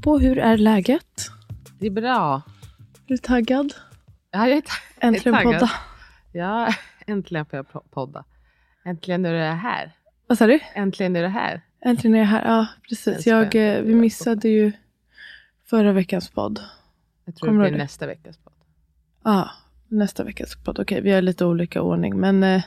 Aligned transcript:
Oppo, 0.00 0.18
hur 0.18 0.38
är 0.38 0.56
läget? 0.56 1.26
Det 1.78 1.86
är 1.86 1.90
bra. 1.90 2.42
Är 3.06 3.08
du 3.08 3.16
taggad? 3.18 3.74
Ja, 4.30 4.48
jag 4.48 4.56
är, 4.56 4.60
ta- 4.60 4.72
Äntligen 5.00 5.34
är 5.34 5.42
taggad. 5.42 5.60
podda. 5.60 5.72
Ja, 6.32 6.74
äntligen 7.06 7.46
får 7.46 7.56
jag 7.56 7.66
po- 7.66 7.84
podda. 7.90 8.24
Äntligen 8.84 9.24
är 9.24 9.32
det 9.32 9.44
här. 9.44 9.92
Vad 10.26 10.38
sa 10.38 10.46
du? 10.46 10.60
Äntligen 10.74 11.16
är 11.16 11.22
det 11.22 11.28
här. 11.28 11.60
Äntligen 11.84 12.14
är 12.14 12.18
jag 12.18 12.26
här. 12.26 12.44
Ja, 12.48 12.66
precis. 12.88 13.26
Jag, 13.26 13.54
eh, 13.54 13.82
vi 13.82 13.94
missade 13.94 14.48
ju 14.48 14.72
förra 15.66 15.92
veckans 15.92 16.30
podd. 16.30 16.60
Jag 17.24 17.36
tror 17.36 17.48
Kommer 17.48 17.60
det 17.60 17.66
du 17.66 17.70
blir 17.70 17.78
det? 17.78 17.84
nästa 17.84 18.06
veckas 18.06 18.36
podd. 18.38 18.52
Ja, 19.24 19.50
nästa 19.88 20.24
veckas 20.24 20.56
podd. 20.64 20.78
Okej, 20.78 21.00
vi 21.00 21.10
har 21.12 21.22
lite 21.22 21.44
olika 21.44 21.82
ordning. 21.82 22.20
Men 22.20 22.42
eh, 22.42 22.62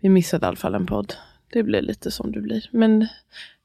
vi 0.00 0.08
missade 0.08 0.46
i 0.46 0.48
alla 0.48 0.56
fall 0.56 0.74
en 0.74 0.86
podd. 0.86 1.14
Det 1.52 1.62
blir 1.62 1.82
lite 1.82 2.10
som 2.10 2.32
det 2.32 2.40
blir. 2.40 2.68
Men 2.72 3.06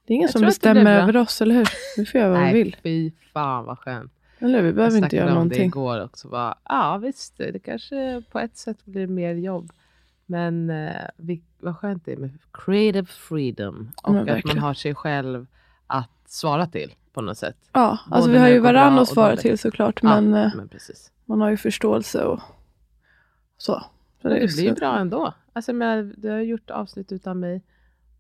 det 0.06 0.14
är 0.14 0.16
ingen 0.16 0.26
Jag 0.26 0.32
som 0.32 0.42
det 0.42 0.48
bestämmer 0.48 1.02
över 1.02 1.18
oss, 1.18 1.42
eller 1.42 1.56
hur? 1.56 1.68
Vi 1.98 2.06
får 2.06 2.20
göra 2.22 2.30
vad 2.30 2.40
vi 2.40 2.46
Nej, 2.46 2.54
vill. 2.54 2.76
fy 2.84 3.12
fan 3.34 3.66
vad 3.66 3.80
skönt. 3.80 4.12
Eller 4.40 4.58
hur? 4.58 4.66
Vi 4.66 4.74
behöver 4.74 4.82
jag 4.82 4.98
inte 4.98 5.10
snackade 5.10 5.16
göra 5.16 5.26
om 5.30 5.34
det 5.34 5.36
någonting. 5.40 5.66
igår 5.66 6.04
också. 6.04 6.28
Bara, 6.28 6.56
ja 6.70 6.98
visst, 6.98 7.38
det 7.38 7.60
kanske 7.60 8.24
på 8.32 8.40
ett 8.40 8.58
sätt 8.58 8.86
blir 8.86 9.08
mer 9.08 9.34
jobb. 9.34 9.72
Men 10.26 10.70
eh, 10.70 10.92
vi, 11.18 11.44
vad 11.60 11.78
skönt 11.78 12.06
det 12.06 12.12
är 12.12 12.18
med 12.18 12.30
creative 12.54 13.06
freedom. 13.06 13.92
Och 14.04 14.10
att 14.10 14.16
man 14.16 14.26
verkligen. 14.26 14.58
har 14.60 14.74
sig 14.74 14.96
själv 14.96 15.46
att 15.88 16.10
svara 16.26 16.66
till 16.68 16.94
på 17.14 17.22
något 17.22 17.38
sätt. 17.38 17.58
Ja, 17.72 17.98
alltså 18.12 18.30
vi 18.32 18.38
har 18.38 18.48
ju 18.48 18.54
det 18.62 18.62
bra 18.72 18.82
att 18.82 19.08
svara 19.08 19.36
till 19.36 19.58
såklart. 19.58 20.00
Ja, 20.04 20.22
Men 20.22 20.34
eh, 20.46 20.52
men 20.56 20.70
man 21.26 21.42
har 21.42 21.50
ju 21.50 21.58
förståelse 21.58 22.24
och 22.24 22.40
så. 23.58 23.84
så 24.22 24.28
är 24.28 24.34
det 24.34 24.36
blir 24.54 24.64
ju 24.64 24.70
så- 24.70 24.76
bra 24.76 24.98
ändå. 25.00 25.34
Alltså, 25.54 25.74
men 25.74 26.14
du 26.18 26.30
har 26.30 26.38
gjort 26.40 26.70
avsnitt 26.70 27.12
utan 27.12 27.40
mig 27.40 27.62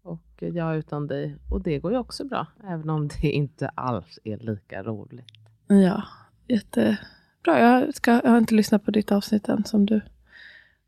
och 0.04 0.20
jag 0.38 0.78
utan 0.78 1.08
dig. 1.08 1.36
Och 1.50 1.62
det 1.62 1.80
går 1.80 1.92
ju 1.92 1.98
också 1.98 2.26
bra. 2.26 2.48
Även 2.64 2.90
om 2.90 3.08
det 3.08 3.28
inte 3.32 3.68
alls 3.68 4.20
är 4.24 4.38
lika 4.38 4.84
roligt. 4.84 5.26
Ja, 5.68 6.04
jättebra. 6.48 6.98
Jag, 7.46 7.96
ska, 7.96 8.12
jag 8.24 8.30
har 8.32 8.38
inte 8.38 8.56
lyssnat 8.56 8.86
på 8.86 8.92
ditt 8.92 9.12
avsnitt 9.12 9.50
än 9.50 9.66
som 9.66 9.86
du 9.86 10.02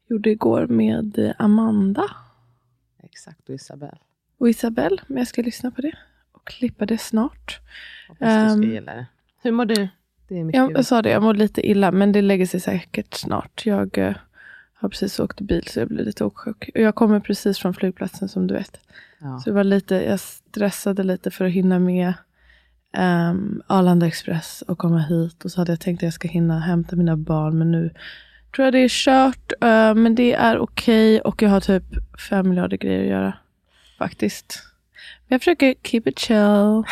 gjorde 0.09 0.29
igår 0.29 0.67
med 0.67 1.33
Amanda 1.39 2.03
Exakt, 3.03 3.49
och 3.49 3.55
Isabelle. 3.55 3.97
och 4.37 4.49
Isabelle. 4.49 4.97
Men 5.07 5.17
jag 5.17 5.27
ska 5.27 5.41
lyssna 5.41 5.71
på 5.71 5.81
det 5.81 5.93
och 6.31 6.47
klippa 6.47 6.85
det 6.85 6.97
snart. 6.97 7.59
Hoppas 8.07 8.19
du 8.27 8.33
Ehm, 8.33 8.57
ska 8.57 8.67
gilla 8.71 8.93
det. 8.93 9.05
Hur 9.41 9.51
mår 9.51 9.65
du? 9.65 9.87
Det 10.27 10.39
är 10.39 10.43
mycket 10.43 10.57
Jag, 10.59 10.71
jag 10.71 10.85
sa 10.85 11.01
det, 11.01 11.09
jag 11.09 11.23
mår 11.23 11.33
lite 11.33 11.69
illa 11.69 11.91
men 11.91 12.11
det 12.11 12.21
lägger 12.21 12.45
sig 12.45 12.59
säkert 12.59 13.13
snart. 13.13 13.65
Jag 13.65 13.97
eh, 13.97 14.15
har 14.75 14.89
precis 14.89 15.19
åkt 15.19 15.41
bil 15.41 15.67
så 15.67 15.79
jag 15.79 15.87
blir 15.87 16.05
lite 16.05 16.25
åksjuk. 16.25 16.69
Och 16.75 16.81
jag 16.81 16.95
kommer 16.95 17.19
precis 17.19 17.59
från 17.59 17.73
flygplatsen 17.73 18.29
som 18.29 18.47
du 18.47 18.53
vet. 18.53 18.79
ja. 19.19 19.39
Så 19.39 19.49
det 19.49 19.53
var 19.55 19.63
lite, 19.63 19.95
jag 19.95 20.19
stressade 20.19 21.03
lite 21.03 21.31
för 21.31 21.45
att 21.45 21.51
hinna 21.51 21.79
med 21.79 22.13
um, 22.97 23.61
Arlanda 23.67 24.07
Express 24.07 24.63
och 24.67 24.77
komma 24.77 24.99
hit. 24.99 25.45
Och 25.45 25.51
så 25.51 25.61
hade 25.61 25.71
jag 25.71 25.79
tänkt 25.79 25.99
att 25.99 26.03
jag 26.03 26.13
ska 26.13 26.27
hinna 26.27 26.59
hämta 26.59 26.95
mina 26.95 27.17
barn. 27.17 27.57
Men 27.57 27.71
nu 27.71 27.89
tror 28.55 28.65
jag 28.65 28.73
det 28.73 28.79
är 28.79 28.89
kört. 28.89 29.51
eh, 29.61 29.95
men 29.95 30.15
det 30.15 30.33
är 30.33 30.59
okej 30.59 31.21
och 31.21 31.41
jag 31.41 31.49
har 31.49 31.59
typ 31.61 31.83
fem 32.29 32.49
miljarder 32.49 32.77
grejer 32.77 33.01
att 33.03 33.09
göra. 33.09 33.33
Faktiskt. 33.97 34.63
Men 35.27 35.35
jag 35.35 35.41
försöker 35.41 35.75
keep 35.83 36.01
it 36.05 36.19
chill. 36.19 36.83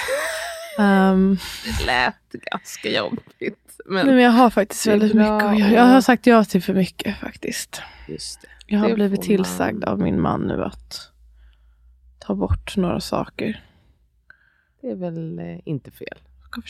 Um, 0.79 1.37
Det 1.79 1.85
lät 1.85 2.31
ganska 2.51 2.89
jobbigt. 2.89 3.62
Men 3.85 4.05
nej, 4.05 4.15
men 4.15 4.23
jag 4.23 4.31
har 4.31 4.49
faktiskt 4.49 4.87
väldigt 4.87 5.13
bra 5.13 5.33
mycket 5.33 5.47
att 5.49 5.59
göra. 5.59 5.71
Jag 5.71 5.83
har 5.85 6.01
sagt 6.01 6.27
ja 6.27 6.43
till 6.43 6.61
för 6.63 6.73
mycket 6.73 7.17
faktiskt. 7.17 7.81
just 8.07 8.41
det. 8.41 8.47
Jag 8.67 8.79
har 8.79 8.89
Det 8.89 8.95
blivit 8.95 9.21
tillsagd 9.21 9.79
man- 9.79 9.89
av 9.89 9.99
min 9.99 10.21
man 10.21 10.41
nu 10.41 10.63
att 10.63 11.11
ta 12.19 12.35
bort 12.35 12.77
några 12.77 12.99
saker. 12.99 13.63
Det 14.81 14.87
är 14.91 14.95
väl 14.95 15.39
eh, 15.39 15.59
inte 15.65 15.91
fel. 15.91 16.17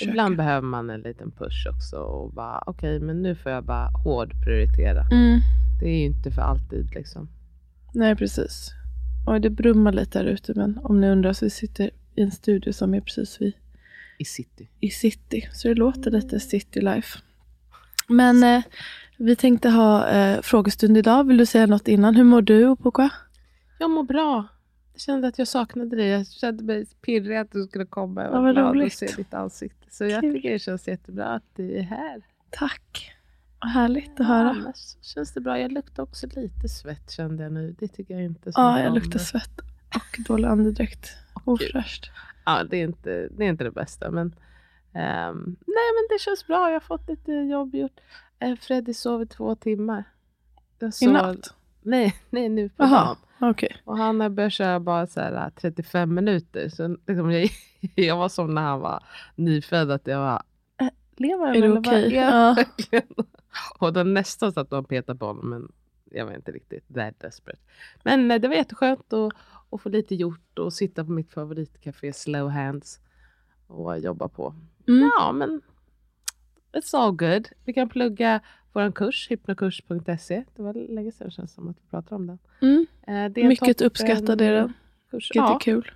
Ibland 0.01 0.37
behöver 0.37 0.67
man 0.67 0.89
en 0.89 1.01
liten 1.01 1.31
push 1.31 1.67
också. 1.75 1.95
Och 1.97 2.33
bara, 2.33 2.63
okej, 2.65 2.99
men 2.99 3.21
nu 3.21 3.35
får 3.35 3.51
jag 3.51 3.63
bara 3.63 3.87
hård 4.03 4.31
prioritera. 4.45 5.01
Mm. 5.11 5.39
Det 5.79 5.85
är 5.85 5.97
ju 5.97 6.05
inte 6.05 6.31
för 6.31 6.41
alltid 6.41 6.91
liksom. 6.95 7.29
Nej, 7.93 8.15
precis. 8.15 8.71
Oj, 9.27 9.39
det 9.39 9.49
brummar 9.49 9.91
lite 9.91 10.19
där 10.19 10.25
ute, 10.25 10.53
men 10.55 10.79
om 10.83 11.01
ni 11.01 11.09
undrar 11.09 11.33
så 11.33 11.45
vi 11.45 11.49
sitter 11.49 11.89
i 12.15 12.21
en 12.21 12.31
studio 12.31 12.73
som 12.73 12.93
är 12.93 13.01
precis 13.01 13.41
vid 13.41 13.53
I 14.17 14.25
city. 14.25 14.69
i 14.79 14.89
city. 14.89 15.49
Så 15.53 15.67
det 15.67 15.73
låter 15.73 16.11
lite 16.11 16.39
city 16.39 16.81
life. 16.81 17.19
Men 18.07 18.43
eh, 18.43 18.63
vi 19.17 19.35
tänkte 19.35 19.69
ha 19.69 20.07
eh, 20.09 20.41
frågestund 20.41 20.97
idag. 20.97 21.27
Vill 21.27 21.37
du 21.37 21.45
säga 21.45 21.65
något 21.65 21.87
innan? 21.87 22.15
Hur 22.15 22.23
mår 22.23 22.41
du, 22.41 22.67
Opoka? 22.67 23.09
Jag 23.79 23.89
mår 23.91 24.03
bra. 24.03 24.47
Jag 24.93 25.01
kände 25.01 25.27
att 25.27 25.39
jag 25.39 25.47
saknade 25.47 25.95
dig. 25.95 26.07
Jag 26.07 26.27
kände 26.27 26.63
mig 26.63 26.85
pirrig 27.01 27.37
att 27.37 27.51
du 27.51 27.63
skulle 27.67 27.85
komma. 27.85 28.23
Jag 28.23 28.33
Ja, 28.33 28.41
var 28.41 28.53
glad 28.53 28.81
att 28.85 28.93
se 28.93 29.07
ditt 29.17 29.33
ansikte. 29.33 29.85
Så 29.91 30.05
jag 30.05 30.21
Kul. 30.21 30.33
tycker 30.33 30.51
det 30.51 30.59
känns 30.59 30.87
jättebra 30.87 31.25
att 31.25 31.43
du 31.55 31.77
är 31.77 31.81
här. 31.81 32.21
Tack. 32.49 33.11
Vad 33.61 33.71
härligt 33.71 34.19
att 34.19 34.27
höra. 34.27 34.49
Annars 34.49 34.95
känns 35.01 35.33
det 35.33 35.41
bra. 35.41 35.59
Jag 35.59 35.71
luktar 35.71 36.03
också 36.03 36.27
lite 36.35 36.69
svett 36.69 37.11
kände 37.11 37.43
jag 37.43 37.51
nu. 37.53 37.75
Det 37.79 37.87
tycker 37.87 38.13
jag 38.13 38.23
inte 38.23 38.51
så 38.51 38.59
Ja, 38.61 38.79
jag 38.79 38.93
luktar 38.93 39.19
svett 39.19 39.59
och 39.95 40.17
dålig 40.27 40.47
andedräkt. 40.47 41.09
Ofräscht. 41.45 42.11
Ja, 42.45 42.63
det 42.63 42.77
är 42.77 42.83
inte 42.83 43.27
det, 43.31 43.45
är 43.45 43.49
inte 43.49 43.63
det 43.63 43.71
bästa. 43.71 44.11
Men, 44.11 44.35
ehm, 44.93 45.55
nej, 45.65 45.89
men 45.95 46.07
det 46.09 46.19
känns 46.21 46.47
bra. 46.47 46.67
Jag 46.67 46.75
har 46.75 46.79
fått 46.79 47.09
lite 47.09 47.31
jobb 47.31 47.75
gjort. 47.75 47.99
Eh, 48.39 48.55
Freddy 48.55 48.93
sov 48.93 49.21
i 49.21 49.25
två 49.25 49.55
timmar. 49.55 50.03
Jag 50.79 50.93
I 51.01 51.07
natt? 51.07 51.53
Nej, 51.81 52.15
nej, 52.29 52.49
nu 52.49 52.69
på 52.69 52.83
Jaha, 52.83 53.05
dagen. 53.05 53.17
okej. 53.51 53.77
Och 53.85 53.97
han 53.97 54.19
har 54.21 54.29
börjat 54.29 54.53
köra 54.53 54.79
bara 54.79 55.07
så 55.07 55.19
här, 55.19 55.33
äh, 55.45 55.49
35 55.61 56.13
minuter. 56.13 56.69
Så 56.69 56.97
liksom 57.07 57.31
jag, 57.31 57.49
jag 57.95 58.17
var 58.17 58.29
som 58.29 58.53
när 58.53 58.61
han 58.61 58.79
var 58.79 59.03
nyfödd. 59.35 59.91
Att 59.91 60.07
jag 60.07 60.19
var, 60.19 60.43
äh, 60.81 60.87
lever 61.17 61.45
han 61.47 61.55
Är 61.55 61.61
det 61.61 61.71
okej? 61.79 62.17
han 62.17 62.55
Ja. 62.91 63.01
Och 63.79 63.93
då 63.93 64.03
nästan 64.03 64.51
satt 64.53 64.73
och 64.73 64.89
petade 64.89 65.19
på 65.19 65.25
honom. 65.25 65.49
Men 65.49 65.71
jag 66.13 66.25
var 66.25 66.33
inte 66.33 66.51
riktigt 66.51 66.93
that 66.95 67.19
desperate. 67.19 67.59
Men 68.03 68.31
eh, 68.31 68.41
det 68.41 68.47
var 68.47 68.55
jätteskönt 68.55 69.13
att, 69.13 69.33
att 69.69 69.81
få 69.81 69.89
lite 69.89 70.15
gjort 70.15 70.59
och 70.59 70.73
sitta 70.73 71.05
på 71.05 71.11
mitt 71.11 71.31
favoritcafé 71.33 72.13
Slow 72.13 72.49
Hands 72.49 72.99
och 73.67 73.99
jobba 73.99 74.27
på. 74.27 74.55
Mm. 74.87 75.11
Ja, 75.19 75.31
men 75.31 75.61
it's 76.73 76.95
all 76.97 77.11
good. 77.11 77.47
Vi 77.65 77.73
kan 77.73 77.89
plugga 77.89 78.39
vår 78.73 78.91
kurs, 78.91 79.31
hypnokurs.se. 79.31 80.43
Det 80.55 80.61
var 80.61 80.73
länge 80.73 81.11
sedan 81.11 81.31
känns 81.31 81.51
det 81.51 81.55
som 81.55 81.69
att 81.69 81.77
vi 81.77 81.89
pratade 81.89 82.15
om 82.15 82.27
den. 82.27 82.39
Mm. 82.61 82.85
Eh, 83.07 83.31
det 83.31 83.47
Mycket 83.47 83.77
toppen 83.77 83.87
uppskattad 83.87 84.41
är 84.41 84.53
den. 84.53 84.73
Kurs. 85.11 85.31
Vilket 85.31 85.35
Ja, 85.35 85.55
är 85.55 85.59
kul. 85.59 85.91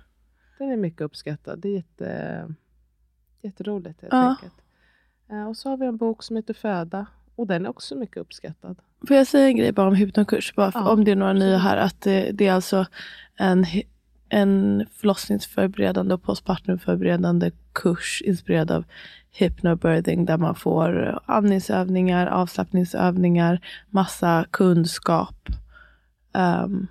den 0.58 0.70
är 0.70 0.76
mycket 0.76 1.00
uppskattad. 1.00 1.58
Det 1.58 1.68
är 1.68 1.72
jätte, 1.72 2.54
jätteroligt 3.42 4.00
helt 4.02 4.12
Ja. 4.12 4.30
enkelt. 4.30 4.54
Eh, 5.30 5.48
och 5.48 5.56
så 5.56 5.68
har 5.68 5.76
vi 5.76 5.86
en 5.86 5.96
bok 5.96 6.22
som 6.22 6.36
heter 6.36 6.54
Föda. 6.54 7.06
Och 7.38 7.46
den 7.46 7.64
är 7.66 7.70
också 7.70 7.94
mycket 7.94 8.16
uppskattad. 8.16 8.76
Får 9.08 9.16
jag 9.16 9.26
säga 9.26 9.46
en 9.46 9.56
grej 9.56 9.72
bara 9.72 9.88
om 9.88 9.94
hypnokurs? 9.94 10.54
Bara 10.54 10.70
Ja, 10.74 10.90
om 10.90 11.04
det 11.04 11.10
är 11.10 11.16
några 11.16 11.32
nya 11.32 11.58
här. 11.58 11.76
Att 11.76 12.00
det, 12.00 12.30
det 12.32 12.46
är 12.46 12.52
alltså 12.52 12.86
en, 13.36 13.66
en 14.28 14.86
förlossningsförberedande 14.92 16.14
och 16.14 16.22
postpartumförberedande 16.22 17.50
kurs 17.72 18.22
inspirerad 18.24 18.70
av 18.70 18.84
hypnobirthing 19.30 20.24
där 20.24 20.38
man 20.38 20.54
får 20.54 21.18
andningsövningar, 21.26 22.26
avslappningsövningar, 22.26 23.60
massa 23.90 24.46
kunskap. 24.50 25.48
Ehm, 26.34 26.86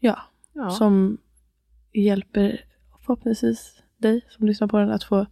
ja, 0.00 0.18
Ja. 0.52 0.70
som 0.70 1.18
hjälper 1.92 2.64
förhoppningsvis 3.06 3.82
dig 3.98 4.20
som 4.28 4.46
lyssnar 4.46 4.68
på 4.68 4.78
den 4.78 4.90
att 4.90 5.04
få 5.04 5.26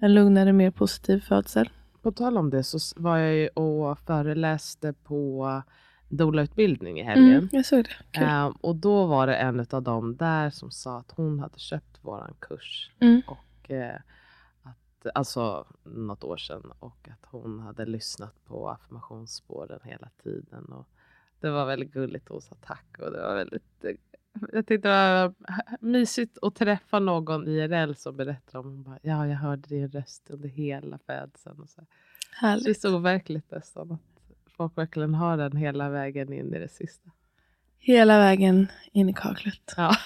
en 0.00 0.14
lugnare, 0.14 0.52
mer 0.52 0.70
positiv 0.70 1.20
födsel. 1.20 1.68
På 2.04 2.12
tal 2.12 2.38
om 2.38 2.50
det 2.50 2.64
så 2.64 2.78
var 2.96 3.18
jag 3.18 3.34
ju 3.34 3.48
och 3.48 3.98
föreläste 3.98 4.92
på 4.92 5.62
doula-utbildning 6.08 7.00
i 7.00 7.02
helgen. 7.02 7.38
Mm, 7.38 7.48
jag 7.52 7.66
såg 7.66 7.84
det. 7.84 7.90
Kul. 8.10 8.24
Ehm, 8.24 8.52
och 8.52 8.76
då 8.76 9.06
var 9.06 9.26
det 9.26 9.36
en 9.36 9.66
av 9.70 9.82
dem 9.82 10.16
där 10.16 10.50
som 10.50 10.70
sa 10.70 10.98
att 10.98 11.10
hon 11.10 11.38
hade 11.40 11.58
köpt 11.58 11.98
våran 12.04 12.34
kurs. 12.38 12.90
Mm. 13.00 13.22
Och, 13.26 13.70
eh, 13.70 14.00
att, 14.62 15.06
alltså 15.14 15.66
något 15.84 16.24
år 16.24 16.36
sedan. 16.36 16.72
Och 16.78 17.08
att 17.08 17.28
hon 17.30 17.60
hade 17.60 17.86
lyssnat 17.86 18.44
på 18.44 18.68
affirmationsspåren 18.70 19.80
hela 19.84 20.08
tiden. 20.22 20.64
Och 20.64 20.88
det 21.40 21.50
var 21.50 21.66
väldigt 21.66 21.92
gulligt. 21.92 22.28
Hon 22.28 22.42
sa 22.42 22.56
tack. 22.60 22.96
Och 22.98 23.12
det 23.12 23.22
var 23.22 23.34
väldigt, 23.34 23.84
eh, 23.84 23.94
jag 24.52 24.66
tyckte 24.66 24.88
det 24.88 24.94
var 24.94 25.34
mysigt 25.80 26.38
att 26.42 26.54
träffa 26.54 26.98
någon 26.98 27.48
IRL 27.48 27.94
som 27.94 28.16
berättar 28.16 28.58
om 28.58 28.82
bara, 28.82 28.98
ja 29.02 29.26
jag 29.26 29.36
hörde 29.36 29.68
din 29.68 29.88
röst 29.88 30.30
under 30.30 30.48
hela 30.48 30.98
födseln. 30.98 31.60
Och 31.60 31.68
så. 31.68 31.80
här. 31.80 31.86
Det 32.40 32.46
är 32.46 32.50
Härligt. 32.50 32.80
så 32.80 32.96
overkligt 32.96 33.50
nästan. 33.50 33.92
Att 33.92 34.00
folk 34.56 34.78
verkligen 34.78 35.14
har 35.14 35.36
den 35.36 35.56
hela 35.56 35.88
vägen 35.90 36.32
in 36.32 36.54
i 36.54 36.58
det 36.58 36.68
sista. 36.68 37.10
Hela 37.78 38.18
vägen 38.18 38.66
in 38.92 39.08
i 39.08 39.12
kaklet. 39.12 39.74
Ja. 39.76 39.96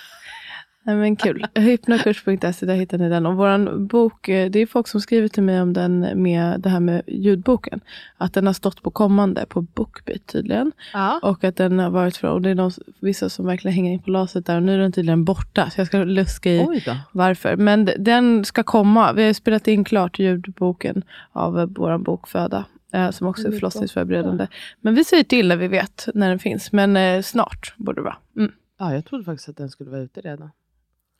Nej, 0.88 0.96
men 0.96 1.17
kul. 1.17 1.46
Hypnokurs.se, 1.55 2.67
där 2.67 2.75
hittar 2.75 2.99
ni 2.99 3.08
den. 3.08 3.26
Och 3.26 3.37
våran 3.37 3.87
bok, 3.87 4.29
eh, 4.29 4.50
det 4.50 4.58
är 4.58 4.67
folk 4.67 4.88
som 4.88 5.00
skriver 5.00 5.29
till 5.29 5.43
mig 5.43 5.62
om 5.62 5.73
den 5.73 6.23
med 6.23 6.61
det 6.61 6.69
här 6.69 6.81
med 6.81 7.02
ljudboken. 7.06 7.81
Att 8.17 8.35
den 8.35 8.46
har 8.46 8.52
stått 8.52 8.82
på 8.82 8.90
kommande 8.90 9.46
på 9.46 9.61
Bookbeat 9.61 10.26
tydligen. 10.26 10.73
Ja. 10.93 11.20
Och 11.23 11.44
att 11.44 11.56
den 11.56 11.79
har 11.79 11.90
varit 11.90 12.17
för, 12.17 12.29
och 12.29 12.43
det 12.43 12.50
är 12.50 12.55
de, 12.55 12.70
vissa 13.00 13.29
som 13.29 13.46
verkligen 13.46 13.75
hänger 13.75 13.93
in 13.93 14.02
på 14.02 14.11
laset 14.11 14.46
där. 14.46 14.56
Och 14.56 14.62
nu 14.62 14.75
är 14.75 14.79
den 14.79 14.93
tydligen 14.93 15.25
borta. 15.25 15.70
Så 15.70 15.81
jag 15.81 15.87
ska 15.87 16.05
luska 16.05 16.50
i 16.50 16.82
varför. 17.12 17.56
Men 17.56 17.90
den 17.99 18.44
ska 18.44 18.62
komma. 18.62 19.12
Vi 19.12 19.26
har 19.26 19.32
spelat 19.32 19.69
in 19.69 19.85
klart 19.85 20.19
ljudboken 20.19 21.02
av 21.32 21.58
eh, 21.58 21.67
våran 21.67 22.02
bok 22.02 22.29
Föda. 22.29 22.64
Eh, 22.93 23.11
som 23.11 23.26
också 23.26 23.49
är 23.49 23.52
förlossningsförberedande. 23.52 24.46
Men 24.81 24.94
vi 24.94 25.05
säger 25.05 25.25
till 25.25 25.49
när 25.49 25.56
vi 25.56 25.69
vet 25.69 26.08
när 26.14 26.29
den 26.29 26.38
finns. 26.38 26.73
Men 26.73 27.23
snart 27.23 27.75
borde 27.76 28.00
det 28.00 28.05
vara. 28.05 28.17
Mm. 28.37 28.52
Ja, 28.79 28.94
jag 28.94 29.05
trodde 29.05 29.25
faktiskt 29.25 29.49
att 29.49 29.56
den 29.56 29.70
skulle 29.70 29.90
vara 29.90 30.00
ute 30.00 30.20
redan. 30.20 30.50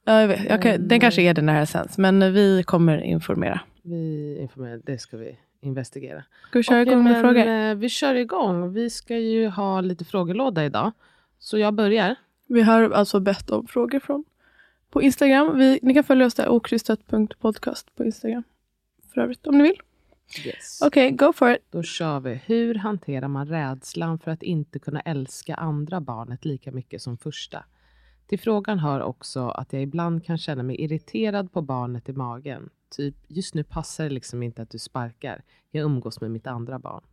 Ja, 0.09 0.21
jag 0.21 0.29
vet. 0.29 0.45
Jag 0.49 0.63
kan, 0.63 0.71
Men, 0.73 0.89
den 0.89 1.01
kanske 1.01 1.23
är 1.23 1.35
det 1.35 1.43
när 1.43 1.53
det 1.53 1.59
här 1.59 1.67
sänds. 1.67 1.99
Men 1.99 2.33
vi 2.33 2.63
kommer 2.63 2.99
informera. 3.01 3.61
Vi 3.83 4.39
informerar, 4.41 4.81
det 4.85 4.99
ska 4.99 5.17
vi 5.17 5.39
investigera. 5.61 6.25
Ska 6.49 6.59
vi 6.59 6.63
köra 6.63 6.83
Okej, 6.83 6.93
igång 6.93 7.05
med 7.05 7.21
frågor? 7.21 7.47
eh, 7.47 7.75
Vi 7.75 7.89
kör 7.89 8.15
igång. 8.15 8.73
Vi 8.73 8.91
ska 8.91 9.17
ju 9.19 9.49
ha 9.49 9.81
lite 9.81 10.05
frågelåda 10.05 10.65
idag. 10.65 10.93
Så 11.39 11.59
jag 11.59 11.75
börjar. 11.75 12.15
Vi 12.47 12.63
har 12.63 12.91
alltså 12.91 13.21
bett 13.21 13.51
om 13.51 13.67
frågor 13.67 14.01
från 14.01 14.25
på 14.91 15.03
Instagram. 15.03 15.59
Vi, 15.59 15.79
ni 15.83 15.95
kan 15.95 16.05
följa 16.05 16.27
oss 16.27 16.35
där, 16.35 16.49
okrystat.podcast 16.49 17.97
på 17.97 18.05
Instagram. 18.05 18.43
För 19.15 19.21
övrigt, 19.21 19.47
om 19.47 19.59
ni 19.59 19.63
vill. 19.65 19.81
Yes. 20.47 20.83
Okej, 20.83 21.11
go 21.11 21.33
for 21.33 21.51
it. 21.51 21.59
Då 21.71 21.83
kör 21.83 22.21
vi. 22.21 22.41
Hur 22.47 22.75
hanterar 22.75 23.29
man 23.29 23.47
rädslan 23.49 24.19
för 24.19 24.31
att 24.31 24.43
inte 24.43 24.79
kunna 24.79 25.01
älska 25.01 25.55
andra 25.55 26.01
barnet 26.01 26.45
lika 26.45 26.71
mycket 26.73 27.03
som 27.03 27.19
första? 27.19 27.65
Till 28.29 28.39
frågan 28.39 28.79
hör 28.79 29.01
också 29.03 29.49
att 29.49 29.73
jag 29.73 29.83
ibland 29.83 30.25
kan 30.25 30.39
känna 30.39 30.63
mig 30.63 30.81
irriterad 30.81 31.53
på 31.53 31.63
barnet 31.63 32.09
i 32.09 32.13
magen. 32.13 32.71
Typ, 32.97 33.15
just 33.29 33.55
nu 33.55 33.65
passar 33.65 34.05
det 34.05 34.11
liksom 34.11 34.43
inte 34.43 34.63
att 34.63 34.71
du 34.71 34.79
sparkar. 34.79 35.43
Jag 35.71 35.85
umgås 35.85 36.21
med 36.21 36.31
mitt 36.31 36.47
andra 36.47 36.79
barn. 36.79 37.05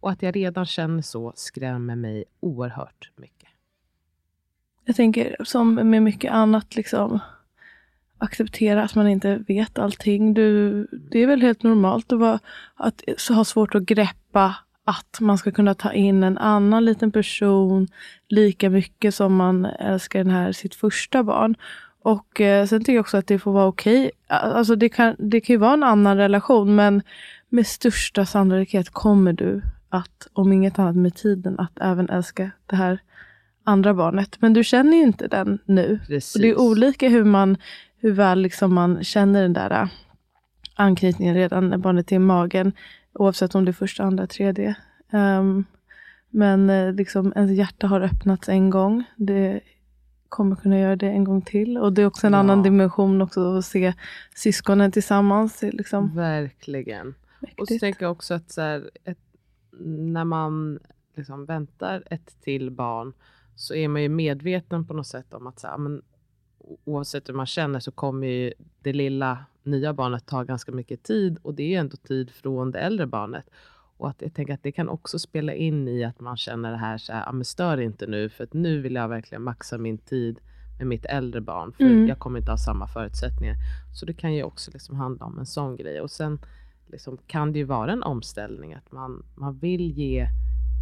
Och 0.00 0.10
att 0.10 0.22
jag 0.22 0.36
redan 0.36 0.66
känner 0.66 1.02
så 1.02 1.32
skrämmer 1.36 1.96
mig 1.96 2.24
oerhört 2.40 3.10
mycket. 3.16 3.48
Jag 4.84 4.96
tänker 4.96 5.36
som 5.44 5.74
med 5.74 6.02
mycket 6.02 6.32
annat, 6.32 6.76
liksom 6.76 7.20
acceptera 8.18 8.82
att 8.82 8.94
man 8.94 9.08
inte 9.08 9.36
vet 9.36 9.78
allting. 9.78 10.34
Du, 10.34 10.86
det 11.10 11.18
är 11.18 11.26
väl 11.26 11.42
helt 11.42 11.62
normalt 11.62 12.12
att, 12.12 12.18
vara, 12.18 12.38
att 12.74 13.02
ha 13.28 13.44
svårt 13.44 13.74
att 13.74 13.82
greppa 13.82 14.56
att 14.84 15.20
man 15.20 15.38
ska 15.38 15.50
kunna 15.50 15.74
ta 15.74 15.92
in 15.92 16.22
en 16.22 16.38
annan 16.38 16.84
liten 16.84 17.12
person 17.12 17.88
lika 18.28 18.70
mycket 18.70 19.14
som 19.14 19.36
man 19.36 19.64
älskar 19.64 20.18
den 20.18 20.30
här 20.30 20.52
sitt 20.52 20.74
första 20.74 21.22
barn. 21.22 21.54
Och 22.02 22.40
eh, 22.40 22.66
sen 22.66 22.80
tycker 22.80 22.92
jag 22.92 23.00
också 23.00 23.16
att 23.16 23.26
det 23.26 23.38
får 23.38 23.52
vara 23.52 23.66
okej. 23.66 24.10
Alltså 24.26 24.76
det 24.76 24.88
kan, 24.88 25.16
det 25.18 25.40
kan 25.40 25.54
ju 25.54 25.58
vara 25.58 25.72
en 25.72 25.82
annan 25.82 26.16
relation 26.16 26.74
men 26.74 27.02
med 27.48 27.66
största 27.66 28.26
sannolikhet 28.26 28.90
kommer 28.90 29.32
du 29.32 29.62
att, 29.88 30.28
om 30.32 30.52
inget 30.52 30.78
annat 30.78 30.96
med 30.96 31.14
tiden, 31.14 31.60
att 31.60 31.80
även 31.80 32.08
älska 32.08 32.50
det 32.66 32.76
här 32.76 32.98
andra 33.64 33.94
barnet. 33.94 34.36
Men 34.40 34.52
du 34.52 34.64
känner 34.64 34.96
ju 34.96 35.02
inte 35.02 35.26
den 35.28 35.58
nu. 35.64 36.00
Precis. 36.06 36.34
Och 36.34 36.40
det 36.40 36.48
är 36.48 36.60
olika 36.60 37.08
hur, 37.08 37.24
man, 37.24 37.56
hur 37.96 38.12
väl 38.12 38.42
liksom 38.42 38.74
man 38.74 39.04
känner 39.04 39.42
den 39.42 39.52
där 39.52 39.70
äh, 39.70 39.88
anknytningen 40.74 41.34
redan 41.34 41.68
när 41.70 41.78
barnet 41.78 42.12
är 42.12 42.16
i 42.16 42.18
magen. 42.18 42.72
Oavsett 43.14 43.54
om 43.54 43.64
det 43.64 43.70
är 43.70 43.72
första, 43.72 44.02
andra, 44.04 44.26
tredje. 44.26 44.76
Ehm, 45.10 45.64
men 46.30 46.70
eh, 46.70 46.92
liksom 46.94 47.32
ens 47.36 47.50
hjärta 47.52 47.86
har 47.86 48.00
öppnats 48.00 48.48
en 48.48 48.70
gång. 48.70 49.04
Det 49.16 49.60
kommer 50.28 50.56
kunna 50.56 50.78
göra 50.78 50.96
det 50.96 51.08
en 51.10 51.24
gång 51.24 51.42
till. 51.42 51.78
Och 51.78 51.92
det 51.92 52.02
är 52.02 52.06
också 52.06 52.26
en 52.26 52.32
Ja. 52.32 52.38
annan 52.38 52.62
dimension 52.62 53.22
också 53.22 53.56
att 53.58 53.64
se 53.64 53.94
syskonen 54.34 54.92
tillsammans. 54.92 55.62
Liksom 55.62 56.16
Verkligen. 56.16 57.08
Och 57.08 57.14
så 57.40 57.46
mäktigt. 57.46 57.80
tänker 57.80 58.04
jag 58.04 58.12
också 58.12 58.34
att 58.34 58.50
så 58.50 58.60
här, 58.60 58.90
ett, 59.04 59.18
när 59.88 60.24
man 60.24 60.78
liksom 61.16 61.46
väntar 61.46 62.02
ett 62.10 62.36
till 62.42 62.70
barn 62.70 63.12
så 63.56 63.74
är 63.74 63.88
man 63.88 64.02
ju 64.02 64.08
medveten 64.08 64.86
på 64.86 64.94
något 64.94 65.06
sätt 65.06 65.34
om 65.34 65.46
att 65.46 65.60
så 65.60 65.66
här, 65.68 65.78
men, 65.78 66.02
oavsett 66.84 67.28
hur 67.28 67.34
man 67.34 67.46
känner 67.46 67.80
så 67.80 67.90
kommer 67.90 68.26
ju 68.26 68.52
det 68.82 68.92
lilla 68.92 69.44
nya 69.64 69.92
barnet 69.94 70.26
ta 70.26 70.42
ganska 70.42 70.72
mycket 70.72 71.02
tid 71.02 71.38
och 71.42 71.54
det 71.54 71.74
är 71.74 71.80
ändå 71.80 71.96
tid 71.96 72.30
från 72.30 72.70
det 72.70 72.78
äldre 72.78 73.06
barnet. 73.06 73.44
Och 73.96 74.08
att 74.08 74.22
jag 74.22 74.34
tänker 74.34 74.54
att 74.54 74.62
det 74.62 74.72
kan 74.72 74.88
också 74.88 75.18
spela 75.18 75.54
in 75.54 75.88
i 75.88 76.04
att 76.04 76.20
man 76.20 76.36
känner 76.36 76.70
det 76.70 76.76
här, 76.76 76.98
så 76.98 77.12
här 77.12 77.22
"Ja, 77.26 77.32
men 77.32 77.44
stör 77.44 77.80
inte 77.80 78.06
nu 78.06 78.28
för 78.28 78.44
att 78.44 78.52
nu 78.52 78.80
vill 78.80 78.94
jag 78.94 79.08
verkligen 79.08 79.42
maxa 79.42 79.78
min 79.78 79.98
tid 79.98 80.38
med 80.78 80.86
mitt 80.86 81.04
äldre 81.06 81.40
barn 81.40 81.72
för 81.72 81.84
Mm. 81.84 82.06
jag 82.08 82.18
kommer 82.18 82.38
inte 82.38 82.50
ha 82.50 82.58
samma 82.58 82.86
förutsättningar. 82.88 83.56
Så 83.94 84.06
det 84.06 84.12
kan 84.14 84.34
ju 84.34 84.42
också 84.42 84.70
liksom 84.70 84.96
handla 84.96 85.26
om 85.26 85.38
en 85.38 85.46
sån 85.46 85.76
grej. 85.76 86.00
Och 86.00 86.10
sen 86.10 86.38
liksom 86.86 87.18
kan 87.26 87.52
det 87.52 87.58
ju 87.58 87.64
vara 87.64 87.92
en 87.92 88.02
omställning 88.02 88.74
att 88.74 88.92
man, 88.92 89.24
man 89.34 89.58
vill 89.58 89.90
ge 89.98 90.26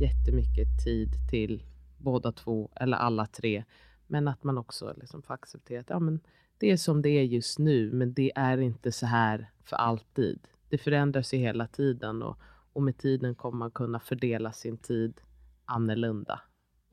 jättemycket 0.01 0.85
tid 0.85 1.09
till 1.31 1.63
båda 1.99 2.33
två 2.33 2.71
eller 2.77 2.97
alla 2.97 3.27
tre. 3.27 3.65
Men 4.07 4.29
att 4.29 4.45
man 4.45 4.59
också 4.59 4.95
liksom 4.97 5.23
får 5.23 5.35
acceptera 5.35 5.81
att 5.81 5.91
ja, 5.91 5.99
men 5.99 6.21
det 6.61 6.71
är 6.71 6.77
som 6.77 7.03
det 7.03 7.09
är 7.09 7.23
just 7.23 7.59
nu 7.59 7.91
men 7.93 8.13
det 8.13 8.33
är 8.35 8.61
inte 8.61 8.93
så 8.93 9.07
här 9.07 9.51
för 9.65 9.77
alltid. 9.77 10.39
Det 10.69 10.79
förändras 10.79 11.35
ju 11.35 11.39
hela 11.39 11.67
tiden 11.67 12.23
och, 12.23 12.39
och 12.73 12.83
med 12.83 12.99
tiden 12.99 13.35
kommer 13.35 13.59
man 13.59 13.71
kunna 13.71 14.01
fördela 14.01 14.53
sin 14.53 14.77
tid 14.77 15.21
annorlunda. 15.65 16.41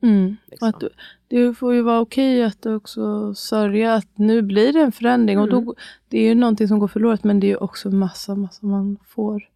Mm. 0.02 0.36
Liksom. 0.46 0.68
Och 0.68 0.74
att 0.74 0.80
du, 0.80 0.88
det 1.28 1.54
får 1.54 1.74
ju 1.74 1.82
vara 1.82 2.00
okej 2.00 2.44
att 2.44 2.66
också 2.66 3.34
sörja 3.34 3.94
att 3.94 4.18
nu 4.18 4.42
blir 4.42 4.72
det 4.72 4.80
en 4.80 4.92
förändring. 4.92 5.38
Och 5.38 5.48
Mm. 5.48 5.64
då, 5.64 5.74
det 6.08 6.18
är 6.18 6.28
ju 6.28 6.34
någonting 6.34 6.68
som 6.68 6.78
går 6.78 6.88
förlorat 6.88 7.24
men 7.24 7.40
det 7.40 7.46
är 7.46 7.48
ju 7.48 7.56
också 7.56 7.90
massa, 7.90 8.34
massa 8.34 8.66
man 8.66 8.98
får 9.06 9.48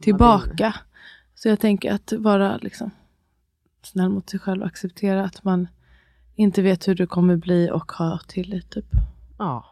tillbaka. 0.00 0.74
Så 1.34 1.48
jag 1.48 1.60
tänker 1.60 1.92
att 1.92 2.12
vara 2.12 2.56
liksom 2.56 2.90
snäll 3.82 4.08
mot 4.08 4.30
sig 4.30 4.40
själv 4.40 4.60
och 4.60 4.66
acceptera 4.66 5.24
att 5.24 5.44
man 5.44 5.68
inte 6.34 6.62
vet 6.62 6.88
hur 6.88 6.94
det 6.94 7.06
kommer 7.06 7.36
bli 7.36 7.70
och 7.70 7.92
ha 7.92 8.20
tillit. 8.28 8.70
Typ. 8.70 8.86
Ja, 9.38 9.64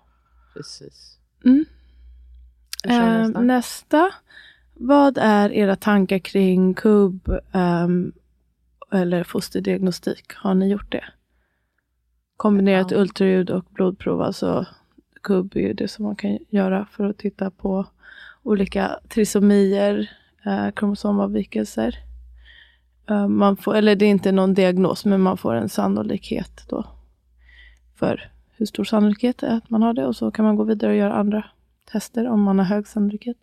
precis. 0.54 1.18
Mm. 1.44 1.64
Eh, 2.84 2.98
nästa. 2.98 3.40
nästa. 3.40 4.10
Vad 4.74 5.18
är 5.18 5.52
era 5.52 5.76
tankar 5.76 6.18
kring 6.18 6.74
KUB 6.74 7.28
ehm, 7.52 8.12
eller 8.92 9.24
fosterdiagnostik? 9.24 10.32
Har 10.34 10.54
ni 10.54 10.68
gjort 10.68 10.92
det? 10.92 11.04
Kombinerat 12.36 12.90
Ja. 12.90 12.96
ultraljud 12.96 13.50
och 13.50 13.64
blodprov. 13.70 14.22
Alltså 14.22 14.66
KUB 15.22 15.56
är 15.56 15.60
ju 15.60 15.72
det 15.72 15.88
som 15.88 16.04
man 16.04 16.16
kan 16.16 16.38
göra 16.48 16.86
för 16.90 17.04
att 17.04 17.18
titta 17.18 17.50
på 17.50 17.86
olika 18.42 18.98
trisomier, 19.08 20.10
eh, 20.44 20.70
kromosomavvikelser. 20.70 21.98
Eh, 23.10 23.28
man 23.28 23.56
får, 23.56 23.74
eller 23.74 23.96
det 23.96 24.04
är 24.04 24.10
inte 24.10 24.32
någon 24.32 24.54
diagnos, 24.54 25.04
men 25.04 25.20
man 25.20 25.36
får 25.36 25.54
en 25.54 25.68
sannolikhet 25.68 26.64
då. 26.68 26.84
För 27.94 28.30
hur 28.56 28.66
stor 28.66 28.84
sannolikhet 28.84 29.38
det 29.38 29.46
är 29.46 29.56
att 29.56 29.70
man 29.70 29.82
har 29.82 29.94
det 29.94 30.06
och 30.06 30.16
så 30.16 30.30
kan 30.30 30.44
man 30.44 30.56
gå 30.56 30.64
vidare 30.64 30.90
och 30.90 30.96
göra 30.96 31.12
andra 31.12 31.44
tester 31.92 32.28
om 32.28 32.42
man 32.42 32.58
har 32.58 32.66
hög 32.66 32.86
sannolikhet. 32.86 33.36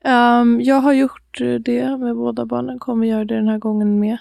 Ehm, 0.00 0.60
jag 0.60 0.80
har 0.80 0.92
gjort 0.92 1.38
det 1.60 1.96
med 1.96 2.16
båda 2.16 2.44
barnen, 2.44 2.78
kommer 2.78 3.06
göra 3.06 3.24
det 3.24 3.34
den 3.34 3.48
här 3.48 3.58
gången 3.58 4.00
med. 4.00 4.18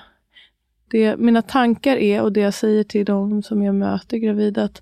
Det, 0.87 1.17
mina 1.17 1.41
tankar 1.41 1.95
är, 1.95 2.21
och 2.21 2.31
det 2.31 2.39
jag 2.39 2.53
säger 2.53 2.83
till 2.83 3.05
de 3.05 3.43
som 3.43 3.63
jag 3.63 3.75
möter 3.75 4.17
gravida, 4.17 4.63
att 4.63 4.81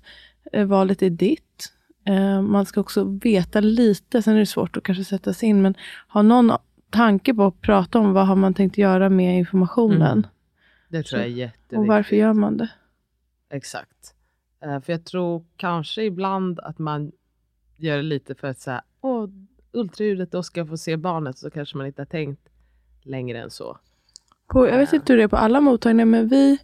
eh, 0.52 0.66
valet 0.66 1.02
är 1.02 1.10
ditt. 1.10 1.72
Eh, 2.04 2.42
man 2.42 2.66
ska 2.66 2.80
också 2.80 3.04
veta 3.04 3.60
lite, 3.60 4.22
sen 4.22 4.34
är 4.34 4.38
det 4.38 4.46
svårt 4.46 4.76
att 4.76 4.82
kanske 4.82 5.04
sätta 5.04 5.32
sig 5.32 5.48
in, 5.48 5.62
men 5.62 5.74
ha 6.08 6.22
någon 6.22 6.52
tanke 6.90 7.34
på 7.34 7.44
att 7.44 7.60
prata 7.60 7.98
om 7.98 8.12
vad 8.12 8.26
har 8.26 8.36
man 8.36 8.54
tänkt 8.54 8.78
göra 8.78 9.08
med 9.08 9.38
informationen. 9.38 10.12
Mm. 10.12 10.26
Det 10.88 11.02
tror 11.02 11.20
jag 11.20 11.30
är 11.30 11.34
jätteviktigt. 11.34 11.78
Och 11.78 11.86
varför 11.86 12.16
gör 12.16 12.32
man 12.32 12.56
det? 12.56 12.70
Exakt. 13.50 14.14
Eh, 14.64 14.80
för 14.80 14.92
jag 14.92 15.04
tror 15.04 15.44
kanske 15.56 16.02
ibland 16.04 16.60
att 16.60 16.78
man 16.78 17.12
gör 17.76 17.96
det 17.96 18.02
lite 18.02 18.34
för 18.34 18.48
att 18.48 18.58
säga, 18.58 18.82
åh, 19.00 19.28
ultraljudet, 19.72 20.32
då 20.32 20.42
ska 20.42 20.60
jag 20.60 20.68
få 20.68 20.76
se 20.76 20.96
barnet, 20.96 21.38
så 21.38 21.50
kanske 21.50 21.76
man 21.76 21.86
inte 21.86 22.00
har 22.02 22.06
tänkt 22.06 22.48
längre 23.02 23.42
än 23.42 23.50
så. 23.50 23.78
På, 24.46 24.68
jag 24.68 24.78
vet 24.78 24.92
inte 24.92 25.12
hur 25.12 25.18
det 25.18 25.22
är 25.24 25.28
på 25.28 25.36
alla 25.36 25.60
mottagningar, 25.60 26.04
men 26.06 26.28
vi 26.28 26.58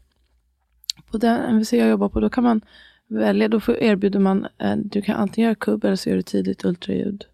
på 1.11 1.19
den 1.19 1.41
MVC 1.41 1.73
jag 1.73 1.89
jobbar 1.89 2.09
på, 2.09 2.21
då 2.21 2.29
kan 2.29 2.45
man 2.45 2.61
välja, 3.07 3.49
då 3.49 3.61
erbjuder 3.79 4.19
man, 4.21 4.47
eh, 4.59 4.77
du 4.77 5.03
kan 5.03 5.17
antingen 5.17 5.49
göra 5.49 5.55
kubb 5.55 5.85
eller 5.85 5.97
så 5.97 6.09
gör 6.09 6.17
du 6.17 6.23
tidigt 6.23 6.65
ultraljud. 6.65 7.25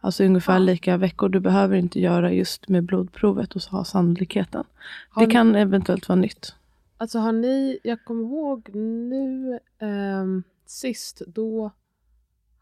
Alltså 0.00 0.24
ungefär 0.24 0.52
Ja. 0.52 0.58
lika 0.58 0.96
veckor. 0.96 1.28
Du 1.28 1.40
behöver 1.40 1.76
inte 1.76 2.00
göra 2.00 2.32
just 2.32 2.68
med 2.68 2.84
blodprovet 2.84 3.54
och 3.56 3.62
så 3.62 3.70
ha 3.70 3.84
sannolikheten. 3.84 4.64
Har 5.10 5.22
det 5.22 5.26
ni- 5.26 5.32
kan 5.32 5.54
eventuellt 5.54 6.08
vara 6.08 6.16
nytt. 6.20 6.54
Alltså 6.98 7.18
har 7.18 7.32
ni, 7.32 7.78
jag 7.82 8.04
kommer 8.04 8.22
ihåg 8.24 8.68
nu 8.74 9.58
ehm, 9.78 10.42
sist, 10.66 11.22
då 11.26 11.70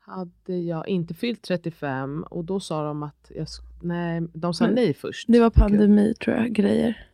hade 0.00 0.56
jag 0.58 0.88
inte 0.88 1.14
fyllt 1.14 1.42
35 1.42 2.22
och 2.30 2.44
då 2.44 2.60
sa 2.60 2.84
de 2.84 3.02
att, 3.02 3.30
jag, 3.34 3.46
nej, 3.82 4.22
de 4.32 4.54
sa 4.54 4.64
Men 4.64 4.74
nej 4.74 4.94
först. 4.94 5.28
Det 5.28 5.40
var 5.40 5.50
pandemi 5.50 6.14
tror 6.14 6.36
jag, 6.36 6.52
grejer. 6.52 7.08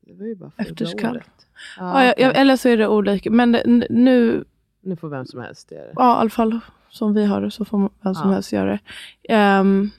Det 0.00 0.14
var 0.14 0.26
ju 0.26 0.34
bara 0.34 0.50
förra 0.50 0.66
Efterskall. 0.66 1.16
året. 1.16 1.46
Ja, 1.78 2.04
jag, 2.04 2.36
eller 2.38 2.56
så 2.56 2.68
är 2.68 2.76
det 2.76 2.88
olika. 2.88 3.30
Men 3.30 3.52
det, 3.52 3.62
nu, 3.90 4.44
Nu 4.80 4.96
får 4.96 5.08
vem 5.08 5.26
som 5.26 5.40
helst 5.40 5.72
göra 5.72 5.82
det. 5.86 5.92
ja, 5.96 6.16
i 6.16 6.20
alla 6.20 6.30
fall 6.30 6.60
som 6.90 7.14
vi 7.14 7.24
har 7.24 7.40
det, 7.40 7.50
så 7.50 7.64
får 7.64 7.78
vem 7.78 8.14
som 8.14 8.28
Ja. 8.28 8.34
helst 8.34 8.52
göra 8.52 8.70
det. 8.70 8.78
Ehm, 9.34 9.90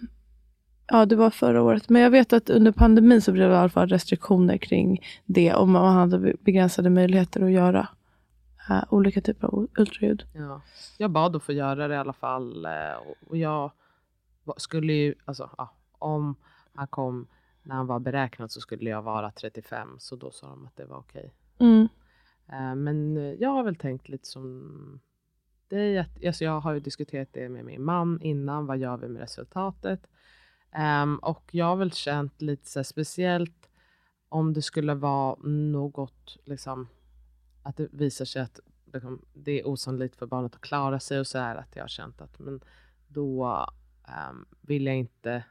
ja, 0.87 1.05
det 1.05 1.15
var 1.15 1.29
förra 1.29 1.61
året. 1.61 1.89
Men 1.89 2.01
jag 2.01 2.09
vet 2.09 2.33
att 2.33 2.49
under 2.49 2.71
pandemin 2.71 3.21
så 3.21 3.31
blev 3.31 3.49
det 3.49 3.55
i 3.55 3.57
alla 3.57 3.69
fall 3.69 3.87
restriktioner 3.89 4.57
kring 4.57 5.03
det. 5.25 5.53
Och 5.53 5.67
man 5.67 5.95
hade 5.95 6.33
begränsade 6.39 6.89
möjligheter 6.89 7.41
att 7.41 7.51
göra 7.51 7.87
eh, 8.69 8.83
olika 8.89 9.21
typer 9.21 9.47
av 9.47 9.67
ultraljud. 9.77 10.25
Ja. 10.33 10.61
Jag 10.97 11.11
bad 11.11 11.35
att 11.35 11.43
få 11.43 11.51
göra 11.53 11.87
det 11.87 11.93
i 11.93 11.97
alla 11.97 12.13
fall. 12.13 12.65
eh, 12.65 12.71
och- 13.27 13.37
jag 13.37 13.71
skulle 14.57 14.93
ju, 14.93 15.15
alltså 15.25 15.49
ja, 15.57 15.73
om 15.91 16.35
han 16.73 16.87
kom 16.87 17.27
när 17.63 17.75
han 17.75 17.87
var 17.87 17.99
beräknad 17.99 18.51
så 18.51 18.61
skulle 18.61 18.89
jag 18.89 19.01
vara 19.01 19.31
35. 19.31 19.95
Så 19.99 20.15
då 20.15 20.31
sa 20.31 20.47
de 20.49 20.65
att 20.65 20.75
det 20.77 20.85
var 20.85 20.97
okej. 20.97 21.33
Mm. 21.59 21.87
Eh, 22.51 22.75
Men 22.75 23.15
jag 23.39 23.49
har 23.49 23.63
väl 23.63 23.75
tänkt 23.75 24.09
lite 24.09 24.27
som 24.27 24.99
dig. 25.69 25.97
Att, 25.99 26.25
alltså 26.25 26.43
jag 26.43 26.59
har 26.59 26.73
ju 26.73 26.79
diskuterat 26.79 27.29
det 27.31 27.49
med 27.49 27.65
min 27.65 27.83
man 27.83 28.21
innan. 28.21 28.65
Vad 28.65 28.77
gör 28.77 28.97
vi 28.97 29.07
med 29.07 29.21
resultatet? 29.21 29.99
Um, 30.77 31.17
och 31.17 31.49
jag 31.51 31.65
har 31.65 31.75
väl 31.75 31.91
känt 31.91 32.41
lite 32.41 32.69
så 32.69 32.79
här, 32.79 32.83
speciellt 32.83 33.69
om 34.29 34.53
det 34.53 34.61
skulle 34.61 34.93
vara 34.93 35.35
något, 35.43 36.37
liksom, 36.45 36.87
att 37.63 37.77
det 37.77 37.87
visar 37.91 38.25
sig 38.25 38.41
att 38.41 38.59
liksom, 38.93 39.25
det 39.33 39.59
är 39.59 39.67
osannolikt 39.67 40.15
för 40.15 40.25
barnet 40.25 40.55
att 40.55 40.61
klara 40.61 40.99
sig 40.99 41.19
och 41.19 41.27
så 41.27 41.37
här, 41.37 41.55
att 41.55 41.75
jag 41.75 41.83
har 41.83 41.87
känt 41.87 42.21
att 42.21 42.39
men 42.39 42.61
då 43.07 43.65
um, 44.29 44.45
vill 44.61 44.85
jag 44.85 44.95
inte 44.95 45.43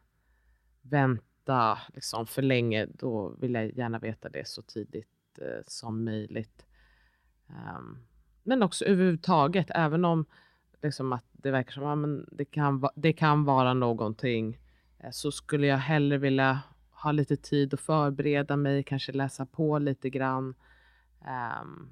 vänta 0.83 1.79
liksom, 1.95 2.27
för 2.27 2.43
länge. 2.43 2.87
Då 2.87 3.29
vill 3.39 3.55
jag 3.55 3.79
gärna 3.79 3.99
veta 3.99 4.29
det 4.29 4.49
så 4.49 4.63
tidigt 4.63 5.39
eh, 5.39 5.63
som 5.67 6.05
möjligt. 6.05 6.67
Um, 7.49 7.99
men 8.43 8.63
också 8.63 8.85
överhuvudtaget, 8.85 9.67
även 9.71 10.05
om 10.05 10.25
liksom, 10.83 11.13
att 11.13 11.25
det 11.33 11.51
verkar 11.51 11.73
som 11.73 11.85
att 11.85 11.99
men 11.99 12.29
det, 12.33 12.45
kan 12.45 12.81
va- 12.81 12.93
det 12.97 13.13
kan 13.13 13.45
vara 13.45 13.75
någonting, 13.75 14.59
så 15.13 15.33
skulle 15.33 15.67
jag 15.67 15.77
hellre 15.79 16.19
vilja 16.19 16.61
ha 16.91 17.13
lite 17.13 17.37
tid 17.37 17.75
att 17.75 17.81
förbereda 17.81 18.57
mig, 18.57 18.83
kanske 18.83 19.13
läsa 19.13 19.47
på 19.47 19.79
lite 19.79 20.11
grann. 20.11 20.55
Ehm, 21.27 21.89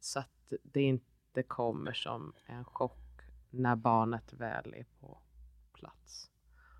så 0.00 0.18
att 0.18 0.52
det 0.62 0.82
inte 0.82 1.42
kommer 1.46 1.92
som 1.92 2.32
en 2.46 2.64
chock 2.64 2.98
när 3.50 3.76
barnet 3.76 4.32
väl 4.32 4.74
är 4.74 4.84
på 5.00 5.18
plats. 5.72 6.30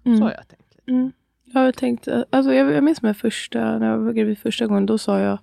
Så 0.02 0.08
Mm. 0.08 0.22
har 0.22 0.30
jag 0.32 0.48
tänkt 0.48 0.74
lite. 0.76 0.90
Mm. 0.90 1.12
Jag 1.44 1.60
har 1.60 1.72
tänkt, 1.72 2.08
alltså 2.08 2.54
jag, 2.54 2.72
jag 2.72 2.84
minns 2.84 3.02
med 3.02 3.16
första, 3.16 3.78
när 3.78 3.90
jag 3.90 3.98
var 3.98 4.12
gravid 4.12 4.38
första 4.38 4.66
gången, 4.66 4.86
då 4.86 4.98
sa 4.98 5.18
jag 5.20 5.38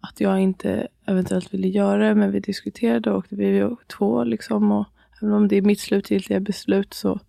att 0.00 0.20
jag 0.20 0.40
inte 0.40 0.88
eventuellt 1.06 1.54
ville 1.54 1.68
göra 1.68 2.08
det, 2.08 2.14
men 2.14 2.30
vi 2.30 2.40
diskuterade 2.40 3.10
och 3.12 3.26
det 3.28 3.36
blev 3.36 3.54
ju 3.54 3.76
två 3.86 4.24
liksom. 4.24 4.72
Och 4.72 4.86
även 5.22 5.34
om 5.34 5.48
det 5.48 5.56
är 5.56 5.62
mitt 5.62 5.80
slutgiltiga 5.80 6.40
beslut 6.40 6.94
så, 6.94 7.20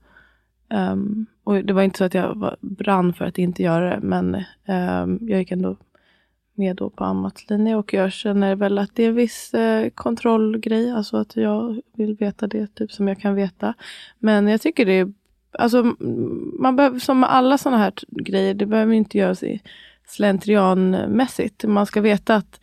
Um, 0.69 1.25
och 1.43 1.63
det 1.65 1.73
var 1.73 1.81
inte 1.81 1.97
så 1.97 2.03
att 2.03 2.13
jag 2.13 2.35
var, 2.35 2.57
brann 2.61 3.13
för 3.13 3.25
att 3.25 3.37
inte 3.37 3.63
göra 3.63 3.89
det, 3.89 3.99
men 4.01 4.35
um, 4.67 5.19
jag 5.21 5.39
gick 5.39 5.51
ändå 5.51 5.77
med 6.53 6.75
då 6.75 6.89
på 6.89 7.03
AMMATs 7.03 7.49
linje 7.49 7.75
och 7.75 7.93
jag 7.93 8.11
känner 8.11 8.55
väl 8.55 8.77
att 8.77 8.89
det 8.93 9.03
är 9.03 9.09
en 9.09 9.15
viss 9.15 9.53
eh, 9.53 9.89
kontrollgrej, 9.89 10.91
alltså 10.91 11.17
att 11.17 11.35
jag 11.35 11.81
vill 11.95 12.15
veta 12.15 12.47
det 12.47 12.75
typ 12.75 12.91
som 12.91 13.07
jag 13.07 13.19
kan 13.19 13.35
veta. 13.35 13.73
Men 14.19 14.47
jag 14.47 14.61
tycker 14.61 14.85
det 14.85 14.93
är 14.93 15.13
Alltså, 15.51 15.95
man 16.59 16.75
behöver, 16.75 16.99
som 16.99 17.19
med 17.19 17.31
alla 17.31 17.57
sådana 17.57 17.77
här 17.77 17.93
grejer, 18.09 18.53
det 18.53 18.65
behöver 18.65 18.93
inte 18.93 19.17
göras 19.17 19.43
i 19.43 19.61
slentrianmässigt. 20.07 21.63
Man 21.63 21.85
ska 21.85 22.01
veta 22.01 22.35
att 22.35 22.59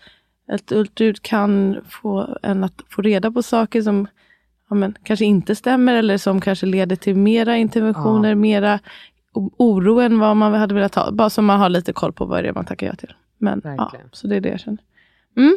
ett 0.53 0.73
ultraljud 0.73 1.23
kan 1.23 1.77
få 1.89 2.39
en 2.43 2.65
att 2.65 2.83
få 2.89 3.03
reda 3.03 3.31
på 3.31 3.43
saker 3.43 3.83
som 3.83 4.09
ja, 4.69 4.77
men, 4.77 4.95
kanske 5.03 5.25
inte 5.25 5.55
stämmer 5.57 5.95
eller 5.95 6.19
som 6.19 6.41
kanske 6.41 6.67
leder 6.67 6.97
till 6.97 7.17
mera 7.17 7.57
interventioner, 7.57 8.29
Ja. 8.29 8.35
mera 8.35 8.81
oro 9.33 10.01
än 10.01 10.19
vad 10.19 10.37
man 10.37 10.55
hade 10.55 10.75
velat 10.75 10.95
ha. 10.95 11.11
Bara 11.11 11.31
så 11.31 11.43
man 11.43 11.61
har 11.61 11.69
lite 11.69 11.93
koll 11.93 12.13
på 12.13 12.25
vad 12.25 12.45
det 12.45 12.49
är 12.49 12.53
man 12.53 12.65
tackar 12.65 12.87
ja 12.87 12.95
till. 12.95 13.15
Men, 13.39 13.61
ja, 13.65 13.93
så 14.13 14.27
det 14.27 14.37
är 14.37 14.41
det 14.41 14.49
jag 14.49 14.61
känner. 14.61 14.79
Mm. 15.37 15.57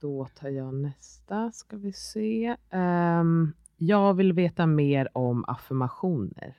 Då 0.00 0.28
tar 0.40 0.48
jag 0.48 0.74
nästa, 0.74 1.52
ska 1.52 1.76
vi 1.76 1.92
se. 1.92 2.56
Ehm, 2.70 3.52
jag 3.76 4.14
vill 4.14 4.32
veta 4.32 4.66
mer 4.66 5.08
om 5.12 5.44
affirmationer. 5.48 6.56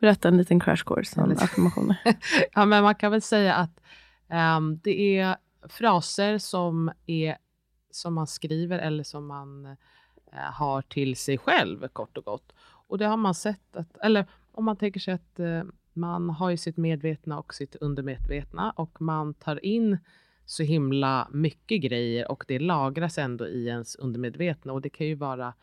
Berätta 0.00 0.28
en 0.28 0.36
liten 0.36 0.60
crash 0.60 0.84
course 0.86 1.20
om 1.20 1.30
affirmationer. 1.32 1.96
ja, 2.54 2.64
men 2.64 2.82
man 2.82 2.94
kan 2.94 3.10
väl 3.10 3.22
säga 3.22 3.54
att 3.54 3.80
ehm, 4.28 4.80
det 4.82 5.18
är 5.18 5.36
fraser 5.68 6.38
som, 6.38 6.90
är, 7.06 7.36
som 7.90 8.14
man 8.14 8.26
skriver 8.26 8.78
eller 8.78 9.04
som 9.04 9.26
man 9.26 9.76
Eh, 10.34 10.52
har 10.52 10.82
till 10.82 11.16
sig 11.16 11.38
själv 11.38 11.88
kort 11.88 12.16
och 12.16 12.24
gott. 12.24 12.52
Och 12.62 12.98
det 12.98 13.06
har 13.06 13.16
man 13.16 13.34
sett 13.34 13.76
att, 13.76 13.96
eller 13.96 14.26
om 14.52 14.64
man 14.64 14.76
tänker 14.76 15.00
sig 15.00 15.14
att 15.14 15.40
eh, 15.40 15.62
man 15.92 16.30
har 16.30 16.50
ju 16.50 16.56
sitt 16.56 16.76
medvetna 16.76 17.38
och 17.38 17.54
sitt 17.54 17.76
undermedvetna 17.76 18.70
och 18.70 19.00
man 19.00 19.34
tar 19.34 19.64
in 19.64 19.98
så 20.46 20.62
himla 20.62 21.28
mycket 21.32 21.82
grejer 21.82 22.30
och 22.30 22.44
det 22.48 22.58
lagras 22.58 23.18
ändå 23.18 23.46
i 23.46 23.66
ens 23.68 23.96
undermedvetna 23.96 24.72
och 24.72 24.80
det 24.80 24.90
kan 24.90 25.06
ju 25.06 25.14
vara 25.14 25.54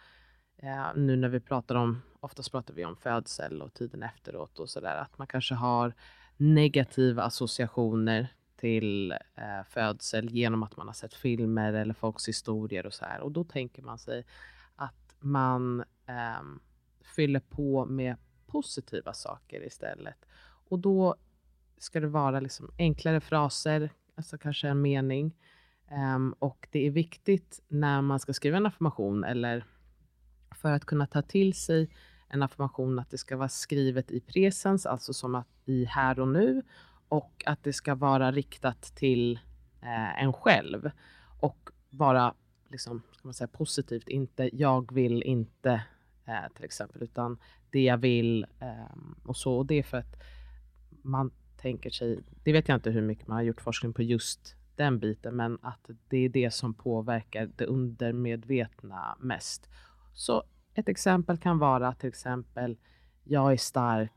eh, 0.57 0.87
nu 0.95 1.15
när 1.15 1.29
vi 1.29 1.39
pratar 1.39 1.75
om, 1.75 2.01
oftast 2.19 2.51
pratar 2.51 2.73
vi 2.73 2.85
om 2.85 2.95
födsel 2.95 3.61
och 3.61 3.73
tiden 3.73 4.03
efteråt 4.03 4.59
och 4.59 4.69
sådär, 4.69 4.95
att 4.95 5.17
man 5.17 5.27
kanske 5.27 5.55
har 5.55 5.93
negativa 6.37 7.23
associationer 7.23 8.27
till 8.55 9.11
eh, 9.11 9.63
födsel 9.69 10.29
genom 10.29 10.63
att 10.63 10.77
man 10.77 10.87
har 10.87 10.93
sett 10.93 11.13
filmer 11.13 11.73
eller 11.73 11.93
folks 11.93 12.27
historier 12.27 12.85
och 12.85 12.93
så 12.93 13.05
här. 13.05 13.19
Och 13.21 13.31
då 13.31 13.43
tänker 13.43 13.81
man 13.81 13.97
sig 13.97 14.25
man 15.21 15.83
eh, 16.05 16.41
fyller 17.15 17.39
på 17.39 17.85
med 17.85 18.15
positiva 18.47 19.13
saker 19.13 19.65
istället. 19.65 20.25
Och 20.69 20.79
då 20.79 21.15
ska 21.77 21.99
det 21.99 22.07
vara 22.07 22.39
liksom 22.39 22.71
enklare 22.77 23.21
fraser, 23.21 23.89
alltså 24.15 24.37
kanske 24.37 24.67
en 24.67 24.81
mening. 24.81 25.35
Um, 26.15 26.35
och 26.39 26.67
det 26.71 26.87
är 26.87 26.91
viktigt 26.91 27.61
när 27.67 28.01
man 28.01 28.19
ska 28.19 28.33
skriva 28.33 28.57
en 28.57 28.65
affirmation 28.65 29.23
eller 29.23 29.65
för 30.55 30.71
att 30.71 30.85
kunna 30.85 31.07
ta 31.07 31.21
till 31.21 31.53
sig 31.53 31.89
en 32.27 32.43
affirmation 32.43 32.99
att 32.99 33.09
det 33.09 33.17
ska 33.17 33.37
vara 33.37 33.49
skrivet 33.49 34.11
i 34.11 34.21
presens, 34.21 34.85
alltså 34.85 35.13
som 35.13 35.35
att 35.35 35.47
i 35.65 35.85
här 35.85 36.19
och 36.19 36.27
nu 36.27 36.61
och 37.09 37.43
att 37.45 37.63
det 37.63 37.73
ska 37.73 37.95
vara 37.95 38.31
riktat 38.31 38.81
till 38.81 39.39
eh, 39.81 40.23
en 40.23 40.33
själv 40.33 40.91
och 41.39 41.69
vara 41.89 42.33
liksom, 42.71 43.01
ska 43.11 43.27
man 43.27 43.33
säga, 43.33 43.47
positivt, 43.47 44.09
inte 44.09 44.49
jag 44.53 44.93
vill 44.93 45.23
inte 45.23 45.83
eh, 46.25 46.53
till 46.55 46.65
exempel, 46.65 47.03
utan 47.03 47.37
det 47.69 47.83
jag 47.83 47.97
vill 47.97 48.45
ehm, 48.59 49.15
och 49.25 49.37
så. 49.37 49.53
Och 49.57 49.65
det 49.65 49.75
är 49.79 49.83
för 49.83 49.97
att 49.97 50.15
man 51.01 51.31
tänker 51.57 51.89
sig, 51.89 52.23
det 52.43 52.53
vet 52.53 52.67
jag 52.67 52.75
inte 52.77 52.91
hur 52.91 53.01
mycket 53.01 53.27
man 53.27 53.35
har 53.35 53.43
gjort 53.43 53.61
forskning 53.61 53.93
på 53.93 54.01
just 54.01 54.55
den 54.75 54.99
biten, 54.99 55.35
men 55.35 55.57
att 55.61 55.89
det 56.07 56.17
är 56.17 56.29
det 56.29 56.53
som 56.53 56.73
påverkar 56.73 57.51
det 57.55 57.65
undermedvetna 57.65 59.17
mest. 59.19 59.69
Så 60.13 60.43
ett 60.73 60.89
exempel 60.89 61.37
kan 61.37 61.59
vara 61.59 61.93
till 61.93 62.09
exempel, 62.09 62.77
jag 63.23 63.53
är 63.53 63.57
stark, 63.57 64.11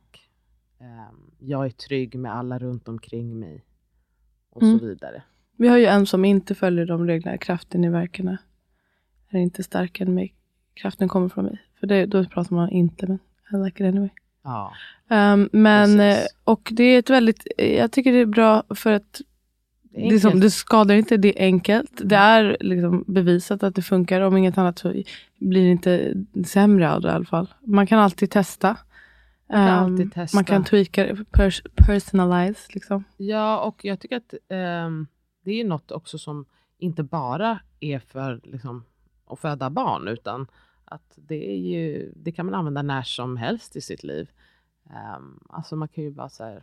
Ehm, 0.84 1.30
jag 1.38 1.66
är 1.66 1.70
trygg 1.70 2.18
med 2.18 2.34
alla 2.34 2.58
runt 2.58 2.88
omkring 2.88 3.38
mig. 3.38 3.64
Och 4.50 4.62
Mm. 4.62 4.78
så 4.78 4.87
vidare. 4.87 5.23
Vi 5.56 5.68
har 5.68 5.76
ju 5.78 5.87
en 5.87 6.06
som 6.06 6.25
inte 6.25 6.54
följer 6.54 6.87
de 6.87 7.06
reglerna. 7.06 7.38
Kraften 7.38 7.84
i 7.84 7.88
verkarna 7.88 8.38
är 9.30 9.38
inte 9.38 9.62
starkare 9.62 10.08
än 10.08 10.14
mig. 10.14 10.34
Kraften 10.75 11.08
kommer 11.08 11.28
från 11.28 11.44
mig. 11.44 11.62
För 11.80 11.87
det, 11.87 12.06
då 12.06 12.25
pratar 12.25 12.56
man 12.56 12.70
inte, 12.70 13.06
men 13.06 13.18
I 13.52 13.64
like 13.64 13.84
it 13.84 13.88
anyway. 13.88 14.08
Ja. 14.44 14.73
Um, 15.08 15.49
men, 15.52 15.96
Precis. 15.99 16.25
eh, 16.25 16.28
och 16.44 16.68
det 16.73 16.84
är 16.84 16.99
ett 16.99 17.11
väldigt, 17.11 17.46
jag 17.56 17.92
tycker 17.92 18.12
det 18.12 18.18
är 18.18 18.26
bra 18.26 18.62
för 18.70 18.92
att 18.92 19.20
Det 19.90 20.25
är 20.25 20.40
det, 20.40 20.50
skadar 20.50 20.94
inte, 20.94 21.16
det 21.16 21.40
är 21.42 21.44
enkelt. 21.46 21.90
Det 22.04 22.16
är 22.16 22.56
liksom 22.61 23.04
bevisat 23.06 23.62
att 23.62 23.75
det 23.75 23.82
funkar. 23.82 24.20
Om 24.20 24.37
inget 24.37 24.58
annat 24.58 24.78
så 24.78 25.02
blir 25.38 25.64
det 25.64 25.70
inte 25.70 26.14
sämre 26.46 26.92
av 26.92 27.00
det 27.00 27.08
i 27.08 27.11
alla 27.11 27.25
fall. 27.25 27.54
Man 27.64 27.87
kan 27.87 27.99
alltid 27.99 28.30
testa. 28.30 28.76
Man 29.49 29.56
kan 29.66 29.68
Ehm, 29.68 29.84
alltid 29.84 30.12
testa. 30.12 30.37
Man 30.37 30.44
kan 30.44 30.64
tweaka 30.64 31.16
pers 31.30 31.62
personalize. 31.75 32.61
Liksom. 32.68 33.04
Ja, 33.16 33.61
och 33.61 33.84
jag 33.84 34.00
tycker 34.00 34.16
att 34.16 34.34
ehm, 34.49 35.06
det 35.44 35.60
är 35.60 35.64
något 35.64 35.90
också 35.90 36.18
som 36.18 36.46
inte 36.78 37.02
bara 37.02 37.60
är 37.80 37.98
för 37.98 38.40
liksom, 38.44 38.84
att 39.26 39.38
föda 39.38 39.70
barn, 39.70 40.08
utan 40.08 40.46
att 40.84 41.12
det, 41.16 41.50
är 41.50 41.56
ju, 41.56 42.12
det 42.16 42.32
kan 42.32 42.46
man 42.46 42.54
använda 42.54 42.82
när 42.82 43.02
som 43.02 43.36
helst 43.36 43.76
i 43.76 43.80
sitt 43.80 44.02
liv. 44.02 44.30
Um, 45.16 45.46
alltså 45.48 45.76
man 45.76 45.88
kan 45.88 46.04
ju 46.04 46.10
bara 46.10 46.28
säga, 46.28 46.62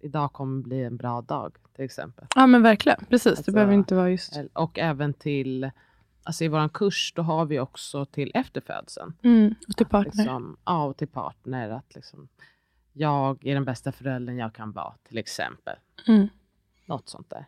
idag 0.00 0.32
kommer 0.32 0.62
bli 0.62 0.84
en 0.84 0.96
bra 0.96 1.20
dag, 1.20 1.56
till 1.74 1.84
exempel. 1.84 2.26
Ja 2.34 2.46
men 2.46 2.62
verkligen, 2.62 3.04
precis. 3.08 3.26
Alltså, 3.26 3.42
det 3.44 3.52
behöver 3.52 3.74
inte 3.74 3.94
vara 3.94 4.10
just... 4.10 4.40
Och 4.52 4.78
även 4.78 5.14
till, 5.14 5.70
alltså 6.22 6.44
i 6.44 6.48
vår 6.48 6.68
kurs, 6.68 7.12
då 7.16 7.22
har 7.22 7.44
vi 7.44 7.60
också 7.60 8.04
till 8.04 8.30
efterfödseln. 8.34 9.12
Mm, 9.22 9.54
och 9.68 9.76
till 9.76 9.86
partner. 9.86 10.24
Liksom, 10.24 10.56
ja, 10.64 10.84
och 10.84 10.96
till 10.96 11.08
partner. 11.08 11.70
Att 11.70 11.94
liksom, 11.94 12.28
jag 12.92 13.46
är 13.46 13.54
den 13.54 13.64
bästa 13.64 13.92
föräldern 13.92 14.36
jag 14.36 14.54
kan 14.54 14.72
vara, 14.72 14.94
till 15.08 15.18
exempel. 15.18 15.76
Mm. 16.08 16.28
Något 16.86 17.08
sånt 17.08 17.30
där. 17.30 17.46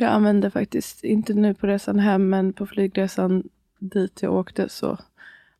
Jag 0.00 0.10
använde 0.10 0.50
faktiskt, 0.50 1.04
inte 1.04 1.34
nu 1.34 1.54
på 1.54 1.66
resan 1.66 1.98
hem, 1.98 2.28
men 2.28 2.52
på 2.52 2.66
flygresan 2.66 3.42
dit 3.78 4.22
jag 4.22 4.34
åkte 4.34 4.68
så 4.68 4.98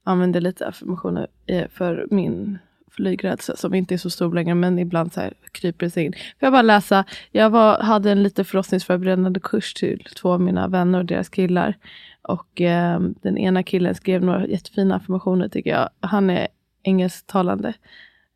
använde 0.04 0.37
jag 0.37 0.42
lite 0.42 0.66
affirmationer 0.66 1.26
eh, 1.47 1.68
för 1.68 2.06
min 2.11 2.59
flygrädsla 2.90 3.56
som 3.56 3.75
inte 3.75 3.94
är 3.94 3.99
så 3.99 4.11
stor 4.11 4.35
längre 4.35 4.54
men 4.54 4.78
ibland 4.78 5.12
så 5.12 5.20
här 5.20 5.35
kryper 5.52 5.87
det 5.87 5.90
sig 5.90 6.04
in. 6.04 6.12
Får 6.12 6.47
jag 6.47 6.52
bara 6.52 6.62
läsa? 6.62 7.04
Jag 7.30 7.50
var, 7.50 7.82
hade 7.82 8.11
en 8.11 8.23
lite 8.23 8.44
förlossningsförberedande 8.44 9.40
kurs 9.40 9.75
till 9.75 10.06
två 10.16 10.32
av 10.32 10.40
mina 10.40 10.68
vänner 10.68 10.99
och 10.99 11.04
deras 11.04 11.28
killar. 11.28 11.78
Och 12.23 12.61
eh, 12.61 13.00
den 13.23 13.38
ena 13.38 13.62
killen 13.62 13.94
skrev 13.94 14.25
några 14.25 14.47
jättefina 14.47 14.97
affirmationer 14.97 15.49
tycker 15.49 15.70
jag. 15.70 15.88
Han 16.00 16.30
är 16.30 16.49
engelsktalande. 16.82 17.75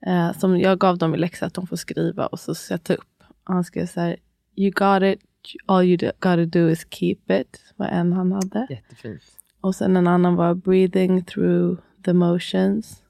Eh, 0.06 0.32
som 0.32 0.58
jag 0.60 0.78
gav 0.78 0.98
dem 0.98 1.14
i 1.14 1.18
läxa 1.18 1.46
att 1.46 1.54
de 1.54 1.66
får 1.66 1.76
skriva 1.76 2.26
och 2.26 2.40
så 2.40 2.54
sätta 2.54 2.94
upp. 2.94 3.22
Han 3.44 3.64
skrev 3.64 3.86
så 3.86 4.00
här. 4.00 4.16
You 4.56 4.70
got 4.70 5.02
it, 5.02 5.20
all 5.66 5.84
you 5.84 5.96
gotta 6.20 6.44
do 6.44 6.68
is 6.68 6.86
keep 6.90 7.18
it. 7.30 7.60
var 7.76 7.86
en 7.86 8.12
han 8.12 8.32
hade. 8.32 8.66
Jättefint. 8.70 9.22
Och 9.60 9.74
sen 9.74 9.96
en 9.96 10.06
annan 10.06 10.36
var 10.36 10.54
breathing 10.54 11.24
through 11.24 11.78
the 12.04 12.12
motions. 12.12 13.02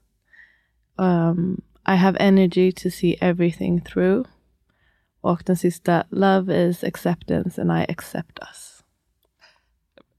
Um, 0.97 1.61
I 1.87 1.95
have 1.95 2.19
energy 2.19 2.71
to 2.71 2.89
see 2.89 3.17
everything 3.21 3.81
through. 3.81 4.27
Och 5.21 5.43
den 5.45 5.57
sista, 5.57 6.03
love 6.09 6.69
is 6.69 6.83
acceptance 6.83 7.61
and 7.61 7.71
I 7.71 7.91
accept 7.91 8.39
us. 8.39 8.83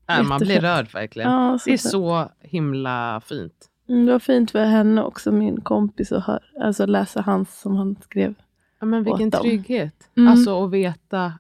Ja, 0.07 0.23
man 0.23 0.41
blir 0.41 0.61
rörd 0.61 0.93
verkligen. 0.95 1.31
Ja, 1.31 1.59
Det 1.65 1.73
är 1.73 1.79
så, 1.79 2.31
himla 2.41 3.21
fint. 3.25 3.71
Mm, 3.89 4.07
det 4.07 4.13
var 4.13 4.19
fint 4.19 4.51
för 4.51 4.65
henne 4.65 5.03
också, 5.03 5.33
min 5.33 5.61
kompis, 5.61 6.13
att 6.13 6.25
höra, 6.25 6.41
alltså 6.61 6.87
läsa 6.87 7.21
hans 7.21 7.61
som 7.61 7.77
han 7.77 7.97
skrev. 8.03 8.35
Ja, 8.81 8.87
men 8.87 9.05
vilken 9.05 9.31
trygghet. 9.31 10.11
Mm. 10.17 10.29
Alltså 10.29 10.65
att 10.65 10.71
veta. 10.71 11.33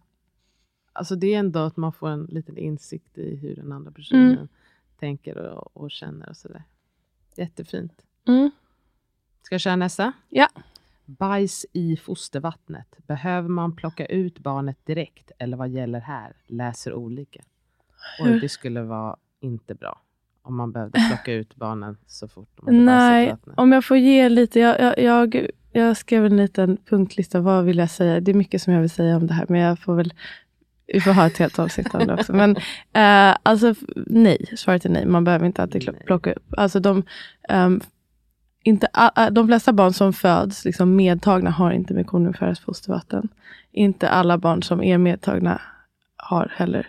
Alltså 0.97 1.17
det 1.17 1.35
är 1.35 1.39
ändå 1.39 1.59
att 1.59 1.77
man 1.77 1.93
får 1.93 2.09
en 2.09 2.25
liten 2.25 2.57
insikt 2.59 3.19
i 3.19 3.37
hur 3.37 3.57
den 3.57 3.73
andra 3.73 3.91
personen 3.91 4.33
Mm. 4.33 4.49
tänker 4.99 5.37
och, 5.39 5.77
och 5.77 5.91
känner 5.91 6.29
och 6.29 6.37
sådär. 6.37 6.63
Jättefint. 7.37 7.93
Mm. 8.29 8.51
Ska 9.43 9.55
jag 9.55 9.61
köra 9.61 9.77
nästa? 9.77 10.13
Ja. 10.29 10.49
Bajs 11.05 11.67
i 11.73 11.97
fostervattnet. 11.97 12.87
Behöver 13.07 13.49
man 13.49 13.77
plocka 13.77 14.07
ut 14.07 14.39
barnet 14.39 14.87
direkt 14.87 15.31
eller 15.39 15.57
vad 15.57 15.69
gäller 15.69 16.01
här? 16.01 16.37
Läser 16.47 16.93
olika. 16.95 17.43
Hur? 18.19 18.41
det 18.41 18.49
skulle 18.49 18.83
vara 18.83 19.17
inte 19.41 19.75
bra. 19.75 20.01
Om 20.43 20.57
man 20.57 20.73
behövde 20.73 21.01
plocka 21.09 21.33
ut 21.33 21.57
barnen 21.57 21.97
så 22.07 22.29
fort 22.29 22.49
de 22.57 22.67
hade 22.67 22.79
bajsat 22.79 22.87
Nej, 22.87 23.31
vattnet. 23.31 23.59
om 23.59 23.73
jag 23.73 23.85
får 23.85 23.97
ge 23.97 24.29
lite. 24.29 24.61
Jag, 24.61 24.81
jag, 24.81 24.99
jag, 24.99 25.51
jag 25.73 25.97
skrev 25.97 26.27
en 26.27 26.37
liten 26.37 26.77
punktlista. 26.85 27.41
Vad 27.41 27.65
vill 27.65 27.79
jag 27.79 27.91
säga? 27.91 28.21
Det 28.21 28.31
är 28.31 28.35
mycket 28.35 28.63
som 28.63 28.73
jag 28.73 28.81
vill 28.81 28.91
säga 28.91 29.17
om 29.17 29.27
det 29.27 29.35
här. 29.35 29.47
Men 29.49 29.61
jag 29.61 29.79
får 29.79 29.95
väl 29.95 30.13
vi 30.93 31.01
får 31.01 31.11
ha 31.13 31.27
ett 31.27 31.39
helt 31.39 31.59
avsnitt 31.59 31.95
om 31.95 32.07
det 32.07 32.15
också. 32.15 32.33
Men 32.33 32.57
eh, 32.93 33.37
alltså 33.43 33.75
nej, 34.07 34.45
svaret 34.57 34.85
är 34.85 34.89
nej. 34.91 35.07
Man 35.07 35.25
behöver 35.25 35.47
inte 35.47 35.63
alltid 35.63 35.83
plocka 36.07 36.33
upp. 36.33 36.55
Alltså 36.57 36.81
de, 36.81 37.03
ehm, 37.49 37.81
inte, 38.63 38.89
a- 38.93 39.31
de 39.31 39.47
flesta 39.47 39.73
barn 39.73 39.93
som 39.93 40.13
föds 40.13 40.65
liksom 40.65 40.97
medtagna 40.97 41.51
har 41.51 41.71
inte 41.71 41.95
mekoniumfärat 41.95 42.59
fostervatten. 42.59 43.29
Inte 43.73 44.09
alla 44.09 44.39
barn 44.39 44.63
som 44.63 44.83
är 44.83 44.99
medtagna 44.99 45.61
har 46.17 46.53
heller. 46.57 46.87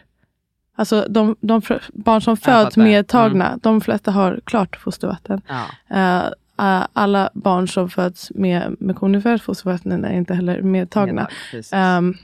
Alltså 0.75 1.05
de, 1.09 1.35
de 1.39 1.61
barn 1.93 2.21
som 2.21 2.37
föds. 2.37 2.77
Mm. 2.77 2.89
medtagna, 2.89 3.59
de 3.63 3.81
flesta 3.81 4.11
har 4.11 4.39
klart 4.45 4.75
fostervatten. 4.75 5.41
Ja, 5.47 5.65
eh, 5.97 6.85
alla 6.93 7.29
barn 7.33 7.67
som 7.67 7.89
föds 7.89 8.31
med 8.35 8.75
mekoniumfärat 8.79 9.41
fostervatten 9.41 10.05
är 10.05 10.13
inte 10.13 10.33
heller 10.33 10.61
medtagna. 10.61 11.27
Ehm, 11.73 12.15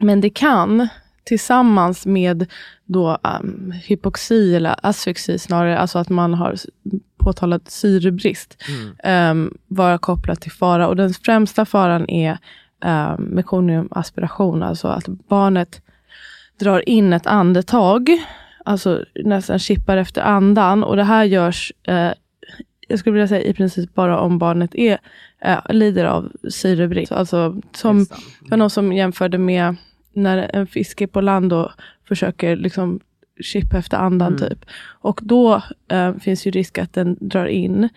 men 0.00 0.20
det 0.20 0.30
kan 0.30 0.88
tillsammans 1.24 2.06
med 2.06 2.46
då 2.84 3.18
um, 3.40 3.72
hypoxi 3.84 4.56
eller 4.56 4.76
asfyxi 4.82 5.38
snarare, 5.38 5.78
alltså 5.78 5.98
att 5.98 6.08
man 6.08 6.34
har 6.34 6.54
påtalat 7.16 7.70
syrebrist, 7.70 8.56
Mm. 8.68 8.96
ehm, 9.04 9.54
vara 9.66 9.98
kopplat 9.98 10.40
till 10.40 10.52
fara. 10.52 10.88
Och 10.88 10.96
den 10.96 11.14
främsta 11.14 11.64
faran 11.64 12.08
är 12.10 12.38
um, 12.84 13.22
mekoniumaspiration, 13.24 14.62
alltså 14.62 14.88
att 14.88 15.06
barnet 15.28 15.82
drar 16.60 16.88
in 16.88 17.12
ett 17.12 17.26
andetag, 17.26 18.10
alltså 18.64 19.04
nästan 19.24 19.58
chippar 19.58 19.96
efter 19.96 20.22
andan. 20.22 20.84
Och 20.84 20.96
det 20.96 21.04
här 21.04 21.24
görs, 21.24 21.72
eh, 21.82 22.10
jag 22.88 22.98
skulle 22.98 23.12
vilja 23.12 23.28
säga 23.28 23.42
i 23.42 23.54
princip 23.54 23.94
bara 23.94 24.20
om 24.20 24.38
barnet 24.38 24.74
är, 24.74 24.98
eh, 25.40 25.58
lider 25.68 26.04
av 26.04 26.32
syrebrist. 26.50 27.12
Alltså 27.12 27.56
som 27.74 27.98
det 28.40 28.50
var 28.50 28.56
någon 28.56 28.70
som 28.70 28.92
jämförde 28.92 29.38
med 29.38 29.76
när 30.22 30.50
en 30.56 30.66
fisk 30.66 31.00
är 31.00 31.06
på 31.06 31.20
land 31.20 31.52
och 31.52 31.70
försöker 32.08 32.56
liksom 32.56 33.00
chippa 33.40 33.78
efter 33.78 33.96
andan 33.96 34.36
Mm. 34.36 34.48
typ. 34.48 34.64
Och 35.00 35.20
då 35.22 35.62
eh, 35.88 36.14
finns 36.16 36.46
ju 36.46 36.50
risk 36.50 36.78
att 36.78 36.92
den 36.92 37.16
drar 37.20 37.46
in 37.46 37.88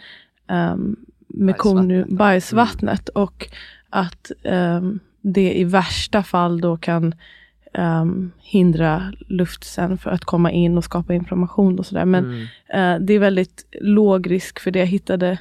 um, 0.52 0.96
mekonium, 1.28 1.88
Bajsvattnet. 2.10 2.18
bajsvattnet 2.18 3.10
och 3.10 3.48
att 3.90 4.32
ehm, 4.44 5.00
det 5.22 5.54
i 5.60 5.64
värsta 5.64 6.24
fall 6.24 6.62
då 6.62 6.78
kan 6.78 7.16
ehm, 7.74 8.32
hindra 8.40 9.14
luft 9.28 9.64
sen 9.64 9.98
för 9.98 10.12
att 10.12 10.26
komma 10.26 10.52
in 10.52 10.78
och 10.78 10.84
skapa 10.84 11.14
inflammation 11.14 11.80
och 11.80 11.86
sådär. 11.86 12.06
Men 12.06 12.26
Mm. 12.26 12.42
Eh, 13.00 13.06
det 13.06 13.14
är 13.14 13.20
väldigt 13.20 13.66
låg 13.82 14.32
risk 14.32 14.60
för 14.60 14.72
det. 14.72 14.80
Jag 14.80 14.86
hittade 14.86 15.38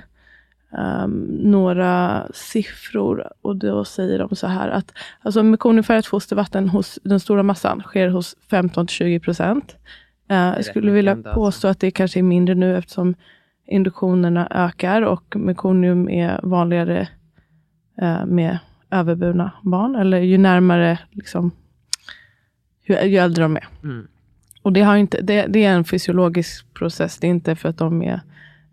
ehm, 0.79 1.25
några 1.43 2.27
siffror 2.35 3.33
och 3.43 3.57
då 3.57 3.85
säger 3.85 4.19
de 4.19 4.37
så 4.37 4.47
här 4.47 4.69
att 4.69 4.93
alltså 5.21 5.43
mekoniumfärgat 5.43 6.07
fostervatten 6.07 6.69
hos 6.69 6.99
den 7.05 7.21
stora 7.21 7.43
massan 7.43 7.81
sker 7.81 8.09
hos 8.09 8.37
15-20 8.51 9.19
procent. 9.19 9.77
Eh, 10.31 10.37
jag 10.37 10.65
skulle 10.65 10.91
vilja 10.91 11.13
alltså. 11.13 11.35
påstå 11.35 11.69
att 11.69 11.81
det 11.81 11.91
kanske 11.91 12.21
är 12.21 12.23
mindre 12.23 12.55
nu 12.55 12.77
eftersom 12.77 13.15
induktionerna 13.67 14.49
ökar 14.51 15.03
och 15.03 15.37
mekonium 15.37 16.09
är 16.09 16.41
vanligare 16.43 17.09
eh, 18.01 18.27
med 18.27 18.59
överburna 18.91 19.51
barn. 19.63 19.97
Eller 19.97 20.19
ju 20.19 20.39
närmare, 20.39 20.99
liksom, 21.11 21.51
ju, 22.83 23.01
ju 23.01 23.17
äldre 23.17 23.45
de 23.45 23.57
är. 23.57 23.69
Mm. 23.83 24.09
Och 24.63 24.73
det, 24.73 24.81
har 24.81 24.97
inte, 24.97 25.21
det, 25.21 25.47
det 25.47 25.65
är 25.65 25.75
en 25.75 25.85
fysiologisk 25.85 26.75
process. 26.75 27.19
Det 27.19 27.27
är 27.27 27.31
inte 27.31 27.57
för 27.57 27.69
att 27.69 27.79
de 27.79 28.03
är 28.03 28.21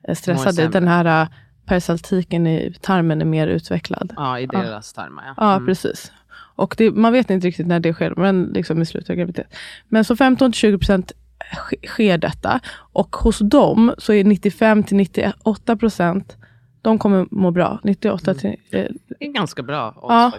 eh, 0.07 0.15
stressade. 0.15 0.67
Den 0.67 0.87
här 0.87 1.27
perisaltiken 1.67 2.47
i 2.47 2.73
tarmen 2.81 3.21
är 3.21 3.25
mer 3.25 3.47
utvecklad. 3.47 4.13
Ja, 4.17 4.39
i 4.39 4.47
Ja. 4.53 4.61
deras 4.61 4.93
tarmar. 4.93 5.23
Ja. 5.27 5.33
Ja, 5.37 5.53
Mm. 5.53 5.65
precis. 5.65 6.11
Och 6.55 6.75
det, 6.77 6.91
man 6.91 7.13
vet 7.13 7.29
inte 7.29 7.47
riktigt 7.47 7.67
när 7.67 7.79
det 7.79 7.93
sker, 7.93 8.13
men 8.17 8.43
liksom 8.43 8.81
i 8.81 8.85
slutet 8.85 9.09
av 9.09 9.15
graviditet. 9.15 9.53
Men 9.87 10.05
så 10.05 10.15
15-20% 10.15 11.11
sk- 11.55 11.87
sker 11.87 12.17
detta. 12.17 12.59
Och 12.93 13.15
hos 13.15 13.39
dem 13.39 13.93
så 13.97 14.13
är 14.13 14.23
95-98% 14.23 16.37
de 16.81 16.99
kommer 16.99 17.27
må 17.31 17.51
bra. 17.51 17.79
98 17.83 18.33
till, 18.33 18.49
eh, 18.71 18.85
Det 19.19 19.25
är 19.25 19.31
ganska 19.31 19.63
bra 19.63 19.93
Ja. 20.01 20.31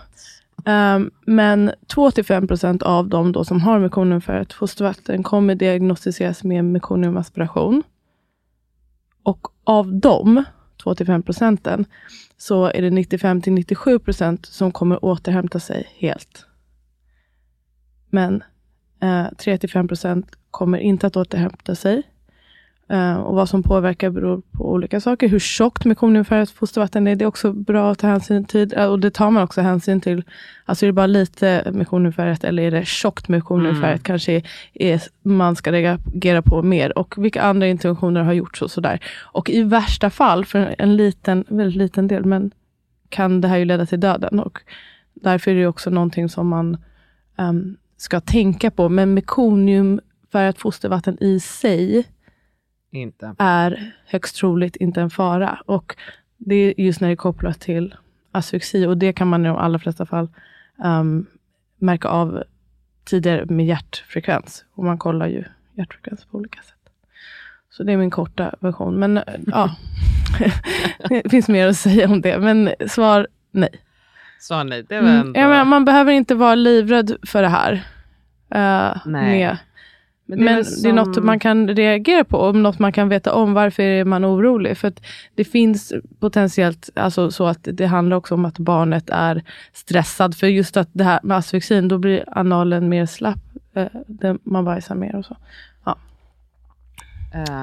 Ehm, 0.65 1.11
men 1.27 1.71
2-5% 1.87 2.83
av 2.83 3.09
dem 3.09 3.33
då 3.33 3.45
som 3.45 3.61
har 3.61 3.79
mekoniumfärgat 3.79 4.53
fostervatten 4.53 5.23
kommer 5.23 5.55
diagnostiseras 5.55 6.45
med 6.45 6.65
mekoniumaspiration. 6.65 7.83
Och 9.23 9.49
av 9.65 9.95
dem 10.01 10.45
2-5 10.85 11.23
procenten 11.23 11.85
så 12.37 12.65
är 12.65 12.83
det 12.83 12.91
95-97 12.91 13.99
procent 13.99 14.47
som 14.47 14.73
kommer 14.73 15.05
återhämta 15.05 15.61
sig 15.61 15.89
helt. 15.99 16.47
Men 18.11 18.43
eh, 19.01 19.27
3-5 19.31 19.89
procent 19.89 20.27
kommer 20.51 20.79
inte 20.79 21.07
att 21.07 21.17
återhämta 21.17 21.75
sig. 21.75 22.03
Uh, 22.93 23.17
och 23.17 23.35
vad 23.35 23.49
som 23.49 23.63
påverkar 23.63 24.11
beror 24.11 24.43
på 24.53 24.73
olika 24.73 25.01
saker. 25.01 25.29
Hur 25.29 25.39
tjockt 25.39 25.85
mekoniumfärgat 25.85 26.51
fostervatten 26.51 27.07
är, 27.07 27.17
det 27.17 27.25
är 27.25 27.27
också 27.27 27.53
bra 27.53 27.91
att 27.91 27.99
ta 27.99 28.07
hänsyn 28.07 28.45
till. 28.45 28.75
Uh, 28.75 28.85
och 28.85 29.01
det 29.01 29.11
tar 29.11 29.31
man 29.31 29.43
också 29.43 29.61
hänsyn 29.61 30.01
till. 30.01 30.25
Alltså 30.65 30.85
är 30.85 30.87
det 30.87 30.93
bara 30.93 31.07
lite 31.07 31.71
mekoniumfärgat 31.73 32.45
eller 32.45 32.63
är 32.63 32.71
det 32.71 32.87
tjockt 32.87 33.29
mekoniumfärgat 33.29 33.85
mm. 33.85 34.03
kanske 34.03 34.43
är, 34.75 35.03
man 35.23 35.57
ska 35.57 35.73
reagera 35.73 36.43
på 36.43 36.63
mer. 36.63 36.99
Och 36.99 37.15
vilka 37.19 37.43
andra 37.43 37.67
interventioner 37.67 38.23
har 38.23 38.33
gjorts 38.33 38.63
och 38.63 38.71
sådär. 38.71 39.01
Och 39.21 39.51
i 39.51 39.63
värsta 39.63 40.11
fall, 40.11 40.45
för 40.45 40.75
en 40.79 40.97
liten, 40.97 41.45
väldigt 41.49 41.77
liten 41.77 42.09
del, 42.09 42.25
men 42.25 42.51
kan 43.09 43.41
det 43.41 43.49
här 43.49 43.57
ju 43.57 43.65
leda 43.65 43.87
till 43.87 44.01
döden. 44.01 44.41
Och 44.41 44.59
därför 45.15 45.51
är 45.51 45.55
det 45.55 45.67
också 45.67 45.91
någonting 45.91 46.29
som 46.29 46.49
man 46.49 46.77
um, 47.39 47.77
ska 47.97 48.21
tänka 48.21 48.71
på. 48.71 48.89
Men 48.89 49.15
mekoniumfärgat 49.15 50.59
fostervatten 50.59 51.17
i 51.21 51.41
sig 51.41 52.07
inte. 52.91 53.35
är 53.39 53.93
högst 54.07 54.37
troligt 54.37 54.77
inte 54.77 55.01
en 55.01 55.11
fara. 55.11 55.59
Och 55.67 55.97
det 56.37 56.55
är 56.55 56.81
just 56.81 57.01
när 57.01 57.09
det 57.09 57.15
är 57.15 57.17
kopplat 57.17 57.61
till 57.61 57.95
asfyxi 58.33 58.87
och 58.87 58.97
det 58.97 59.13
kan 59.13 59.29
man 59.29 59.45
i 59.45 59.49
de 59.49 59.57
allra 59.57 59.79
flesta 59.79 60.07
fall 60.07 60.29
um, 60.85 61.27
märka 61.79 62.09
av 62.09 62.43
tidigare 63.05 63.45
med 63.47 63.67
hjärtfrekvens. 63.67 64.65
Och 64.75 64.85
man 64.85 64.99
kollar 64.99 65.27
ju 65.27 65.45
hjärtfrekvens 65.75 66.25
på 66.25 66.39
olika 66.39 66.63
sätt. 66.63 66.75
Så 67.71 67.83
det 67.83 67.93
är 67.93 67.97
min 67.97 68.11
korta 68.11 68.55
version. 68.61 68.95
Men 68.99 69.21
ja, 69.47 69.77
det 71.09 71.31
finns 71.31 71.49
mer 71.49 71.69
att 71.69 71.77
säga 71.77 72.11
om 72.11 72.21
det. 72.21 72.39
Men 72.39 72.71
svar 72.89 73.29
nej. 73.51 73.83
Svar 74.41 74.65
nej, 74.65 74.85
det 74.89 74.95
var 74.95 75.09
mm. 75.09 75.21
ändå... 75.21 75.41
Mm, 75.41 75.53
ja, 75.53 75.65
man 75.65 75.85
behöver 75.85 76.13
inte 76.13 76.35
vara 76.35 76.55
livrädd 76.55 77.17
för 77.23 77.43
det 77.43 77.49
här. 77.49 77.73
Uh, 78.55 79.01
nej. 79.07 79.39
Med 79.39 79.57
men, 80.29 80.39
det 80.39 80.51
är, 80.51 80.55
Men 80.55 80.65
som... 80.65 80.83
det 80.83 80.89
är 80.89 80.93
något 80.93 81.25
man 81.25 81.39
kan 81.39 81.69
reagera 81.69 82.25
på, 82.25 82.39
och 82.39 82.55
något 82.55 82.79
man 82.79 82.93
kan 82.93 83.09
veta 83.09 83.35
om. 83.35 83.55
Varför 83.55 83.83
är 83.83 84.05
man 84.05 84.25
orolig? 84.25 84.79
För 84.79 84.93
det 85.35 85.45
finns 85.45 85.93
potentiellt 86.21 86.91
alltså 86.95 87.31
så 87.31 87.47
att 87.47 87.69
det 87.73 87.87
handlar 87.87 88.17
också 88.17 88.35
om 88.35 88.45
att 88.45 88.59
barnet 88.59 89.11
är 89.11 89.43
stressad. 89.73 90.35
För 90.35 90.47
just 90.47 90.77
att 90.77 90.89
det 90.93 91.05
här 91.05 91.21
med 91.23 91.37
asfixin, 91.37 91.89
då 91.89 91.99
blir 91.99 92.25
analen 92.39 92.89
mer 92.89 93.07
slapp. 93.07 93.39
Eh, 93.75 94.35
man 94.43 94.65
bajsar 94.65 94.95
mer 94.95 95.17
och 95.17 95.25
så. 95.25 95.37
Ja, 95.85 95.99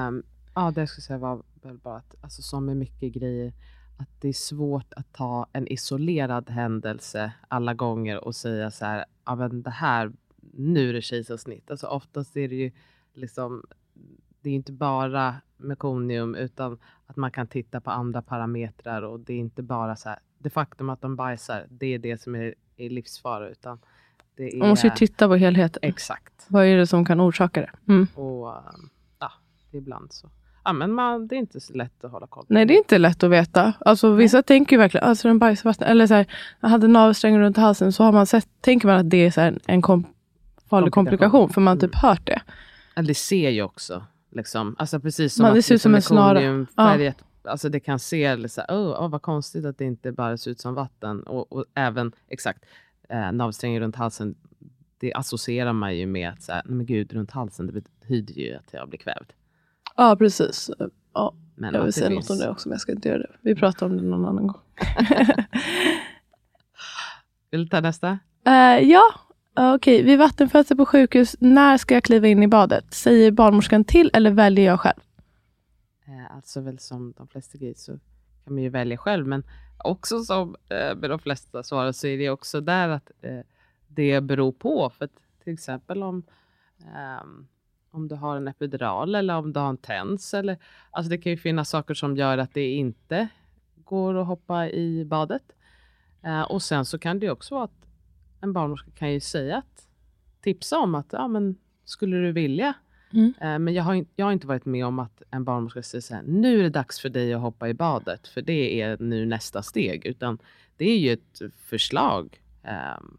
um, 0.08 0.22
ja 0.54 0.70
det 0.74 0.80
jag 0.80 0.88
skulle 0.88 1.02
säga 1.02 1.18
var 1.18 1.42
väl 1.62 1.78
bara 1.78 1.96
att, 1.96 2.14
alltså 2.20 2.42
som 2.42 2.66
med 2.66 2.76
mycket 2.76 3.12
grejer, 3.12 3.52
att 3.96 4.08
det 4.20 4.28
är 4.28 4.32
svårt 4.32 4.92
att 4.96 5.12
ta 5.12 5.46
en 5.52 5.68
isolerad 5.72 6.50
händelse 6.50 7.32
alla 7.48 7.74
gånger 7.74 8.24
och 8.24 8.34
säga 8.34 8.70
så 8.70 8.84
här, 8.84 9.04
ja 9.26 9.34
men 9.34 9.62
det 9.62 9.70
här 9.70 10.12
nu 10.52 10.88
är 10.88 10.92
det 10.92 11.02
kejsarsnitt. 11.02 11.70
Alltså 11.70 11.86
oftast 11.86 12.36
är 12.36 12.48
det 12.48 12.54
ju 12.54 12.70
liksom, 13.14 13.62
det 14.40 14.50
är 14.50 14.54
inte 14.54 14.72
bara 14.72 15.34
mekonium 15.56 16.34
utan 16.34 16.78
att 17.06 17.16
man 17.16 17.30
kan 17.30 17.46
titta 17.46 17.80
på 17.80 17.90
andra 17.90 18.22
parametrar 18.22 19.02
och 19.02 19.20
det 19.20 19.32
är 19.32 19.38
inte 19.38 19.62
bara 19.62 19.96
så 19.96 20.08
här, 20.08 20.18
det 20.38 20.50
faktum 20.50 20.90
att 20.90 21.00
de 21.00 21.16
bajsar, 21.16 21.66
det 21.70 21.86
är 21.86 21.98
det 21.98 22.20
som 22.20 22.34
är, 22.34 22.54
är 22.76 22.90
livsfara 22.90 23.48
utan 23.48 23.78
är, 24.36 24.56
Man 24.56 24.68
måste 24.68 24.86
ju 24.86 24.92
titta 24.96 25.28
på 25.28 25.36
helheten. 25.36 25.80
Exakt. 25.82 26.46
Vad 26.48 26.66
är 26.66 26.76
det 26.76 26.86
som 26.86 27.04
kan 27.04 27.20
orsaka 27.20 27.60
det? 27.60 27.92
Mm. 27.92 28.06
Och 28.14 28.46
um, 28.48 28.90
ja, 29.18 29.32
ibland 29.72 30.12
så 30.12 30.30
Ja, 30.66 30.72
men 30.72 30.92
man, 30.92 31.26
det 31.26 31.34
är 31.34 31.38
inte 31.38 31.60
så 31.60 31.74
lätt 31.74 32.04
att 32.04 32.10
hålla 32.10 32.26
koll 32.26 32.46
på. 32.46 32.54
Nej, 32.54 32.66
det 32.66 32.74
är 32.74 32.78
inte 32.78 32.98
lätt 32.98 33.22
att 33.22 33.30
veta. 33.30 33.72
Alltså, 33.80 34.10
vissa 34.10 34.42
tänker 34.42 34.76
ju 34.76 34.80
verkligen, 34.80 35.06
alltså 35.06 35.28
den 35.28 35.38
bajsvatten, 35.38 35.88
eller 35.88 36.06
så 36.06 36.14
här, 36.14 36.26
jag 36.60 36.68
hade 36.68 36.88
navelsträngen 36.88 37.40
runt 37.40 37.56
halsen, 37.56 37.92
så 37.92 38.04
har 38.04 38.12
man 38.12 38.26
sett, 38.26 38.48
tänker 38.60 38.88
man 38.88 38.96
att 38.96 39.10
det 39.10 39.16
är 39.16 39.30
så 39.30 39.40
här, 39.40 39.58
en 39.66 39.82
kom, 39.82 40.06
farlig 40.68 40.92
komplikation, 40.92 41.48
för 41.48 41.60
man 41.60 41.76
har 41.76 41.80
typ 41.80 41.94
mm. 41.94 42.10
hört 42.10 42.26
det. 42.26 42.42
det 43.02 43.14
ser 43.14 43.50
ju 43.50 43.62
också. 43.62 44.04
Liksom. 44.30 44.76
Alltså 44.78 45.00
precis 45.00 45.34
som 45.34 45.42
man, 45.42 45.50
att 45.50 45.56
det 45.56 45.62
ser 45.62 45.74
ut 45.74 45.82
som 45.82 45.94
en 45.94 46.02
snara. 46.02 46.66
Ja. 46.76 47.12
Alltså 47.44 47.68
det 47.68 47.80
kan 47.80 47.98
se 47.98 48.28
här, 48.28 48.38
oh, 48.68 49.04
oh, 49.04 49.08
vad 49.08 49.22
konstigt 49.22 49.64
att 49.64 49.78
det 49.78 49.84
inte 49.84 50.12
bara 50.12 50.36
ser 50.36 50.50
ut 50.50 50.60
som 50.60 50.74
vatten. 50.74 51.22
Och, 51.22 51.52
och 51.52 51.64
även, 51.74 52.12
exakt, 52.28 52.64
eh, 53.08 53.32
navelsträngen 53.32 53.80
runt 53.80 53.96
halsen, 53.96 54.34
det 54.98 55.14
associerar 55.14 55.72
man 55.72 55.96
ju 55.96 56.06
med 56.06 56.30
att, 56.30 56.42
så 56.42 56.52
här, 56.52 56.62
men 56.64 56.86
gud, 56.86 57.12
runt 57.12 57.30
halsen, 57.30 57.66
det 57.66 57.72
betyder 57.72 58.34
ju 58.34 58.54
att 58.54 58.72
jag 58.72 58.88
blir 58.88 58.98
kvävd. 58.98 59.32
Ja, 59.96 60.16
precis. 60.16 60.70
Ja. 61.14 61.34
Men 61.54 61.74
jag 61.74 61.84
vill 61.84 61.92
säga 61.92 62.08
finns... 62.08 62.28
något 62.28 62.38
om 62.40 62.46
det 62.46 62.50
också, 62.50 62.68
men 62.68 62.74
jag 62.74 62.80
ska 62.80 62.92
inte 62.92 63.08
göra 63.08 63.18
det. 63.18 63.30
Vi 63.40 63.54
pratar 63.54 63.86
om 63.86 63.96
det 63.96 64.02
någon 64.02 64.24
annan 64.24 64.46
gång. 64.46 64.60
vill 67.50 67.60
du 67.60 67.68
ta 67.68 67.80
nästa? 67.80 68.18
Uh, 68.48 68.78
ja, 68.90 69.02
Okej, 69.58 70.02
vid 70.02 70.18
vattenfödsel 70.18 70.76
på 70.76 70.86
sjukhus, 70.86 71.36
när 71.40 71.76
ska 71.76 71.94
jag 71.94 72.04
kliva 72.04 72.28
in 72.28 72.42
i 72.42 72.48
badet? 72.48 72.94
Säger 72.94 73.30
barnmorskan 73.30 73.84
till 73.84 74.10
eller 74.14 74.30
väljer 74.30 74.64
jag 74.64 74.80
själv? 74.80 75.00
Eh, 76.06 76.36
alltså 76.36 76.60
väl 76.60 76.78
som 76.78 77.12
de 77.16 77.28
flesta 77.28 77.58
grejer 77.58 77.74
så 77.74 77.92
kan 78.44 78.54
man 78.54 78.62
ju 78.62 78.68
välja 78.68 78.96
själv, 78.96 79.26
men 79.26 79.44
också 79.78 80.24
som 80.24 80.56
eh, 80.68 80.96
med 80.96 81.10
de 81.10 81.18
flesta 81.18 81.62
svarar 81.62 81.92
så 81.92 82.06
är 82.06 82.18
det 82.18 82.30
också 82.30 82.60
där 82.60 82.88
att 82.88 83.10
eh, 83.20 83.40
det 83.88 84.20
beror 84.20 84.52
på. 84.52 84.90
För 84.90 85.08
till 85.44 85.52
exempel 85.52 86.02
om, 86.02 86.22
ehm, 86.94 87.46
om 87.90 88.08
du 88.08 88.14
har 88.14 88.36
en 88.36 88.48
epidural 88.48 89.14
eller 89.14 89.34
om 89.34 89.52
du 89.52 89.60
har 89.60 89.68
en 89.68 89.76
TENS. 89.76 90.34
Eller, 90.34 90.58
alltså 90.90 91.10
det 91.10 91.18
kan 91.18 91.32
ju 91.32 91.38
finnas 91.38 91.70
saker 91.70 91.94
som 91.94 92.16
gör 92.16 92.38
att 92.38 92.54
det 92.54 92.70
inte 92.70 93.28
går 93.84 94.20
att 94.20 94.26
hoppa 94.26 94.68
i 94.68 95.04
badet. 95.04 95.52
Eh, 96.22 96.42
och 96.42 96.62
sen 96.62 96.84
så 96.84 96.98
kan 96.98 97.18
det 97.18 97.30
också 97.30 97.54
vara 97.54 97.64
att 97.64 97.85
en 98.40 98.52
barnmorska 98.52 98.90
kan 98.90 99.12
ju 99.12 99.20
säga 99.20 99.56
att, 99.56 99.88
tipsa 100.40 100.78
om 100.78 100.94
att, 100.94 101.06
ja 101.12 101.28
men 101.28 101.56
skulle 101.84 102.16
du 102.16 102.32
vilja? 102.32 102.74
Mm. 103.12 103.26
Uh, 103.26 103.58
men 103.58 103.74
jag 103.74 103.82
har, 103.82 104.04
jag 104.16 104.26
har 104.26 104.32
inte 104.32 104.46
varit 104.46 104.64
med 104.64 104.86
om 104.86 104.98
att 104.98 105.22
en 105.30 105.44
barnmorska 105.44 105.82
säger 105.82 106.02
så 106.02 106.14
här, 106.14 106.22
nu 106.22 106.58
är 106.58 106.62
det 106.62 106.70
dags 106.70 107.00
för 107.00 107.08
dig 107.08 107.34
att 107.34 107.40
hoppa 107.40 107.68
i 107.68 107.74
badet, 107.74 108.28
för 108.28 108.42
det 108.42 108.80
är 108.80 108.96
nu 109.00 109.26
nästa 109.26 109.62
steg. 109.62 110.06
Utan 110.06 110.38
det 110.76 110.84
är 110.84 110.98
ju 110.98 111.12
ett 111.12 111.42
förslag 111.56 112.40
um, 112.98 113.18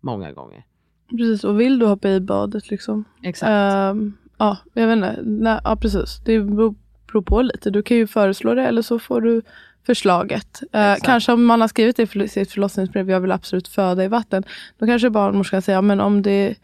många 0.00 0.32
gånger. 0.32 0.64
Precis, 1.10 1.44
och 1.44 1.60
vill 1.60 1.78
du 1.78 1.86
hoppa 1.86 2.08
i 2.08 2.20
badet 2.20 2.70
liksom? 2.70 3.04
Exakt. 3.22 3.92
Um, 3.94 4.16
ja, 4.38 4.58
jag 4.72 4.86
vet 4.86 4.96
inte. 4.96 5.22
Nej, 5.22 5.60
ja, 5.64 5.76
precis. 5.76 6.20
Det 6.24 6.40
beror 6.40 6.74
på 7.22 7.42
lite. 7.42 7.70
Du 7.70 7.82
kan 7.82 7.96
ju 7.96 8.06
föreslå 8.06 8.54
det 8.54 8.66
eller 8.66 8.82
så 8.82 8.98
får 8.98 9.20
du 9.20 9.42
förslaget. 9.86 10.62
Eh, 10.72 10.94
kanske 11.02 11.32
om 11.32 11.44
man 11.44 11.60
har 11.60 11.68
skrivit 11.68 11.96
det 11.96 12.16
i 12.16 12.28
sitt 12.28 12.52
förlossningsbrev, 12.52 13.10
jag 13.10 13.20
vill 13.20 13.32
absolut 13.32 13.68
föda 13.68 14.04
i 14.04 14.08
vatten. 14.08 14.44
Då 14.78 14.86
kanske 14.86 15.10
barnmorskan 15.10 15.62
säger, 15.62 15.76
ja, 15.76 15.82
men 15.82 16.00
om 16.00 16.22
det 16.22 16.56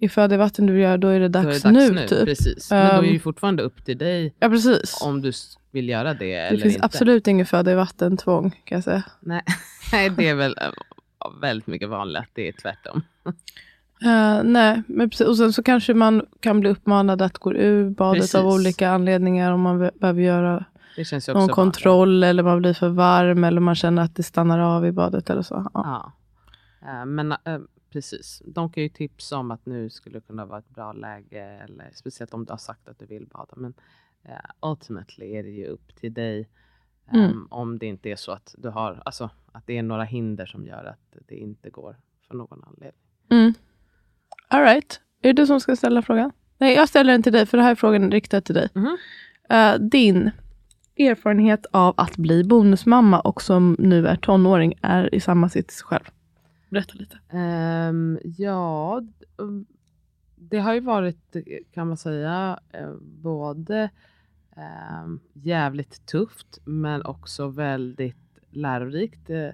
är 0.00 0.08
föda 0.08 0.34
i 0.34 0.38
vatten 0.38 0.66
du 0.66 0.72
vill 0.72 0.82
göra, 0.82 0.96
då 0.96 1.08
är 1.08 1.20
det 1.20 1.28
dags, 1.28 1.64
är 1.64 1.68
det 1.68 1.78
dags 1.78 1.90
nu. 1.90 2.00
nu. 2.00 2.08
Typ. 2.08 2.24
Precis. 2.24 2.70
Men 2.70 2.86
då 2.86 2.92
är 2.92 3.02
det 3.02 3.08
ju 3.08 3.14
ehm, 3.14 3.20
fortfarande 3.20 3.62
upp 3.62 3.84
till 3.84 3.98
dig 3.98 4.34
ja, 4.38 4.48
precis. 4.48 5.02
om 5.02 5.22
du 5.22 5.32
vill 5.70 5.88
göra 5.88 6.14
det, 6.14 6.18
det 6.18 6.34
eller 6.34 6.62
finns 6.62 6.78
absolut 6.80 7.26
inget 7.26 7.48
föda 7.48 7.72
i 7.72 7.74
vatten-tvång 7.74 8.50
kan 8.64 8.76
jag 8.76 8.84
säga. 8.84 9.02
Nej, 9.20 10.10
det 10.16 10.28
är 10.28 10.34
väl 10.34 10.56
eh, 10.60 11.40
väldigt 11.40 11.66
mycket 11.66 11.88
vanligt 11.88 12.22
att 12.22 12.30
det 12.34 12.48
är 12.48 12.52
tvärtom. 12.52 13.02
Uh, 14.04 14.42
nej, 14.44 14.82
men 14.86 15.10
precis. 15.10 15.26
Och 15.26 15.36
sen 15.36 15.52
så 15.52 15.62
kanske 15.62 15.94
man 15.94 16.26
kan 16.40 16.60
bli 16.60 16.70
uppmanad 16.70 17.22
att 17.22 17.38
gå 17.38 17.54
ur 17.54 17.90
badet 17.90 18.20
precis. 18.20 18.34
av 18.34 18.46
olika 18.46 18.90
anledningar 18.90 19.52
om 19.52 19.60
man 19.60 19.90
behöver 20.00 20.22
göra 20.22 20.56
det 20.56 20.64
någon 21.34 21.48
kontroll 21.48 22.08
vanligt. 22.08 22.26
eller 22.26 22.42
man 22.42 22.58
blir 22.58 22.74
för 22.74 22.88
varm 22.88 23.44
eller 23.44 23.60
man 23.60 23.74
känner 23.74 24.02
att 24.02 24.16
det 24.16 24.22
stannar 24.22 24.58
av 24.58 24.86
i 24.86 24.92
badet 24.92 25.30
eller 25.30 25.42
så. 25.42 25.70
Ja. 25.74 26.12
ja. 26.82 27.00
Uh, 27.00 27.06
men 27.06 27.32
uh, 27.32 27.58
precis, 27.90 28.42
de 28.46 28.72
kan 28.72 28.82
ju 28.82 28.88
tipsa 28.88 29.36
om 29.36 29.50
att 29.50 29.66
nu 29.66 29.90
skulle 29.90 30.20
kunna 30.20 30.46
vara 30.46 30.58
ett 30.58 30.68
bra 30.68 30.92
läge, 30.92 31.42
eller 31.64 31.90
speciellt 31.94 32.34
om 32.34 32.44
du 32.44 32.52
har 32.52 32.58
sagt 32.58 32.88
att 32.88 32.98
du 32.98 33.06
vill 33.06 33.26
bada. 33.26 33.54
Men 33.56 33.74
uh, 34.28 34.70
ultimately 34.70 35.36
är 35.36 35.42
det 35.42 35.50
ju 35.50 35.66
upp 35.66 35.96
till 35.96 36.14
dig 36.14 36.48
um, 37.12 37.20
mm. 37.20 37.46
om 37.50 37.78
det 37.78 37.86
inte 37.86 38.10
är 38.10 38.16
så 38.16 38.32
att 38.32 38.54
du 38.58 38.68
har, 38.68 39.02
alltså 39.04 39.30
att 39.52 39.66
det 39.66 39.78
är 39.78 39.82
några 39.82 40.04
hinder 40.04 40.46
som 40.46 40.66
gör 40.66 40.84
att 40.84 41.16
det 41.28 41.36
inte 41.36 41.70
går 41.70 41.96
för 42.28 42.36
någon 42.36 42.64
anledning. 42.64 43.02
Mm. 43.30 43.54
All 44.48 44.62
right. 44.62 45.00
Är 45.22 45.32
det 45.32 45.42
du 45.42 45.46
som 45.46 45.60
ska 45.60 45.76
ställa 45.76 46.02
frågan? 46.02 46.32
Nej, 46.58 46.74
jag 46.74 46.88
ställer 46.88 47.12
den 47.12 47.22
till 47.22 47.32
dig, 47.32 47.46
för 47.46 47.56
det 47.56 47.64
här 47.64 47.70
är 47.70 47.74
frågan 47.74 48.10
riktad 48.10 48.40
till 48.40 48.54
dig. 48.54 48.68
Mm. 48.74 48.96
Uh, 49.52 49.88
din 49.88 50.30
erfarenhet 50.96 51.66
av 51.70 51.94
att 51.96 52.16
bli 52.16 52.44
bonusmamma 52.44 53.20
och 53.20 53.42
som 53.42 53.76
nu 53.78 54.06
är 54.06 54.16
tonåring 54.16 54.74
är 54.82 55.14
i 55.14 55.20
samma 55.20 55.48
sits 55.48 55.82
själv? 55.82 56.04
Berätta 56.70 56.94
lite. 56.94 57.18
Um, 57.36 58.18
ja, 58.24 59.02
det 60.36 60.58
har 60.58 60.74
ju 60.74 60.80
varit, 60.80 61.36
kan 61.74 61.88
man 61.88 61.96
säga, 61.96 62.58
eh, 62.72 62.94
både 63.00 63.90
um, 65.04 65.20
jävligt 65.32 66.06
tufft 66.06 66.58
men 66.64 67.02
också 67.02 67.48
väldigt 67.48 68.16
lärorikt. 68.50 69.30
Eh, 69.30 69.50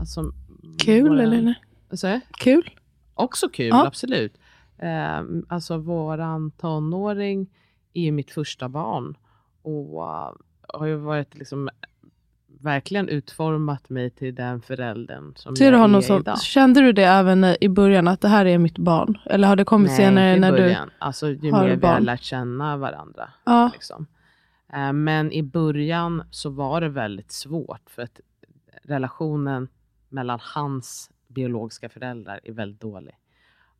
alltså, 0.00 0.32
kul 0.78 1.08
våra, 1.08 1.22
eller? 1.22 1.54
Så? 1.92 2.20
Kul? 2.30 2.70
Också 3.14 3.48
kul, 3.48 3.68
ja. 3.68 3.86
absolut. 3.86 4.38
Um, 4.78 5.46
alltså 5.48 5.78
våran 5.78 6.50
tonåring 6.50 7.50
är 7.92 8.02
ju 8.02 8.12
mitt 8.12 8.30
första 8.30 8.68
barn. 8.68 9.16
Och 9.62 10.02
har 10.74 10.86
ju 10.86 10.96
varit 10.96 11.34
liksom 11.34 11.68
verkligen 12.62 13.08
utformat 13.08 13.88
mig 13.90 14.10
till 14.10 14.34
den 14.34 14.60
föräldern 14.62 15.32
som 15.36 15.56
Ser 15.56 15.64
jag 15.64 15.74
du 15.74 15.78
honom 15.78 15.98
är 15.98 16.02
som, 16.02 16.20
idag. 16.20 16.40
kände 16.42 16.80
du 16.80 16.92
det 16.92 17.04
även 17.04 17.44
i 17.60 17.68
början, 17.68 18.08
att 18.08 18.20
det 18.20 18.28
här 18.28 18.44
är 18.46 18.58
mitt 18.58 18.78
barn? 18.78 19.18
Eller 19.24 19.48
har 19.48 19.56
det 19.56 19.64
kommit 19.64 19.88
Nej, 19.88 19.96
senare 19.96 20.28
inte 20.34 20.36
i 20.36 20.40
när 20.40 20.52
du... 20.52 20.58
början. 20.62 20.90
Alltså 20.98 21.28
ju 21.30 21.52
har 21.52 21.64
mer 21.64 21.76
vi 21.76 21.86
har 21.86 22.00
lärt 22.00 22.22
känna 22.22 22.76
varandra. 22.76 23.28
Ja. 23.44 23.70
Liksom. 23.72 24.06
Eh, 24.72 24.92
Men 24.92 25.32
i 25.32 25.42
början 25.42 26.22
så 26.30 26.50
var 26.50 26.80
det 26.80 26.88
väldigt 26.88 27.32
svårt 27.32 27.90
för 27.90 28.02
att 28.02 28.20
relationen 28.84 29.68
mellan 30.08 30.38
hans 30.42 31.10
biologiska 31.28 31.88
föräldrar 31.88 32.40
är 32.44 32.52
väldigt 32.52 32.80
dålig. 32.80 33.14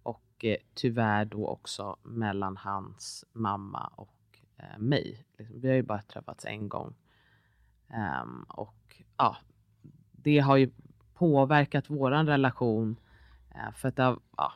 Och 0.03 0.44
eh, 0.44 0.57
tyvärr 0.74 1.24
då 1.24 1.46
också 1.48 1.96
mellan 2.03 2.57
hans 2.57 3.24
mamma 3.33 3.90
och 3.96 4.14
eh, 4.62 4.79
mig. 4.79 5.25
Liksom, 5.38 5.61
vi 5.61 5.68
har 5.68 5.75
ju 5.75 5.83
bara 5.83 6.03
träffats 6.03 6.44
en 6.44 6.68
gång. 6.68 6.94
Um, 8.23 8.42
och 8.49 9.03
ja, 9.16 9.37
det 10.12 10.38
har 10.38 10.57
ju 10.57 10.70
påverkat 11.14 11.90
våran 11.90 12.27
relation. 12.27 12.96
eh, 13.55 13.73
för 13.75 13.88
att 13.88 13.96
det 13.96 14.03
har, 14.03 14.18
ja, 14.37 14.53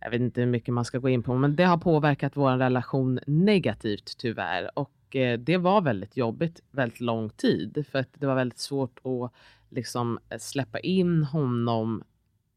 jag 0.00 0.10
vet 0.10 0.20
inte 0.20 0.40
hur 0.40 0.48
mycket 0.48 0.74
man 0.74 0.84
ska 0.84 0.98
gå 0.98 1.08
in 1.08 1.22
på, 1.22 1.34
men 1.34 1.56
det 1.56 1.64
har 1.64 1.78
påverkat 1.78 2.36
vår 2.36 2.56
relation 2.56 3.20
negativt 3.26 4.18
tyvärr. 4.18 4.78
Och 4.78 5.16
eh, 5.16 5.38
det 5.38 5.56
var 5.56 5.80
väldigt 5.80 6.16
jobbigt 6.16 6.60
väldigt 6.70 7.00
lång 7.00 7.30
tid 7.30 7.86
för 7.90 7.98
att 7.98 8.08
det 8.12 8.26
var 8.26 8.34
väldigt 8.34 8.58
svårt 8.58 9.00
att 9.04 9.32
liksom 9.68 10.18
eh, 10.28 10.38
släppa 10.38 10.78
in 10.80 11.22
honom 11.22 12.02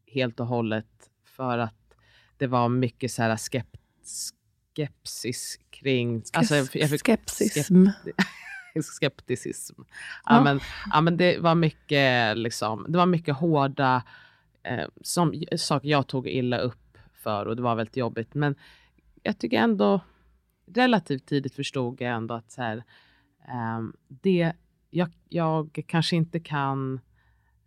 helt 0.08 0.40
och 0.40 0.48
hållet 0.48 1.10
för 1.24 1.58
att 1.58 1.96
det 2.38 2.48
var 2.48 2.70
mycket 2.70 3.12
så 3.12 3.22
här 3.22 3.38
skept, 3.38 3.82
skepsis 4.76 5.60
kring... 5.70 6.24
Alltså, 6.34 6.56
jag 6.56 6.70
fick- 6.70 7.00
Skepsism. 7.00 7.86
skepticism. 8.82 9.82
Ja. 10.26 10.36
Ja. 10.36 10.44
men, 10.44 10.60
ja, 10.92 11.02
men 11.02 11.18
det 11.18 11.40
var 11.40 11.56
mycket, 11.56 12.38
liksom, 12.38 12.86
det 12.90 12.98
var 12.98 13.06
mycket 13.06 13.36
hårda 13.36 14.04
eh, 14.64 14.86
som, 15.02 15.44
saker 15.58 15.90
jag 15.90 16.08
tog 16.08 16.28
illa 16.28 16.58
upp 16.58 16.98
för 17.14 17.46
och 17.46 17.56
det 17.56 17.62
var 17.62 17.76
väldigt 17.76 17.98
jobbigt. 17.98 18.34
Men 18.34 18.56
jag 19.24 19.38
tycker 19.38 19.58
ändå 19.58 20.00
relativt 20.74 21.26
tidigt 21.26 21.56
förstod 21.56 22.02
jag 22.02 22.12
ändå 22.16 22.34
att 22.36 22.52
så 22.52 22.62
här, 22.62 22.84
ehm, 23.48 23.94
det, 24.08 24.54
jag, 24.90 25.10
jag 25.30 25.84
kanske 25.88 26.16
inte 26.16 26.40
kan 26.40 27.00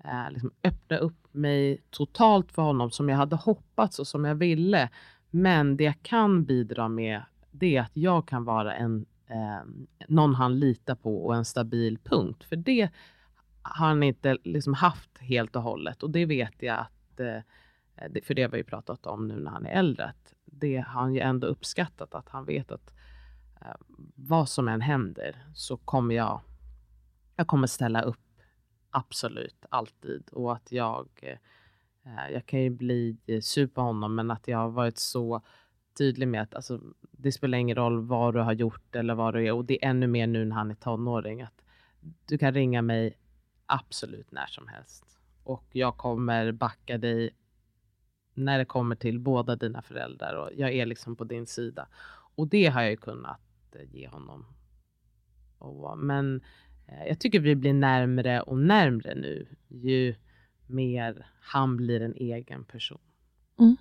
eh, 0.05 0.31
liksom 0.31 0.51
öppna 0.65 0.97
upp 0.97 1.35
mig 1.35 1.83
totalt 1.91 2.53
för 2.53 2.63
honom 2.63 2.91
som 2.91 3.09
jag 3.09 3.17
hade 3.17 3.37
hoppats 3.37 3.99
och 3.99 4.07
som 4.07 4.25
jag 4.25 4.35
ville. 4.35 4.89
Men 5.31 5.77
det 5.77 5.85
jag 5.85 6.03
kan 6.03 6.45
bidra 6.45 6.89
med 6.89 7.23
det 7.51 7.77
är 7.77 7.83
att 7.83 7.97
jag 7.97 8.29
kan 8.29 8.45
vara 8.45 8.75
en 8.75 9.07
eh, 9.27 9.61
någon 10.09 10.35
han 10.35 10.59
litar 10.59 10.95
på 10.95 11.27
och 11.27 11.37
en 11.37 11.45
stabil 11.45 11.99
punkt. 11.99 12.45
För 12.45 12.57
det 12.57 12.91
har 13.63 13.87
han 13.87 14.03
inte 14.03 14.39
liksom 14.45 14.75
haft 14.75 15.19
helt 15.19 15.57
och 15.57 15.63
hållet 15.63 16.03
och 16.03 16.11
det 16.11 16.27
vet 16.27 16.63
jag 16.63 16.79
att 16.79 17.21
eh, 17.21 17.41
för 18.23 18.35
det 18.35 18.43
har 18.43 18.49
vi 18.49 18.59
ju 18.59 18.65
pratat 18.65 19.07
om 19.07 19.29
nu 19.29 19.41
när 19.41 19.51
han 19.51 19.67
är 19.67 19.71
äldre, 19.71 20.05
att 20.05 20.35
det 20.45 20.77
har 20.77 21.01
han 21.01 21.15
ju 21.15 21.21
ändå 21.21 21.47
uppskattat, 21.47 22.15
att 22.15 22.29
han 22.29 22.45
vet 22.45 22.73
att 22.73 22.95
eh, 23.61 23.77
vad 24.15 24.49
som 24.49 24.69
än 24.69 24.81
händer 24.81 25.47
så 25.55 25.77
kommer 25.77 26.15
jag, 26.15 26.41
jag 27.37 27.47
kommer 27.47 27.67
ställa 27.67 28.03
upp 28.03 28.19
absolut 28.91 29.67
alltid 29.71 30.29
och 30.33 30.53
att 30.53 30.73
jag, 30.73 31.09
eh, 31.23 31.39
Eh, 32.09 32.33
jag 32.33 32.47
kan 32.47 32.61
ju 32.61 32.71
bli 32.71 33.17
eh, 33.27 33.41
sur 33.41 33.67
på 33.67 33.81
honom 33.81 34.15
men 34.15 34.31
att 34.31 34.49
jag 34.49 34.59
har 34.59 34.71
varit 34.71 34.99
så 34.99 35.43
tydlig 35.99 36.29
med 36.29 36.43
att 36.43 36.55
alltså, 36.55 36.81
det 37.01 37.33
spelar 37.33 37.59
ingen 37.59 37.77
roll 37.77 38.07
vad 38.07 38.35
du 38.35 38.41
har 38.41 38.53
gjort 38.53 38.97
eller 38.97 39.15
vad 39.15 39.35
du 39.35 39.47
är 39.47 39.53
och 39.53 39.65
det 39.65 39.85
är 39.85 39.91
ännu 39.91 40.07
mer 40.07 40.27
nu 40.27 40.45
när 40.45 40.57
han 40.57 40.71
är 40.71 40.75
tonåring 40.75 41.43
att 41.43 41.65
du 42.27 42.39
kan 42.39 42.55
ringa 42.55 42.83
mig 42.83 43.19
absolut 43.67 44.33
när 44.33 44.47
som 44.47 44.69
helst 44.69 45.05
och 45.45 45.67
jag 45.73 45.97
kommer 45.97 46.53
backa 46.53 46.99
dig 46.99 47.31
när 48.39 48.59
det 48.59 48.65
kommer 48.65 48.97
till 48.97 49.19
båda 49.19 49.57
dina 49.57 49.83
föräldrar 49.83 50.35
och 50.35 50.51
jag 50.57 50.73
är 50.73 50.87
liksom 50.87 51.17
på 51.17 51.25
din 51.25 51.47
sida. 51.47 51.89
Och 52.35 52.49
det 52.49 52.67
har 52.67 52.83
jag 52.83 52.91
ju 52.91 52.97
kunnat 52.97 53.41
eh, 53.73 53.95
ge 53.95 54.09
honom. 54.09 54.47
Och, 55.59 55.99
men 55.99 56.41
eh, 56.87 57.09
jag 57.09 57.21
tycker 57.21 57.41
vi 57.41 57.57
blir 57.57 57.73
närmre 57.73 58.41
och 58.41 58.59
närmre 58.59 59.15
nu 59.15 59.47
ju 59.69 60.15
mer 60.69 61.27
han 61.41 61.77
blir 61.77 62.01
en 62.01 62.15
egen 62.15 62.65
person. 62.65 62.99
Mm. 63.59 63.77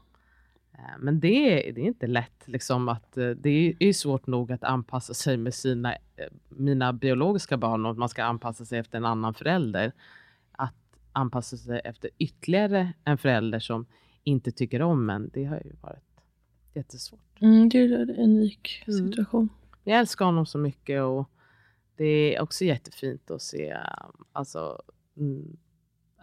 Eh, 0.74 0.80
Men 1.00 1.20
det 1.20 1.68
är, 1.70 1.74
det 1.74 1.82
är 1.82 1.86
inte 1.86 2.08
lätt. 2.08 2.44
Liksom 2.48 2.90
att, 2.90 3.18
eh, 3.18 3.30
det 3.30 3.76
är 3.80 3.94
svårt 3.94 4.28
nog 4.28 4.52
att 4.52 4.64
anpassa 4.64 5.14
sig 5.14 5.38
med 5.38 5.54
sina, 5.54 5.94
eh, 5.94 6.00
mina 6.50 6.94
biologiska 6.94 7.58
barn 7.58 7.86
och 7.86 7.92
att 7.92 7.98
man 7.98 8.10
ska 8.10 8.24
anpassa 8.24 8.66
sig 8.66 8.80
efter 8.80 8.98
en 8.98 9.06
annan 9.06 9.34
förälder. 9.34 9.92
Att 10.52 10.76
anpassa 11.12 11.58
sig 11.58 11.82
efter 11.84 12.10
ytterligare 12.18 12.94
en 13.04 13.18
förälder 13.18 13.60
som 13.60 13.86
inte 14.24 14.52
tycker 14.52 14.82
om 14.82 15.10
en, 15.10 15.30
det 15.34 15.46
har 15.46 15.56
ju 15.66 15.72
varit 15.82 16.04
jättesvårt. 16.74 17.42
Mm, 17.42 17.70
det 17.70 17.78
är 17.80 17.94
en 18.00 18.16
unik 18.16 18.84
Mm. 18.88 19.10
situation. 19.10 19.50
Jag 19.84 20.00
älskar 20.00 20.26
honom 20.26 20.46
så 20.46 20.58
mycket 20.58 21.02
och 21.02 21.30
det 21.96 22.36
är 22.36 22.42
också 22.42 22.64
jättefint 22.66 23.32
att 23.32 23.42
se 23.42 23.78
alltså, 24.32 24.82
mm, 25.18 25.58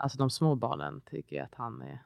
alltså 0.05 0.19
de 0.19 0.31
små 0.31 0.55
barnen 0.55 1.01
tycker 1.11 1.43
att 1.43 1.55
han 1.55 1.83
är 1.83 2.03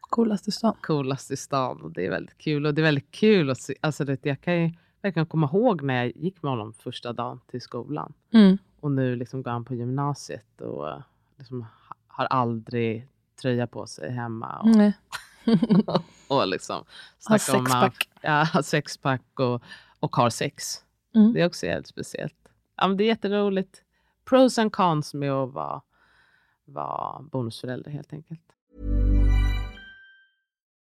Coolast 0.00 0.48
i 0.48 0.50
stan. 0.50 0.74
coolast 0.82 1.30
i 1.30 1.36
stan 1.36 1.80
och 1.82 1.90
det 1.92 2.06
är 2.06 2.10
väldigt 2.10 2.38
kul 2.38 2.66
och 2.66 2.74
det 2.74 2.80
är 2.80 2.82
väldigt 2.82 3.10
kul 3.10 3.50
att 3.50 3.60
se, 3.60 3.74
alltså 3.80 4.04
det, 4.04 4.26
jag 4.26 4.40
kan 4.40 4.62
ju 4.62 4.70
verkligen 5.02 5.26
komma 5.26 5.46
ihåg 5.52 5.82
när 5.82 5.94
jag 6.04 6.16
gick 6.16 6.42
med 6.42 6.50
honom 6.52 6.72
första 6.72 7.12
dagen 7.12 7.40
till 7.50 7.60
skolan 7.60 8.12
Mm. 8.32 8.58
och 8.80 8.90
nu 8.92 9.16
liksom 9.16 9.42
går 9.42 9.50
han 9.50 9.64
på 9.64 9.74
gymnasiet 9.74 10.60
och 10.60 11.02
liksom 11.36 11.62
ha- 11.62 11.96
har 12.06 12.24
aldrig 12.26 13.08
tröja 13.42 13.66
på 13.66 13.86
sig 13.86 14.10
hemma 14.12 14.58
och, 14.58 14.66
Nej. 14.68 14.92
och 16.28 16.48
liksom 16.48 16.84
Har 17.24 17.38
snackar 17.38 17.58
om 17.60 17.66
sexpack. 17.66 18.08
Ja, 18.20 18.44
har 18.44 18.62
sexpack 18.62 19.40
och, 19.40 19.62
och 20.00 20.16
har 20.16 20.30
sex. 20.30 20.84
Mm. 21.14 21.32
Det 21.32 21.40
är 21.40 21.46
också 21.46 21.66
jävligt 21.66 21.86
speciellt. 21.86 22.48
Ja, 22.76 22.88
men 22.88 22.96
det 22.96 23.04
är 23.04 23.08
jätteroligt. 23.08 23.82
Pros 24.24 24.58
and 24.58 24.72
cons 24.72 25.14
med 25.14 25.32
att 25.32 25.52
vara, 25.52 25.80
vara 26.68 27.22
bonusförälder 27.22 27.90
helt 27.90 28.12
enkelt. 28.12 28.57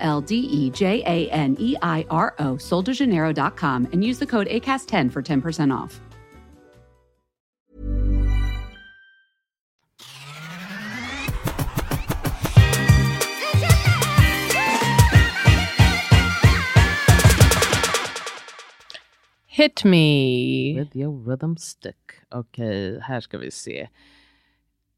L 0.00 0.20
D 0.20 0.34
E 0.34 0.70
J 0.70 1.02
A 1.04 1.30
N 1.30 1.56
E 1.58 1.76
I 1.82 2.06
R 2.10 2.34
O, 2.38 2.54
soldejaneiro.com, 2.56 3.88
and 3.92 4.04
use 4.04 4.18
the 4.18 4.26
code 4.26 4.46
ACAST10 4.48 5.12
for 5.12 5.22
10% 5.22 5.74
off. 5.74 6.00
Hit 19.58 19.84
me. 19.84 20.74
With 20.78 20.94
your 20.94 21.10
rhythm 21.10 21.56
stick. 21.56 22.14
Okej, 22.30 23.00
här 23.02 23.20
ska 23.20 23.38
vi 23.38 23.50
se. 23.50 23.88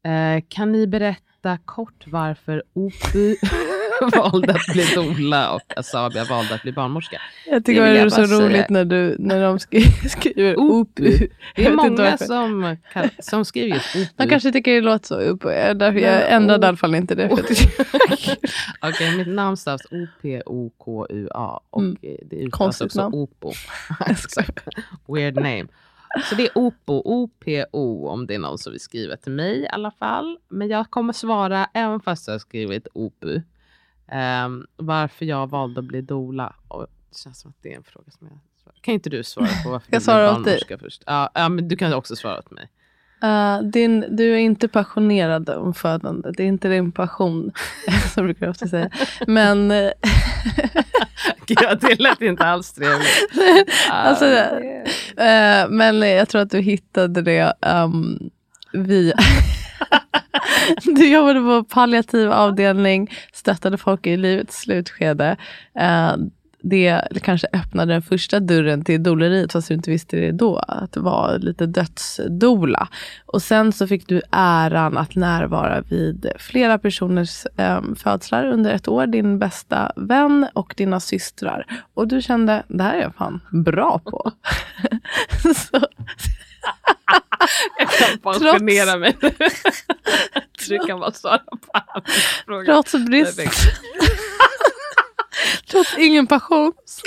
Eh, 0.03 0.43
kan 0.47 0.71
ni 0.71 0.87
berätta 0.87 1.57
kort 1.65 2.07
varför 2.07 2.63
Opu 2.73 3.35
valde 4.15 4.53
att 4.53 4.73
bli 4.73 4.85
doula 4.95 5.51
och 5.51 5.61
Asabia 5.77 6.23
valde 6.25 6.55
att 6.55 6.61
bli 6.61 6.71
barnmorska? 6.71 7.21
Jag 7.47 7.61
Det 7.61 7.65
tycker 7.65 7.81
vill 7.83 7.93
det 7.93 7.99
är 7.99 8.09
så 8.09 8.27
säga. 8.27 8.39
roligt 8.39 8.69
när, 8.69 8.85
du, 8.85 9.15
när 9.19 9.43
de 9.43 9.59
skri- 9.59 10.09
skriver 10.09 10.55
OPU. 10.59 11.17
Det 11.55 11.65
är 11.65 11.73
många 11.75 12.17
som, 12.17 12.77
kan, 12.93 13.09
som 13.19 13.45
skriver 13.45 13.75
just 13.75 13.95
Opu. 13.95 14.05
Man 14.17 14.29
kanske 14.29 14.51
tycker 14.51 14.71
det 14.75 14.81
låter 14.81 15.05
så 15.07 15.31
OPU. 15.31 15.49
Därför 15.73 15.99
jag 15.99 16.31
ändrade 16.31 16.65
i 16.65 16.67
alla 16.67 16.77
fall 16.77 16.95
inte 16.95 17.15
det. 17.15 17.29
Okej, 18.81 19.17
mitt 19.17 19.27
namn 19.27 19.57
stavas 19.57 19.81
O-P-O-K-U-A 19.91 21.59
och 21.69 21.81
Mm. 21.81 21.97
det 22.01 22.35
uttalas 22.35 22.81
också 22.81 23.01
namn. 23.01 23.15
Opo. 23.15 23.51
Weird 25.07 25.35
name. 25.35 25.65
Så 26.29 26.35
det 26.35 26.43
är 26.43 26.49
Opo, 26.57 26.93
O-P-O 27.05 28.07
om 28.07 28.27
det 28.27 28.35
är 28.35 28.39
någon 28.39 28.57
som 28.57 28.71
vill 28.71 28.81
skriva 28.81 29.17
till 29.17 29.31
mig 29.31 29.59
i 29.61 29.67
alla 29.67 29.91
fall. 29.91 30.37
Men 30.49 30.67
jag 30.67 30.89
kommer 30.89 31.13
svara 31.13 31.67
även 31.73 31.99
fast 31.99 32.27
jag 32.27 32.33
har 32.33 32.39
skrivit 32.39 32.87
Opu. 32.93 33.41
Ehm, 34.07 34.65
varför 34.75 35.25
jag 35.25 35.49
valde 35.49 35.79
att 35.79 35.85
bli 35.85 36.01
doula. 36.01 36.55
Och 36.67 36.87
det 37.09 37.17
känns 37.17 37.39
som 37.39 37.49
att 37.51 37.57
det 37.61 37.73
är 37.73 37.77
en 37.77 37.83
fråga 37.83 38.11
som 38.11 38.27
jag. 38.27 38.39
Kan 38.81 38.93
inte 38.93 39.09
du 39.09 39.23
svara 39.23 39.47
på 39.63 39.69
varför 39.69 39.87
Jag 39.91 40.01
du 40.01 40.05
svarar 40.05 40.39
åt 40.39 40.45
dig. 40.45 40.61
först? 40.79 41.03
Ja, 41.05 41.29
ja, 41.33 41.49
men 41.49 41.67
du 41.67 41.75
kan 41.77 41.93
också 41.93 42.15
svara 42.15 42.39
åt 42.39 42.51
mig. 42.51 42.69
Uh, 43.23 43.61
din, 43.61 44.05
du 44.09 44.33
är 44.33 44.37
inte 44.37 44.67
passionerad 44.67 45.49
om 45.49 45.73
födande. 45.73 46.31
Det 46.31 46.43
är 46.43 46.47
inte 46.47 46.67
din 46.69 46.91
passion. 46.91 47.51
som 48.13 48.25
brukar 48.25 48.45
jag 48.45 48.51
ofta 48.51 48.67
säga. 48.67 48.89
Men... 49.27 49.71
eh, 49.71 49.91
Gud, 51.45 51.79
det 51.81 51.99
lät 51.99 52.21
inte 52.21 52.45
alls 52.45 52.73
trevligt. 52.73 53.29
alltså, 53.89 54.25
eh, 54.25 55.69
men 55.69 56.01
jag 56.01 56.29
tror 56.29 56.41
att 56.41 56.49
du 56.49 56.59
hittade 56.59 57.21
det 57.21 57.53
um, 57.61 58.29
via... 58.73 59.15
du 60.83 61.13
jobbade 61.13 61.39
på 61.39 61.63
palliativ 61.63 62.31
avdelning, 62.31 63.11
stöttade 63.33 63.77
folk 63.77 64.07
i 64.07 64.17
livets 64.17 64.57
slutskede. 64.57 65.37
Eh, 65.79 66.15
det 66.63 67.01
kanske 67.21 67.47
öppnade 67.53 67.93
den 67.93 68.01
första 68.01 68.39
dörren 68.39 68.83
till 68.83 69.03
doleriet, 69.03 69.51
fast 69.51 69.67
du 69.67 69.73
inte 69.73 69.91
visste 69.91 70.17
det 70.17 70.31
då, 70.31 70.57
att 70.57 70.91
det 70.91 70.99
var 70.99 71.39
lite 71.39 71.65
dödsdola. 71.65 72.87
Och 73.25 73.41
sen 73.41 73.71
så 73.71 73.87
fick 73.87 74.07
du 74.07 74.21
äran 74.31 74.97
att 74.97 75.15
närvara 75.15 75.81
vid 75.81 76.31
flera 76.39 76.77
personers 76.77 77.45
ehm, 77.57 77.95
födslar 77.95 78.45
under 78.45 78.73
ett 78.73 78.87
år. 78.87 79.07
Din 79.07 79.39
bästa 79.39 79.91
vän 79.95 80.47
och 80.53 80.73
dina 80.77 80.99
systrar. 80.99 81.65
Och 81.93 82.07
du 82.07 82.21
kände, 82.21 82.63
det 82.67 82.83
här 82.83 82.97
är 82.97 83.01
jag 83.01 83.15
fan 83.15 83.39
bra 83.51 83.99
på. 84.05 84.31
så, 85.55 85.79
jag 87.77 87.89
kan 87.89 88.19
pensionera 88.19 88.97
mig. 88.97 89.17
Du 90.69 90.79
kan 90.79 90.99
bara 90.99 91.11
svara 91.11 91.37
på 91.37 91.57
alla 91.73 92.03
frågor. 92.45 92.65
trots 92.65 92.91
brist, 92.93 93.39
trots 95.71 95.97
ingen 95.97 96.27
passion, 96.27 96.73
så 96.85 97.01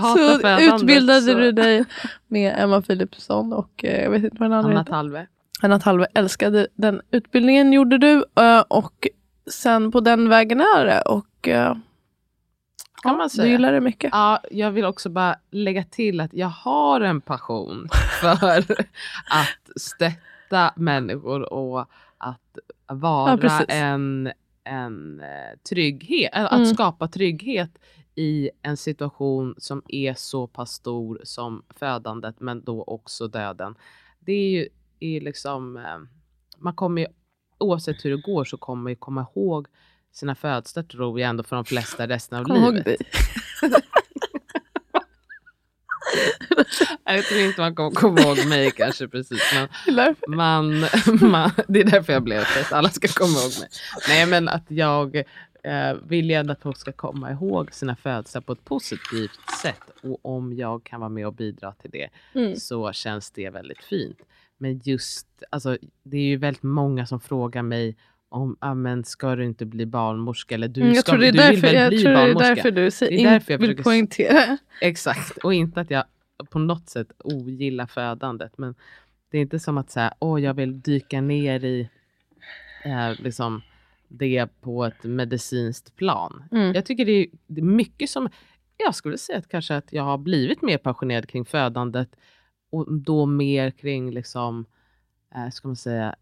födandet, 0.16 0.74
utbildade 0.82 1.20
så- 1.20 1.34
du 1.34 1.52
dig 1.52 1.84
med 2.28 2.54
Emma 2.58 2.82
Philipsson 2.82 3.52
och 3.52 3.84
eh, 3.84 4.02
jag 4.02 4.10
vet 4.10 4.24
inte 4.24 4.36
vad 4.40 4.50
den 4.50 4.58
andra 4.58 4.70
Anna. 4.70 4.84
Talve. 4.84 5.26
Anna 5.62 5.80
Talve 5.80 6.06
älskade 6.14 6.66
den 6.74 7.00
utbildningen 7.10 7.72
gjorde 7.72 7.98
du 7.98 8.24
eh, 8.40 8.60
och 8.68 9.08
sen 9.50 9.92
på 9.92 10.00
den 10.00 10.28
vägen 10.28 10.60
är 10.60 10.84
det 10.84 11.00
och 11.00 11.48
eh, 13.04 13.08
Kan 13.10 13.18
man 13.18 13.26
du 13.26 13.30
säga. 13.30 13.48
gillar 13.52 13.72
det 13.72 13.80
mycket. 13.80 14.10
Ja, 14.12 14.40
jag 14.50 14.70
vill 14.70 14.84
också 14.84 15.08
bara 15.10 15.36
lägga 15.50 15.84
till 15.84 16.20
att 16.20 16.34
jag 16.34 16.48
har 16.48 17.00
en 17.00 17.20
passion 17.20 17.88
för 18.20 18.60
att 19.30 19.70
stötta 19.80 20.72
människor 20.76 21.52
och 21.52 21.80
att 22.18 22.58
Ja, 22.88 22.94
vara 22.94 23.36
precis. 23.38 23.66
en, 23.68 24.32
en 24.64 25.20
eh, 25.20 25.58
trygghet, 25.68 26.30
äh, 26.34 26.44
att 26.44 26.52
Mm. 26.52 26.66
skapa 26.74 27.08
trygghet 27.08 27.70
i 28.14 28.50
en 28.62 28.76
situation 28.76 29.54
som 29.58 29.82
är 29.88 30.14
så 30.14 30.46
pass 30.46 30.72
stor 30.72 31.20
som 31.24 31.62
födandet 31.70 32.40
men 32.40 32.64
då 32.64 32.82
också 32.84 33.28
döden. 33.28 33.74
Det 34.20 34.32
är 34.32 34.50
ju 34.50 34.68
är 35.00 35.20
liksom, 35.20 35.76
eh, 35.76 35.82
man 36.58 36.74
kommer 36.74 37.02
ju, 37.02 37.08
oavsett 37.58 38.04
hur 38.04 38.10
det 38.10 38.22
går 38.22 38.44
så 38.44 38.56
kommer 38.56 38.90
ju 38.90 38.96
komma 38.96 39.26
ihåg 39.34 39.66
sina 40.14 40.34
födslar 40.34 40.82
tror 40.82 41.20
jag 41.20 41.28
ändå 41.30 41.42
för 41.42 41.56
de 41.56 41.64
flesta 41.64 42.06
resten 42.08 42.38
av 42.38 42.44
Kom 42.44 42.56
ihåg 42.56 42.72
livet. 42.74 42.84
dig. 42.84 42.96
Jag 47.04 47.24
tror 47.24 47.40
inte 47.40 47.60
man 47.60 47.74
kommer 47.74 47.90
komma 47.90 48.20
ihåg 48.20 48.46
mig 48.48 48.70
kanske 48.70 49.08
precis. 49.08 49.42
Men 49.86 50.08
man, 50.36 50.80
man, 51.30 51.50
det 51.68 51.80
är 51.80 51.84
därför 51.84 52.12
jag 52.12 52.22
blev 52.22 52.40
att 52.40 52.72
alla 52.72 52.90
ska 52.90 53.08
komma 53.08 53.30
ihåg 53.38 53.52
mig. 53.60 53.68
Nej 54.08 54.26
men 54.26 54.48
att 54.48 54.64
jag 54.68 55.16
eh, 55.64 55.94
vill 56.06 56.30
ju 56.30 56.36
ändå 56.36 56.52
att 56.52 56.62
folk 56.62 56.76
ska 56.78 56.92
komma 56.92 57.30
ihåg 57.32 57.74
sina 57.74 57.96
födelser 57.96 58.40
på 58.40 58.52
ett 58.52 58.64
positivt 58.64 59.38
sätt. 59.62 59.80
Och 60.02 60.18
om 60.22 60.52
jag 60.52 60.84
kan 60.84 61.00
vara 61.00 61.10
med 61.10 61.26
och 61.26 61.34
bidra 61.34 61.72
till 61.72 61.90
det 61.90 62.08
Mm. 62.34 62.56
så 62.56 62.92
känns 62.92 63.30
det 63.30 63.50
väldigt 63.50 63.84
fint. 63.84 64.18
Men 64.58 64.80
just, 64.84 65.26
alltså 65.50 65.78
det 66.02 66.16
är 66.16 66.22
ju 66.22 66.36
väldigt 66.36 66.62
många 66.62 67.06
som 67.06 67.20
frågar 67.20 67.62
mig 67.62 67.96
om, 68.34 68.56
ah, 68.60 68.74
men 68.74 69.04
ska 69.04 69.36
du 69.36 69.44
inte 69.44 69.66
bli 69.66 69.86
barnmorska? 69.86 70.54
Eller 70.54 70.68
du, 70.68 70.80
Mm, 70.80 70.94
jag 70.94 71.02
ska, 71.04 71.12
tror 71.12 71.20
det 71.20 71.28
är 71.28 71.32
du 71.32 71.38
vill 71.38 71.60
därför, 71.60 71.66
väl 71.66 71.74
jag 71.74 71.90
bli 71.90 72.02
tror 72.02 72.12
det 72.12 72.20
är 72.20 72.54
därför 72.54 72.70
du 72.70 72.90
säger, 72.90 73.16
Det 73.16 73.24
är 73.24 73.30
därför 73.30 73.52
jag 73.52 73.58
vill 73.58 73.68
försöker 73.68 73.82
poängtera. 73.82 74.58
Exakt, 74.80 75.36
och 75.38 75.54
inte 75.54 75.80
att 75.80 75.90
jag 75.90 76.04
på 76.50 76.58
något 76.58 76.88
sätt 76.88 77.08
ogillar 77.18 77.86
födandet. 77.86 78.58
Men 78.58 78.74
det 79.30 79.38
är 79.38 79.42
inte 79.42 79.58
som 79.58 79.78
att 79.78 79.90
säga, 79.90 80.14
åh 80.18 80.42
jag 80.42 80.54
vill 80.54 80.80
dyka 80.80 81.20
ner 81.20 81.64
i 81.64 81.88
eh, 82.84 83.20
liksom 83.22 83.62
det 84.08 84.46
på 84.60 84.84
ett 84.84 85.04
medicinskt 85.04 85.96
plan. 85.96 86.44
Mm. 86.52 86.74
Jag 86.74 86.86
tycker 86.86 87.04
det 87.04 87.12
är, 87.12 87.26
det 87.46 87.60
är 87.60 87.64
mycket 87.64 88.10
som, 88.10 88.28
jag 88.76 88.94
skulle 88.94 89.18
säga 89.18 89.38
att 89.38 89.48
kanske 89.48 89.76
att 89.76 89.92
jag 89.92 90.02
har 90.02 90.18
blivit 90.18 90.62
mer 90.62 90.78
passionerad 90.78 91.28
kring 91.28 91.44
födandet 91.44 92.08
och 92.70 92.92
då 92.92 93.26
mer 93.26 93.70
kring 93.70 94.10
liksom, 94.10 94.66
eh, 95.34 95.50
ska 95.50 95.68
man 95.68 95.76
säga, 95.76 96.14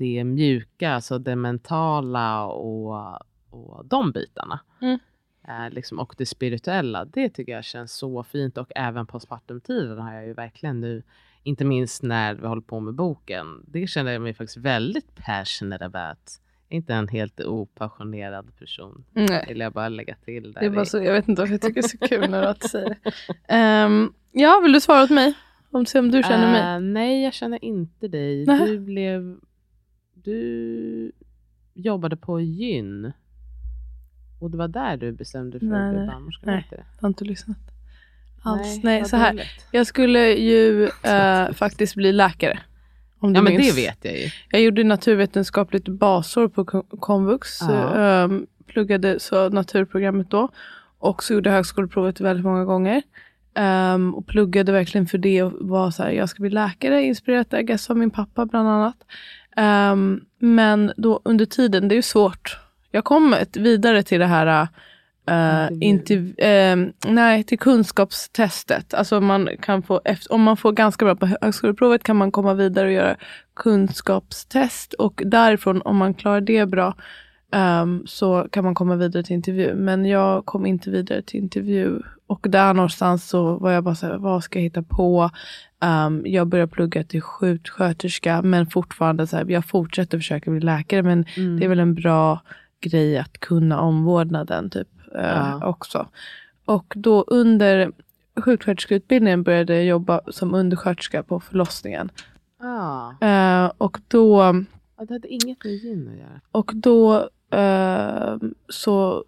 det 0.00 0.24
mjuka, 0.24 0.90
alltså 0.90 1.18
det 1.18 1.36
mentala 1.36 2.46
och, 2.46 3.18
och 3.50 3.86
de 3.86 4.12
bitarna. 4.12 4.60
Mm. 4.80 4.98
Eh, 5.48 5.70
liksom, 5.70 5.98
och 5.98 6.14
det 6.18 6.26
spirituella, 6.26 7.04
det 7.04 7.28
tycker 7.28 7.52
jag 7.52 7.64
känns 7.64 7.92
så 7.92 8.22
fint 8.22 8.58
och 8.58 8.72
även 8.76 9.06
på 9.06 9.20
spartumtiden 9.20 9.98
har 9.98 10.14
jag 10.14 10.26
ju 10.26 10.32
verkligen 10.32 10.80
nu, 10.80 11.02
inte 11.42 11.64
minst 11.64 12.02
när 12.02 12.34
vi 12.34 12.46
håller 12.46 12.62
på 12.62 12.80
med 12.80 12.94
boken, 12.94 13.46
det 13.66 13.86
känner 13.86 14.12
jag 14.12 14.22
mig 14.22 14.34
faktiskt 14.34 14.56
väldigt 14.56 15.14
passionate 15.14 15.84
about. 15.84 16.40
Inte 16.68 16.94
en 16.94 17.08
helt 17.08 17.40
opassionerad 17.40 18.58
person, 18.58 19.04
Nej. 19.12 19.44
vill 19.48 19.60
jag 19.60 19.72
bara 19.72 19.88
lägga 19.88 20.14
till. 20.24 20.52
Där 20.52 20.70
Det 20.70 20.80
är 20.80 20.84
så, 20.84 20.98
jag 20.98 21.12
vet 21.12 21.28
inte 21.28 21.42
varför 21.42 21.54
jag 21.54 21.60
tycker 21.60 21.82
det 21.82 21.86
är 21.86 21.88
så 21.88 21.98
kul 21.98 22.30
när 22.30 22.54
du 22.54 22.68
säger 22.68 22.88
det. 22.88 23.12
Ehm, 23.48 24.12
ja, 24.32 24.60
vill 24.62 24.72
du 24.72 24.80
svara 24.80 25.02
åt 25.02 25.10
mig? 25.10 25.34
Om 25.70 25.86
se 25.86 25.98
om 25.98 26.10
du 26.10 26.22
känner 26.22 26.52
mig. 26.52 26.74
Eh, 26.74 26.80
nej, 26.80 27.22
jag 27.22 27.34
känner 27.34 27.64
inte 27.64 28.08
dig. 28.08 28.46
Nähä. 28.46 28.66
Du 28.66 28.78
blev... 28.78 29.38
Du 30.24 31.12
jobbade 31.74 32.16
på 32.16 32.40
gyn. 32.40 33.12
Och 34.40 34.50
det 34.50 34.56
var 34.58 34.68
där 34.68 34.96
du 34.96 35.12
bestämde 35.12 35.58
dig 35.58 35.68
för 35.68 35.76
Nej, 35.76 35.86
att 35.88 35.90
bli 35.94 35.98
nej, 36.00 36.08
barnmorska? 36.08 36.46
nej. 36.46 36.56
inte? 36.56 36.84
Jag 36.96 37.02
har 37.02 37.08
inte 37.08 37.24
lyssnat. 37.24 37.56
Alls. 38.42 38.82
Nej, 38.82 39.00
vad 39.00 39.10
så 39.10 39.16
här. 39.16 39.32
dåligt. 39.32 39.66
Jag 39.70 39.86
skulle 39.86 40.28
ju 40.28 40.84
eh, 41.02 41.52
faktiskt 41.52 41.94
bli 41.94 42.12
läkare. 42.12 42.58
Om 43.18 43.34
Ja, 43.34 43.42
men 43.42 43.52
minns. 43.56 43.74
det 43.74 43.82
vet 43.82 43.98
jag 44.04 44.18
ju. 44.18 44.28
Jag 44.50 44.62
gjorde 44.62 44.84
naturvetenskapligt 44.84 45.88
basår 45.88 46.48
på 46.48 46.64
kom- 46.64 46.86
komvux. 47.00 47.48
Ja. 47.60 47.94
ehm, 47.96 48.46
pluggade 48.66 49.20
så 49.20 49.48
naturprogrammet 49.48 50.30
då. 50.30 50.48
Och 50.98 51.22
så 51.24 51.34
gjorde 51.34 51.48
jag 51.50 51.54
högskoleprovet 51.56 52.20
väldigt 52.20 52.44
många 52.44 52.64
gånger. 52.64 53.02
Ehm, 53.54 54.14
och 54.14 54.26
pluggade 54.26 54.72
verkligen 54.72 55.06
för 55.06 55.18
det 55.18 55.42
och 55.42 55.68
var 55.68 55.90
så 55.90 56.02
här, 56.02 56.10
jag 56.10 56.28
ska 56.28 56.40
bli 56.40 56.50
läkare, 56.50 57.02
inspirerat 57.02 57.90
av 57.90 57.96
min 57.96 58.10
pappa 58.10 58.46
bland 58.46 58.68
annat. 58.68 58.96
Ehm, 59.56 60.20
men 60.38 60.92
då 60.96 61.20
under 61.24 61.46
tiden, 61.46 61.88
det 61.88 61.94
är 61.94 61.96
ju 61.96 62.02
svårt. 62.02 62.58
Jag 62.90 63.04
kom 63.04 63.36
vidare 63.52 64.02
till 64.02 64.20
det 64.20 64.26
här 64.26 64.68
Uh, 65.30 65.68
interv- 65.80 66.34
ehm, 66.38 66.92
nej, 67.06 67.44
till 67.44 67.58
kunskapstestet. 67.58 68.94
Alltså 68.94 69.20
man 69.20 69.48
kan 69.62 69.82
få, 69.82 70.00
efter, 70.04 70.32
om 70.32 70.42
man 70.42 70.56
får 70.56 70.72
ganska 70.72 71.04
bra 71.04 71.14
på 71.14 71.26
högskoleprovet 71.26 72.02
kan 72.02 72.16
man 72.16 72.32
komma 72.32 72.54
vidare 72.54 72.86
och 72.86 72.92
göra 72.92 73.16
kunskapstest. 73.54 74.92
Och 74.92 75.22
därifrån, 75.26 75.82
om 75.82 75.96
man 75.96 76.14
klarar 76.14 76.40
det 76.40 76.66
bra, 76.66 76.94
ehm, 77.52 78.02
så 78.06 78.46
kan 78.50 78.64
man 78.64 78.74
komma 78.74 78.96
vidare 78.96 79.22
till 79.22 79.34
intervju. 79.34 79.74
Men 79.74 80.04
jag 80.06 80.46
kom 80.46 80.66
inte 80.66 80.90
vidare 80.90 81.22
till 81.22 81.40
intervju. 81.40 82.00
Och 82.26 82.46
där 82.50 82.74
någonstans 82.74 83.28
så 83.28 83.54
var 83.58 83.70
jag 83.70 83.84
bara 83.84 83.94
så 83.94 84.06
här, 84.06 84.16
vad 84.18 84.44
ska 84.44 84.58
jag 84.58 84.64
hitta 84.64 84.82
på? 84.82 85.30
Ehm, 85.80 86.22
jag 86.26 86.46
började 86.46 86.72
plugga 86.72 87.04
till 87.04 87.22
sjuksköterska, 87.22 88.42
men 88.42 88.66
fortfarande 88.66 89.26
så 89.26 89.36
här, 89.36 89.44
jag 89.48 89.64
fortsätter 89.64 90.18
försöka 90.18 90.50
bli 90.50 90.60
läkare. 90.60 91.02
Men 91.02 91.24
Mm. 91.36 91.58
det 91.58 91.64
är 91.64 91.68
väl 91.68 91.80
en 91.80 91.94
bra 91.94 92.40
grej 92.80 93.18
att 93.18 93.38
kunna 93.40 93.80
omvårdnaden 93.80 94.70
typ 94.70 94.88
Ja. 95.14 95.66
också. 95.66 96.06
Och 96.64 96.92
då 96.96 97.22
under 97.26 97.92
sjuksköterskeutbildningen 98.40 99.42
började 99.42 99.74
jag 99.74 99.84
jobba 99.84 100.20
som 100.28 100.54
undersköterska 100.54 101.22
på 101.22 101.40
förlossningen. 101.40 102.10
Ah, 102.62 103.10
Eh, 103.26 103.70
och 103.78 103.98
då, 104.08 104.38
ja, 104.96 105.04
det 105.04 105.14
hade 105.14 105.28
inget 105.28 105.64
med 105.64 105.72
gyn 105.74 106.08
att 106.08 106.16
göra. 106.18 106.40
och 106.52 106.70
då 106.74 107.28
eh, 107.50 108.36
så 108.68 109.24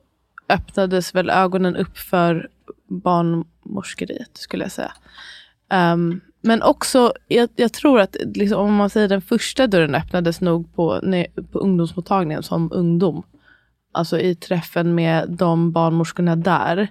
öppnades 0.48 1.14
väl 1.14 1.30
ögonen 1.30 1.76
upp 1.76 1.98
för 1.98 2.48
barnmorskeriet 2.86 4.36
skulle 4.36 4.64
jag 4.64 4.72
säga. 4.72 4.92
Um, 5.72 6.20
men 6.40 6.62
också, 6.62 7.12
jag, 7.28 7.48
jag 7.56 7.72
tror 7.72 8.00
att 8.00 8.16
liksom, 8.34 8.60
om 8.60 8.74
man 8.74 8.90
säger 8.90 9.08
den 9.08 9.22
första 9.22 9.66
dörren 9.66 9.94
öppnades 9.94 10.40
nog 10.40 10.74
på, 10.74 11.00
på 11.52 11.58
ungdomsmottagningen 11.58 12.42
som 12.42 12.72
ungdom. 12.72 13.22
Alltså 13.92 14.20
i 14.20 14.34
träffen 14.34 14.94
med 14.94 15.30
de 15.30 15.72
barnmorskorna 15.72 16.36
där. 16.36 16.88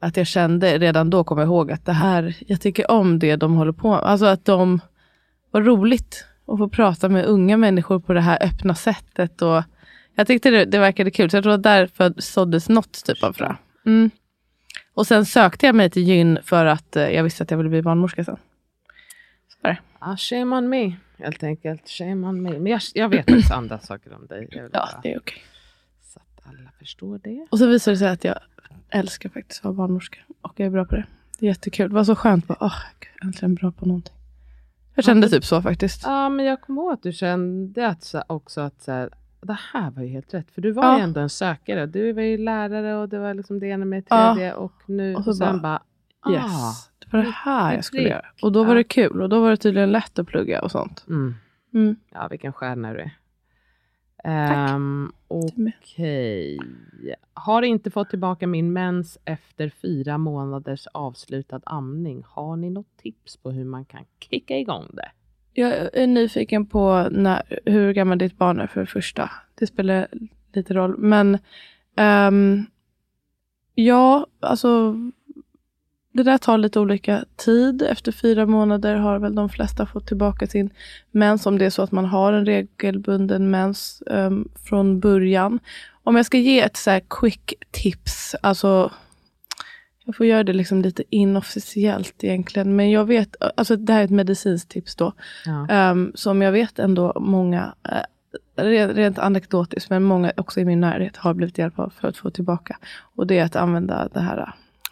Att 0.00 0.16
jag 0.16 0.26
kände 0.26 0.78
redan 0.78 1.10
då, 1.10 1.24
kommer 1.24 1.42
jag 1.42 1.48
ihåg, 1.48 1.72
att 1.72 1.86
det 1.86 1.92
här, 1.92 2.36
jag 2.46 2.60
tycker 2.60 2.90
om 2.90 3.18
det 3.18 3.36
de 3.36 3.54
håller 3.54 3.72
på 3.72 3.90
med. 3.90 3.98
Alltså 3.98 4.26
att 4.26 4.44
de, 4.44 4.80
var 5.50 5.62
roligt 5.62 6.26
att 6.46 6.58
få 6.58 6.68
prata 6.68 7.08
med 7.08 7.24
unga 7.24 7.56
människor 7.56 8.00
på 8.00 8.12
det 8.12 8.20
här 8.20 8.38
öppna 8.42 8.74
sättet. 8.74 9.42
Och 9.42 9.62
jag 10.14 10.26
tyckte 10.26 10.50
det, 10.50 10.64
det 10.64 10.78
verkade 10.78 11.10
kul, 11.10 11.30
så 11.30 11.36
jag 11.36 11.44
tror 11.44 11.54
att 11.54 11.62
därför 11.62 12.14
såddes 12.18 12.68
något 12.68 13.04
typ 13.04 13.22
av 13.22 13.32
frö. 13.32 13.54
Mm. 13.86 14.10
Och 14.94 15.06
sen 15.06 15.26
sökte 15.26 15.66
jag 15.66 15.74
mig 15.74 15.90
till 15.90 16.02
gyn 16.08 16.38
för 16.44 16.66
att 16.66 16.96
eh, 16.96 17.08
jag 17.10 17.22
visste 17.24 17.42
att 17.42 17.50
jag 17.50 17.58
ville 17.58 17.70
bli 17.70 17.82
barnmorska 17.82 18.24
sen. 18.24 18.36
Så 19.48 19.58
var 19.62 19.70
det. 19.70 19.78
Ah, 19.98 20.16
shame 20.16 20.56
on 20.56 20.68
me, 20.68 20.92
helt 21.18 21.42
enkelt. 21.42 21.88
Shame 21.88 22.26
on 22.28 22.42
me. 22.42 22.50
Men 22.58 22.66
jag, 22.66 22.80
jag 22.94 23.08
vet 23.08 23.30
också 23.30 23.54
andra 23.54 23.78
saker 23.78 24.14
om 24.14 24.26
dig. 24.26 24.48
Jag 24.50 24.62
vill 24.62 24.70
Ja, 24.74 24.78
bara- 24.92 25.00
det 25.02 25.12
är 25.12 25.18
okej. 25.18 25.42
Så 26.02 26.20
att 26.20 26.46
alla 26.46 26.70
förstår 26.78 27.20
det. 27.24 27.46
Och 27.50 27.58
så 27.58 27.66
visade 27.66 27.94
det 27.94 27.98
sig 27.98 28.08
att 28.08 28.24
jag 28.24 28.38
älskar 28.90 29.28
faktiskt 29.28 29.60
att 29.60 29.64
vara 29.64 29.74
barnmorska. 29.74 30.18
Och 30.40 30.52
jag 30.56 30.66
är 30.66 30.70
bra 30.70 30.84
på 30.84 30.96
det. 30.96 31.06
Det 31.38 31.46
är 31.46 31.48
jättekul. 31.48 31.88
Det 31.88 31.94
var 31.94 32.04
så 32.04 32.16
skönt. 32.16 32.46
Bara, 32.46 32.58
åh, 32.60 32.74
gud, 33.00 33.10
äntligen 33.28 33.54
bra 33.54 33.72
på 33.72 33.86
någonting. 33.86 34.14
Jag 34.94 35.04
kände 35.04 35.28
typ 35.28 35.44
så 35.44 35.62
faktiskt. 35.62 36.02
Ja, 36.04 36.28
men 36.28 36.46
jag 36.46 36.60
kommer 36.60 36.82
ihåg 36.82 36.92
att 36.92 37.02
du 37.02 37.12
kände 37.12 37.86
att, 37.88 38.02
så, 38.04 38.22
också 38.26 38.60
att 38.60 38.82
så 38.82 38.92
här, 38.92 39.10
det 39.46 39.58
här 39.72 39.90
var 39.90 40.02
ju 40.02 40.08
helt 40.08 40.34
rätt. 40.34 40.50
För 40.50 40.60
du 40.62 40.72
var 40.72 40.84
Ja. 40.84 40.96
ju 40.98 41.02
ändå 41.04 41.20
en 41.20 41.28
sökare. 41.30 41.86
Du 41.86 42.12
var 42.12 42.22
ju 42.22 42.38
lärare 42.38 42.96
och 42.96 43.08
det 43.08 43.18
var 43.18 43.34
liksom 43.34 43.58
det 43.60 43.66
ena 43.66 43.84
med 43.84 44.02
det 44.02 44.06
Ja. 44.10 44.34
tredje. 44.34 44.54
Och 44.54 44.72
nu 44.86 45.12
Och 45.14 45.18
och 45.18 45.24
så 45.24 45.34
sen 45.34 45.62
bara, 45.62 45.82
bara, 46.24 46.32
Yes. 46.34 46.44
ah. 46.44 46.72
det 46.98 47.12
var 47.16 47.24
det 47.24 47.30
här 47.30 47.74
jag 47.74 47.84
skulle 47.84 48.02
prick. 48.02 48.10
göra. 48.12 48.26
Och 48.42 48.52
då 48.52 48.64
var 48.64 48.70
Ja. 48.70 48.74
det 48.74 48.84
kul. 48.84 49.22
Och 49.22 49.28
då 49.28 49.40
var 49.40 49.50
det 49.50 49.56
tydligen 49.56 49.92
lätt 49.92 50.18
att 50.18 50.26
plugga 50.26 50.62
och 50.62 50.70
sånt. 50.70 51.04
Mm. 51.08 51.34
Mm. 51.74 51.96
Ja, 52.10 52.28
vilken 52.30 52.52
stjärna 52.52 52.92
du 52.92 52.98
är. 53.00 53.10
Du 55.56 55.62
med. 55.62 55.72
Okej. 55.82 56.58
Har 57.34 57.62
inte 57.62 57.90
fått 57.90 58.10
tillbaka 58.10 58.46
min 58.46 58.72
mens 58.72 59.18
efter 59.24 59.68
fyra 59.68 60.18
månaders 60.18 60.86
avslutad 60.94 61.60
amning. 61.66 62.22
Har 62.28 62.56
ni 62.56 62.70
något 62.70 62.96
tips 62.96 63.36
på 63.36 63.50
hur 63.50 63.64
man 63.64 63.84
kan 63.84 64.04
kicka 64.20 64.56
igång 64.58 64.90
det? 64.92 65.10
Jag 65.56 65.90
är 65.92 66.06
nyfiken 66.06 66.66
på 66.66 67.08
när, 67.10 67.42
hur 67.64 67.92
gammal 67.92 68.18
ditt 68.18 68.38
barn 68.38 68.60
är 68.60 68.66
för 68.66 68.80
det 68.80 68.86
första. 68.86 69.30
Det 69.54 69.66
spelar 69.66 70.06
lite 70.52 70.74
roll. 70.74 70.98
Men 70.98 71.38
um, 72.28 72.66
ja, 73.74 74.26
alltså 74.40 74.96
det 76.12 76.22
där 76.22 76.38
tar 76.38 76.58
lite 76.58 76.80
olika 76.80 77.24
tid. 77.36 77.82
Efter 77.82 78.12
fyra 78.12 78.46
månader 78.46 78.96
har 78.96 79.18
väl 79.18 79.34
de 79.34 79.48
flesta 79.48 79.86
fått 79.86 80.06
tillbaka 80.06 80.46
sin 80.46 80.70
mens. 81.10 81.46
Om 81.46 81.58
det 81.58 81.66
är 81.66 81.70
så 81.70 81.82
att 81.82 81.92
man 81.92 82.04
har 82.04 82.32
en 82.32 82.46
regelbunden 82.46 83.50
mens 83.50 84.02
um, 84.06 84.48
från 84.68 85.00
början. 85.00 85.58
Om 86.04 86.16
jag 86.16 86.26
ska 86.26 86.38
ge 86.38 86.60
ett 86.60 86.76
så 86.76 86.90
här 86.90 87.02
quick 87.10 87.54
tips. 87.70 88.34
Alltså 88.42 88.90
jag 90.04 90.16
får 90.16 90.26
göra 90.26 90.44
det 90.44 90.52
liksom 90.52 90.82
lite 90.82 91.02
inofficiellt 91.10 92.24
egentligen. 92.24 92.76
Men 92.76 92.90
jag 92.90 93.04
vet, 93.04 93.36
alltså 93.56 93.76
det 93.76 93.92
här 93.92 94.00
är 94.00 94.04
ett 94.04 94.10
medicinskt 94.10 94.70
tips 94.70 94.96
då. 94.96 95.12
Ja. 95.44 95.90
Um, 95.90 96.12
som 96.14 96.42
jag 96.42 96.52
vet 96.52 96.78
ändå 96.78 97.12
många, 97.20 97.74
uh, 97.92 98.64
rent, 98.64 99.18
anekdotiskt, 99.18 99.90
men 99.90 100.02
många 100.02 100.32
också 100.36 100.60
i 100.60 100.64
min 100.64 100.80
närhet 100.80 101.16
har 101.16 101.34
blivit 101.34 101.58
hjälp 101.58 101.78
av 101.78 101.90
för 102.00 102.08
att 102.08 102.16
få 102.16 102.30
tillbaka. 102.30 102.78
Och 103.14 103.26
det 103.26 103.38
är 103.38 103.44
att 103.44 103.56
använda 103.56 104.08
det 104.12 104.20
här 104.20 104.38
uh, 104.38 104.48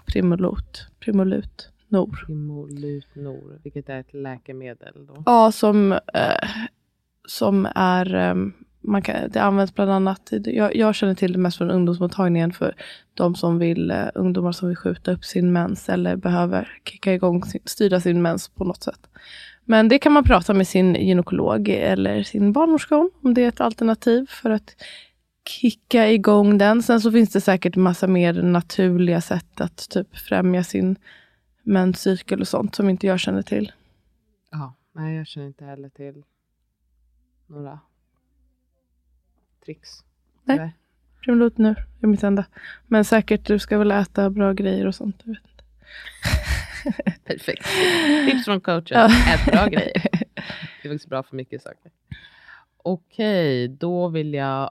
Primolut, 0.07 0.87
Primolut 1.01 1.69
Nor. 1.89 2.25
Primolut 2.27 3.15
Nor, 3.15 3.61
vilket 3.63 3.89
är 3.89 4.01
ett 4.01 4.15
läkemedel 4.15 5.07
då. 5.07 5.23
Ja, 5.27 5.53
som, 5.53 5.93
eh, 5.93 6.49
som 7.29 7.69
är, 7.75 8.15
ehm, 8.15 8.53
man 8.83 9.03
kan, 9.03 9.31
det 9.31 9.43
används 9.43 9.75
bland 9.75 9.91
annat, 9.91 10.33
jag, 10.45 10.77
jag 10.77 10.95
känner 10.95 11.15
till 11.15 11.33
det 11.33 11.39
mest 11.39 11.59
från 11.59 11.71
ungdomsmottagningen 11.71 12.53
för 12.53 12.75
de 13.15 13.35
som 13.35 13.59
vill, 13.59 13.91
eh, 13.91 14.07
ungdomar 14.15 14.53
som 14.53 14.69
vill 14.69 14.77
skjuta 14.77 15.13
upp 15.13 15.25
sin 15.25 15.53
mens 15.53 15.89
eller 15.89 16.17
behöver 16.17 16.81
kicka 16.85 17.15
igång, 17.15 17.45
sin, 17.45 17.61
styra 17.65 18.01
sin 18.01 18.23
mens 18.23 18.49
på 18.49 18.65
något 18.65 18.83
sätt. 18.83 19.09
Men 19.65 19.89
det 19.89 19.99
kan 19.99 20.13
man 20.13 20.25
prata 20.25 20.55
med 20.55 20.69
sin 20.69 20.95
gynekolog 20.95 21.69
eller 21.69 22.23
sin 22.23 22.53
barnmorska 22.53 22.97
om, 22.97 23.11
om 23.23 23.35
det 23.35 23.45
är 23.45 23.49
ett 23.49 23.61
alternativ 23.61 24.27
för 24.31 24.51
att 24.51 24.77
kicka 25.49 26.11
igång 26.11 26.59
den. 26.59 26.83
Sen 26.83 27.01
så 27.01 27.13
finns 27.13 27.31
det 27.33 27.41
säkert 27.41 27.77
massa 27.77 28.07
mer 28.07 28.43
naturliga 28.43 29.21
sätt 29.21 29.61
att 29.61 29.89
typ 29.91 30.17
främja 30.17 30.65
sin 30.65 30.97
menscykel 31.63 32.41
och 32.41 32.49
sånt 32.49 32.75
som 32.75 32.91
inte 32.91 33.07
jag 33.07 33.21
känner 33.21 33.43
till. 33.43 33.73
Ja, 34.51 34.75
nej 34.93 35.17
jag 35.17 35.27
känner 35.27 35.47
inte 35.47 35.65
heller 35.65 35.89
till 35.89 36.25
några 37.47 37.81
tricks. 39.65 40.05
Nej. 40.45 40.57
Tyvärr. 40.57 40.73
Primrot 41.25 41.59
nu 41.59 41.75
är 42.01 42.07
mitt 42.07 42.23
enda. 42.23 42.45
Men 42.87 43.05
säkert, 43.05 43.47
du 43.47 43.59
ska 43.59 43.79
väl 43.79 43.91
äta 43.91 44.31
bra 44.31 44.53
grejer 44.53 44.87
och 44.87 44.95
sånt. 44.95 45.23
Jag 45.25 45.33
vet 45.33 45.43
inte. 45.43 45.65
Perfekt. 47.25 47.67
Tips 48.31 48.45
från 48.45 48.61
coachen. 48.61 48.85
Ja. 48.91 49.35
Ät 49.35 49.53
bra 49.53 49.67
grejer. 49.71 50.03
Det 50.83 50.89
är 50.89 50.95
också 50.95 51.09
bra 51.09 51.23
för 51.23 51.37
mycket 51.37 51.63
saker. 51.63 51.93
Okej, 52.77 53.69
då 53.69 54.09
vill 54.09 54.35
jag 54.35 54.71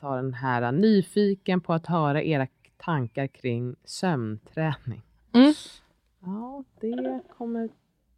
ta 0.00 0.16
den 0.16 0.34
här. 0.34 0.72
Nyfiken 0.72 1.60
på 1.60 1.72
att 1.72 1.86
höra 1.86 2.22
era 2.22 2.46
tankar 2.76 3.26
kring 3.26 3.76
sömnträning. 3.84 5.02
Mm. 5.32 5.54
Ja, 6.20 6.64
det 6.80 7.20
kommer 7.36 7.68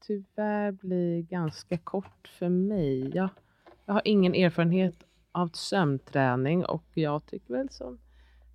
tyvärr 0.07 0.72
bli 0.72 1.26
ganska 1.30 1.78
kort 1.78 2.30
för 2.38 2.48
mig. 2.48 3.16
Jag, 3.16 3.28
jag 3.86 3.94
har 3.94 4.03
ingen 4.05 4.34
erfarenhet 4.34 5.05
av 5.33 5.49
sömnträning 5.49 6.64
och 6.64 6.87
jag 6.95 7.26
tycker 7.26 7.55
väl 7.55 7.70
som 7.70 7.99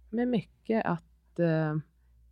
med 0.09 0.27
mycket 0.27 0.85
att 0.85 1.39
eh, 1.39 1.75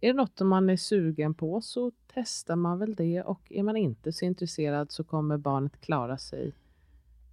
är 0.02 0.08
det 0.08 0.14
något 0.14 0.38
som 0.38 0.48
man 0.48 0.70
är 0.70 0.78
sugen 0.78 1.34
på 1.34 1.62
så 1.62 1.92
testar 2.14 2.56
man 2.56 2.80
väl 2.80 2.96
det 2.96 3.24
och 3.24 3.52
är 3.52 3.64
man 3.64 3.76
inte 3.76 4.12
så 4.12 4.26
intresserad 4.26 4.92
så 4.92 5.04
kommer 5.04 5.38
barnet 5.38 5.82
klara 5.82 6.18
sig 6.18 6.54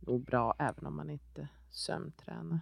nog 0.00 0.24
bra 0.24 0.54
även 0.58 0.86
om 0.86 0.96
man 0.96 1.10
inte 1.10 1.48
sömntränar. 1.70 2.60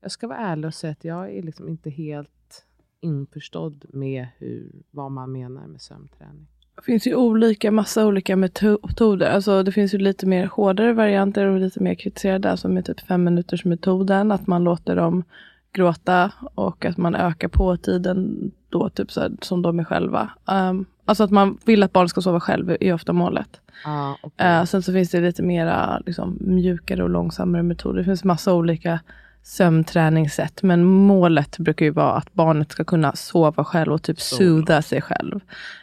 Jag 0.00 0.10
ska 0.10 0.26
vara 0.26 0.38
ärlig 0.38 0.66
och 0.66 0.74
säga 0.74 0.90
att 0.90 1.04
jag 1.04 1.32
är 1.32 1.42
liksom 1.42 1.68
inte 1.68 1.90
helt 1.90 2.66
införstådd 3.00 3.84
med 3.88 4.28
hur, 4.38 4.82
vad 4.90 5.12
man 5.12 5.32
menar 5.32 5.66
med 5.66 5.80
sömnträning. 5.80 6.51
Det 6.76 6.82
finns 6.82 7.06
ju 7.06 7.14
olika, 7.14 7.70
massa 7.70 8.06
olika 8.06 8.36
meto- 8.36 8.78
metoder. 8.82 9.30
Alltså 9.30 9.62
det 9.62 9.72
finns 9.72 9.94
ju 9.94 9.98
lite 9.98 10.26
mer 10.26 10.46
hårdare 10.46 10.92
varianter 10.92 11.46
och 11.46 11.60
lite 11.60 11.82
mer 11.82 11.94
kritiserade. 11.94 12.50
Alltså 12.50 12.68
med 12.68 12.84
typ 12.84 13.00
fem 13.00 13.24
minuters 13.24 13.64
metoden. 13.64 14.32
Att 14.32 14.46
man 14.46 14.64
låter 14.64 14.96
dem 14.96 15.24
gråta 15.72 16.32
och 16.54 16.84
att 16.84 16.96
man 16.96 17.14
ökar 17.14 17.48
på 17.48 17.76
tiden 17.76 18.50
då 18.68 18.88
typ 18.88 19.12
så 19.12 19.20
här, 19.20 19.30
som 19.40 19.62
de 19.62 19.78
är 19.80 19.84
själva. 19.84 20.30
Um, 20.44 20.86
alltså 21.04 21.24
att 21.24 21.30
man 21.30 21.58
vill 21.64 21.82
att 21.82 21.92
barnet 21.92 22.10
ska 22.10 22.20
sova 22.20 22.40
själv 22.40 22.76
är 22.80 22.94
ofta 22.94 23.12
målet. 23.12 23.60
Ja, 23.84 24.18
okej. 24.22 24.46
Eh, 24.46 24.64
sen 24.64 24.82
så 24.82 24.92
finns 24.92 25.10
det 25.10 25.20
lite 25.20 25.42
mera 25.42 26.02
liksom, 26.06 26.38
mjukare 26.40 27.02
och 27.02 27.10
långsammare 27.10 27.62
metoder. 27.62 27.98
Det 27.98 28.04
finns 28.04 28.24
massa 28.24 28.54
olika 28.54 29.00
sömnträningssätt. 29.42 30.62
Men 30.62 30.84
målet 30.84 31.58
brukar 31.58 31.86
ju 31.86 31.90
vara 31.92 32.12
att 32.12 32.32
barnet 32.32 32.72
ska 32.72 32.84
kunna 32.84 33.12
sova 33.12 33.64
själv 33.64 33.92
och 33.92 34.02
typ 34.02 34.20
sootha 34.20 34.82
sig 34.82 35.00
själv. 35.02 35.40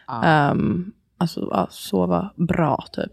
ja. 0.07 0.23
Ehm, 0.23 0.91
alltså 1.17 1.47
ja, 1.51 1.67
sova 1.71 2.29
bra 2.35 2.85
typ. 2.91 3.11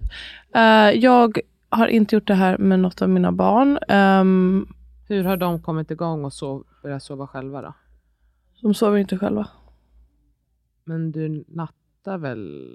Eh, 0.54 0.90
jag 0.90 1.38
har 1.68 1.86
inte 1.86 2.16
gjort 2.16 2.26
det 2.26 2.34
här 2.34 2.58
med 2.58 2.80
något 2.80 3.02
av 3.02 3.08
mina 3.08 3.32
barn. 3.32 3.78
Ehm, 3.88 4.66
Hur 5.08 5.24
har 5.24 5.36
de 5.36 5.62
kommit 5.62 5.90
igång 5.90 6.24
och 6.24 6.32
sov, 6.32 6.64
börjat 6.82 7.02
sova 7.02 7.26
själva 7.26 7.62
då? 7.62 7.74
de 8.62 8.74
sover 8.74 8.98
inte 8.98 9.18
själva. 9.18 9.48
Men 10.84 11.12
du 11.12 11.44
nattar 12.06 12.18
väl 12.18 12.68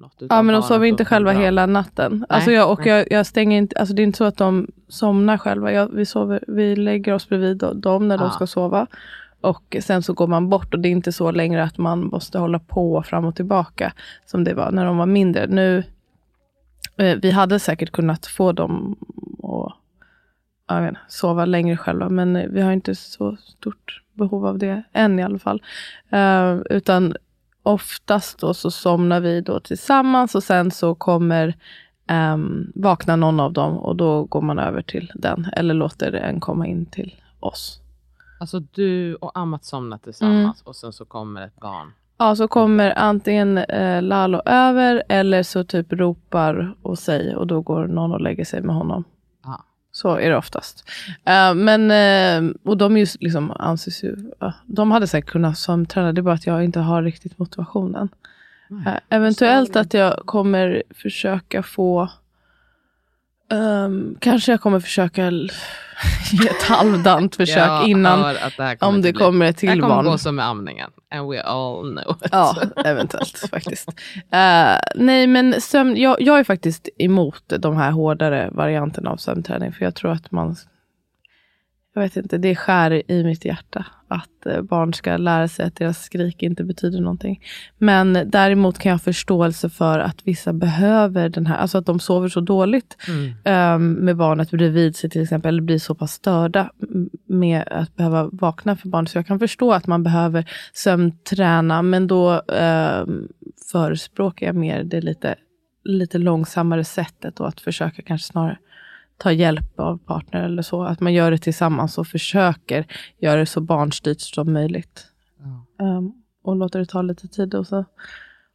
något 0.00 0.14
Ja 0.28 0.42
men 0.42 0.52
de 0.52 0.62
sover 0.62 0.86
inte 0.86 1.04
själva 1.04 1.32
bra? 1.32 1.40
hela 1.40 1.66
natten. 1.66 2.26
alltså 2.28 2.50
jag, 2.50 2.72
och 2.72 2.86
jag, 2.86 3.06
jag 3.10 3.26
stänger 3.26 3.58
inte, 3.58 3.78
alltså 3.78 3.94
det 3.94 4.02
är 4.02 4.04
inte 4.04 4.18
så 4.18 4.24
att 4.24 4.36
de 4.36 4.68
somnar 4.88 5.38
själva. 5.38 5.72
Jag, 5.72 5.88
vi, 5.94 6.06
sover, 6.06 6.44
vi 6.48 6.76
lägger 6.76 7.12
oss 7.14 7.28
bredvid 7.28 7.56
dem 7.74 8.08
när 8.08 8.18
de 8.18 8.24
Ah. 8.26 8.30
ska 8.30 8.46
sova. 8.46 8.86
Och 9.40 9.76
sen 9.80 10.02
så 10.02 10.12
går 10.12 10.26
man 10.26 10.48
bort 10.48 10.74
och 10.74 10.80
det 10.80 10.88
är 10.88 10.90
inte 10.90 11.12
så 11.12 11.30
längre 11.30 11.62
att 11.62 11.78
man 11.78 12.04
måste 12.06 12.38
hålla 12.38 12.58
på 12.58 13.02
fram 13.02 13.24
och 13.24 13.36
tillbaka. 13.36 13.92
Som 14.26 14.44
det 14.44 14.54
var 14.54 14.70
när 14.70 14.84
de 14.84 14.96
var 14.98 15.06
mindre. 15.06 15.46
Nu, 15.46 15.84
eh, 16.96 17.18
vi 17.22 17.30
hade 17.30 17.58
säkert 17.58 17.90
kunnat 17.90 18.26
få 18.26 18.52
dem 18.52 18.96
att 20.66 20.76
jag 20.76 20.82
vet, 20.82 20.94
sova 21.08 21.44
längre 21.44 21.76
själva. 21.76 22.08
Men 22.08 22.36
eh, 22.36 22.48
vi 22.50 22.60
har 22.60 22.72
inte 22.72 22.94
så 22.94 23.36
stort 23.36 24.02
behov 24.12 24.46
av 24.46 24.58
det 24.58 24.82
än 24.92 25.18
i 25.18 25.22
alla 25.22 25.38
fall. 25.38 25.62
Eh, 26.10 26.54
utan 26.70 27.14
oftast 27.62 28.38
då 28.38 28.54
så 28.54 28.70
somnar 28.70 29.20
vi 29.20 29.40
då 29.40 29.60
tillsammans 29.60 30.34
och 30.34 30.42
sen 30.42 30.70
så 30.70 30.94
kommer 30.94 31.54
um, 32.34 32.72
vakna 32.74 33.16
någon 33.16 33.40
av 33.40 33.52
dem 33.52 33.78
och 33.78 33.96
då 33.96 34.24
går 34.24 34.40
man 34.40 34.58
över 34.58 34.82
till 34.82 35.12
den 35.14 35.46
eller 35.52 35.74
låter 35.74 36.12
en 36.12 36.40
komma 36.40 36.66
in 36.66 36.86
till 36.86 37.14
oss. 37.40 37.80
Alltså 38.40 38.60
du 38.60 39.14
och 39.14 39.38
Amat 39.38 39.64
somnar 39.64 39.98
tillsammans 39.98 40.62
och 40.62 40.76
sen 40.76 40.92
så 40.92 41.04
kommer 41.04 41.42
ett 41.42 41.60
barn. 41.60 41.92
Ja, 42.18 42.36
så 42.36 42.48
kommer 42.48 42.98
antingen 42.98 43.58
eh, 43.58 44.02
Lalo 44.02 44.40
över 44.44 45.02
eller 45.08 45.42
så 45.42 45.64
typ 45.64 45.92
ropar 45.92 46.74
och 46.82 46.98
säger 46.98 47.36
och 47.36 47.46
då 47.46 47.60
går 47.60 47.86
någon 47.86 48.12
och 48.12 48.20
lägger 48.20 48.44
sig 48.44 48.62
med 48.62 48.74
honom. 48.74 49.04
Så 50.00 50.16
är 50.16 50.30
det 50.30 50.36
oftast. 50.36 50.84
Eh, 51.24 51.54
men, 51.54 51.90
eh, 51.90 52.52
och 52.64 52.76
de 52.76 52.96
är 52.96 53.00
ju 53.00 53.06
liksom, 53.20 53.50
anses 53.50 54.04
ju, 54.04 54.16
ja, 54.38 54.52
de 54.66 54.90
hade 54.90 55.06
säkert 55.06 55.30
kunnat 55.30 55.58
som 55.58 55.86
tränare, 55.86 56.12
det 56.12 56.20
är 56.20 56.22
bara 56.22 56.34
att 56.34 56.46
jag 56.46 56.64
inte 56.64 56.80
har 56.80 57.02
riktigt 57.02 57.38
motivationen. 57.38 58.08
Eh, 58.86 58.92
eventuellt 59.08 59.76
att 59.76 59.94
jag 59.94 60.22
kommer 60.26 60.82
försöka 60.94 61.62
få 61.62 62.08
ehm, 63.50 64.16
Kanske 64.20 64.52
jag 64.52 64.60
kommer 64.60 64.80
försöka 64.80 65.30
ge 66.32 66.48
ett 66.48 66.62
halvdant 66.62 67.36
försök 67.36 67.86
innan 67.86 68.22
det 68.56 68.76
om 68.80 69.02
det 69.02 69.12
bli- 69.12 69.18
kommer 69.20 69.46
ett 69.46 69.58
Det 69.60 69.66
här 69.66 69.74
till 69.74 69.82
kommer 69.82 69.94
barn. 69.94 70.04
gå 70.04 70.18
som 70.18 70.36
med 70.36 70.46
amningen. 70.46 70.90
And 71.10 71.28
we 71.28 71.40
all 71.40 71.82
know 71.82 72.16
it. 72.24 72.28
Ja, 72.32 72.62
eventuellt 72.84 73.38
faktiskt. 73.50 73.88
Uh, 74.16 74.78
nej, 74.94 75.26
men 75.26 75.60
sömn, 75.60 75.96
jag, 75.96 76.20
jag 76.20 76.38
är 76.38 76.44
faktiskt 76.44 76.88
emot 76.98 77.44
de 77.58 77.76
här 77.76 77.90
hårdare 77.90 78.50
varianterna 78.52 79.10
av 79.10 79.16
sömnträning. 79.16 79.72
För 79.72 79.84
jag 79.84 79.94
tror 79.94 80.12
att 80.12 80.30
man... 80.30 80.56
Jag 81.94 82.02
vet 82.02 82.16
inte, 82.16 82.38
det 82.38 82.56
skär 82.56 83.10
i 83.10 83.24
mitt 83.24 83.44
hjärta 83.44 83.86
att 84.10 84.46
eh, 84.46 84.62
barn 84.62 84.94
ska 84.94 85.16
lära 85.16 85.48
sig 85.48 85.66
att 85.66 85.76
deras 85.76 86.02
skrik 86.02 86.42
inte 86.42 86.64
betyder 86.64 87.00
någonting. 87.00 87.40
Men 87.78 88.18
däremot 88.26 88.78
kan 88.78 88.90
jag 88.90 88.94
ha 88.94 88.98
förståelse 88.98 89.70
för 89.70 89.98
att 89.98 90.16
vissa 90.24 90.52
behöver 90.52 91.28
den 91.28 91.46
här, 91.46 91.56
alltså 91.56 91.78
att 91.78 91.86
de 91.86 92.00
sover 92.00 92.28
så 92.28 92.40
dåligt 92.40 92.96
Mm. 93.08 93.74
um, 93.74 93.92
med 93.92 94.16
barnet 94.16 94.50
bredvid 94.50 94.96
sig 94.96 95.10
till 95.10 95.22
exempel, 95.22 95.48
eller 95.48 95.62
blir 95.62 95.78
så 95.78 95.94
pass 95.94 96.12
störda 96.12 96.70
med 97.26 97.68
att 97.70 97.96
behöva 97.96 98.28
vakna 98.32 98.76
för 98.76 98.88
barn. 98.88 99.06
Så 99.06 99.18
jag 99.18 99.26
kan 99.26 99.38
förstå 99.38 99.72
att 99.72 99.86
man 99.86 100.02
behöver 100.02 100.50
sömnträna, 100.72 101.82
men 101.82 102.06
då 102.06 102.32
um, 102.40 103.28
förespråkar 103.72 104.46
jag 104.46 104.56
mer 104.56 104.84
det 104.84 105.00
lite, 105.00 105.34
lite 105.84 106.18
långsammare 106.18 106.84
sättet 106.84 107.40
och 107.40 107.48
att 107.48 107.60
försöka 107.60 108.02
kanske 108.02 108.26
snarare 108.32 108.58
ta 109.20 109.32
hjälp 109.32 109.80
av 109.80 109.98
partner 109.98 110.42
eller 110.42 110.62
så. 110.62 110.82
Att 110.82 111.00
man 111.00 111.12
gör 111.14 111.30
det 111.30 111.38
tillsammans 111.38 111.98
och 111.98 112.06
försöker 112.06 112.86
göra 113.18 113.40
det 113.40 113.46
så 113.46 113.60
barnstyrt 113.60 114.20
som 114.20 114.52
möjligt. 114.52 115.06
Ja. 115.78 115.84
Um, 115.84 116.12
och 116.42 116.56
låter 116.56 116.78
det 116.78 116.86
ta 116.86 117.02
lite 117.02 117.28
tid. 117.28 117.54
Och 117.54 117.66
så 117.66 117.84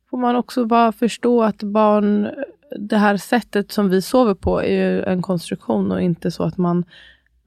får 0.09 0.18
man 0.18 0.36
också 0.36 0.66
bara 0.66 0.91
förstå 0.91 1.43
att 1.43 1.63
barn, 1.63 2.30
det 2.80 2.97
här 2.97 3.18
sättet 3.18 3.72
som 3.72 3.89
vi 3.89 4.01
sover 4.01 4.34
på 4.34 4.63
är 4.63 4.72
ju 4.72 5.03
en 5.03 5.22
konstruktion 5.22 5.91
och 5.91 6.01
inte 6.01 6.32
så 6.32 6.43
att 6.43 6.57
man... 6.57 6.86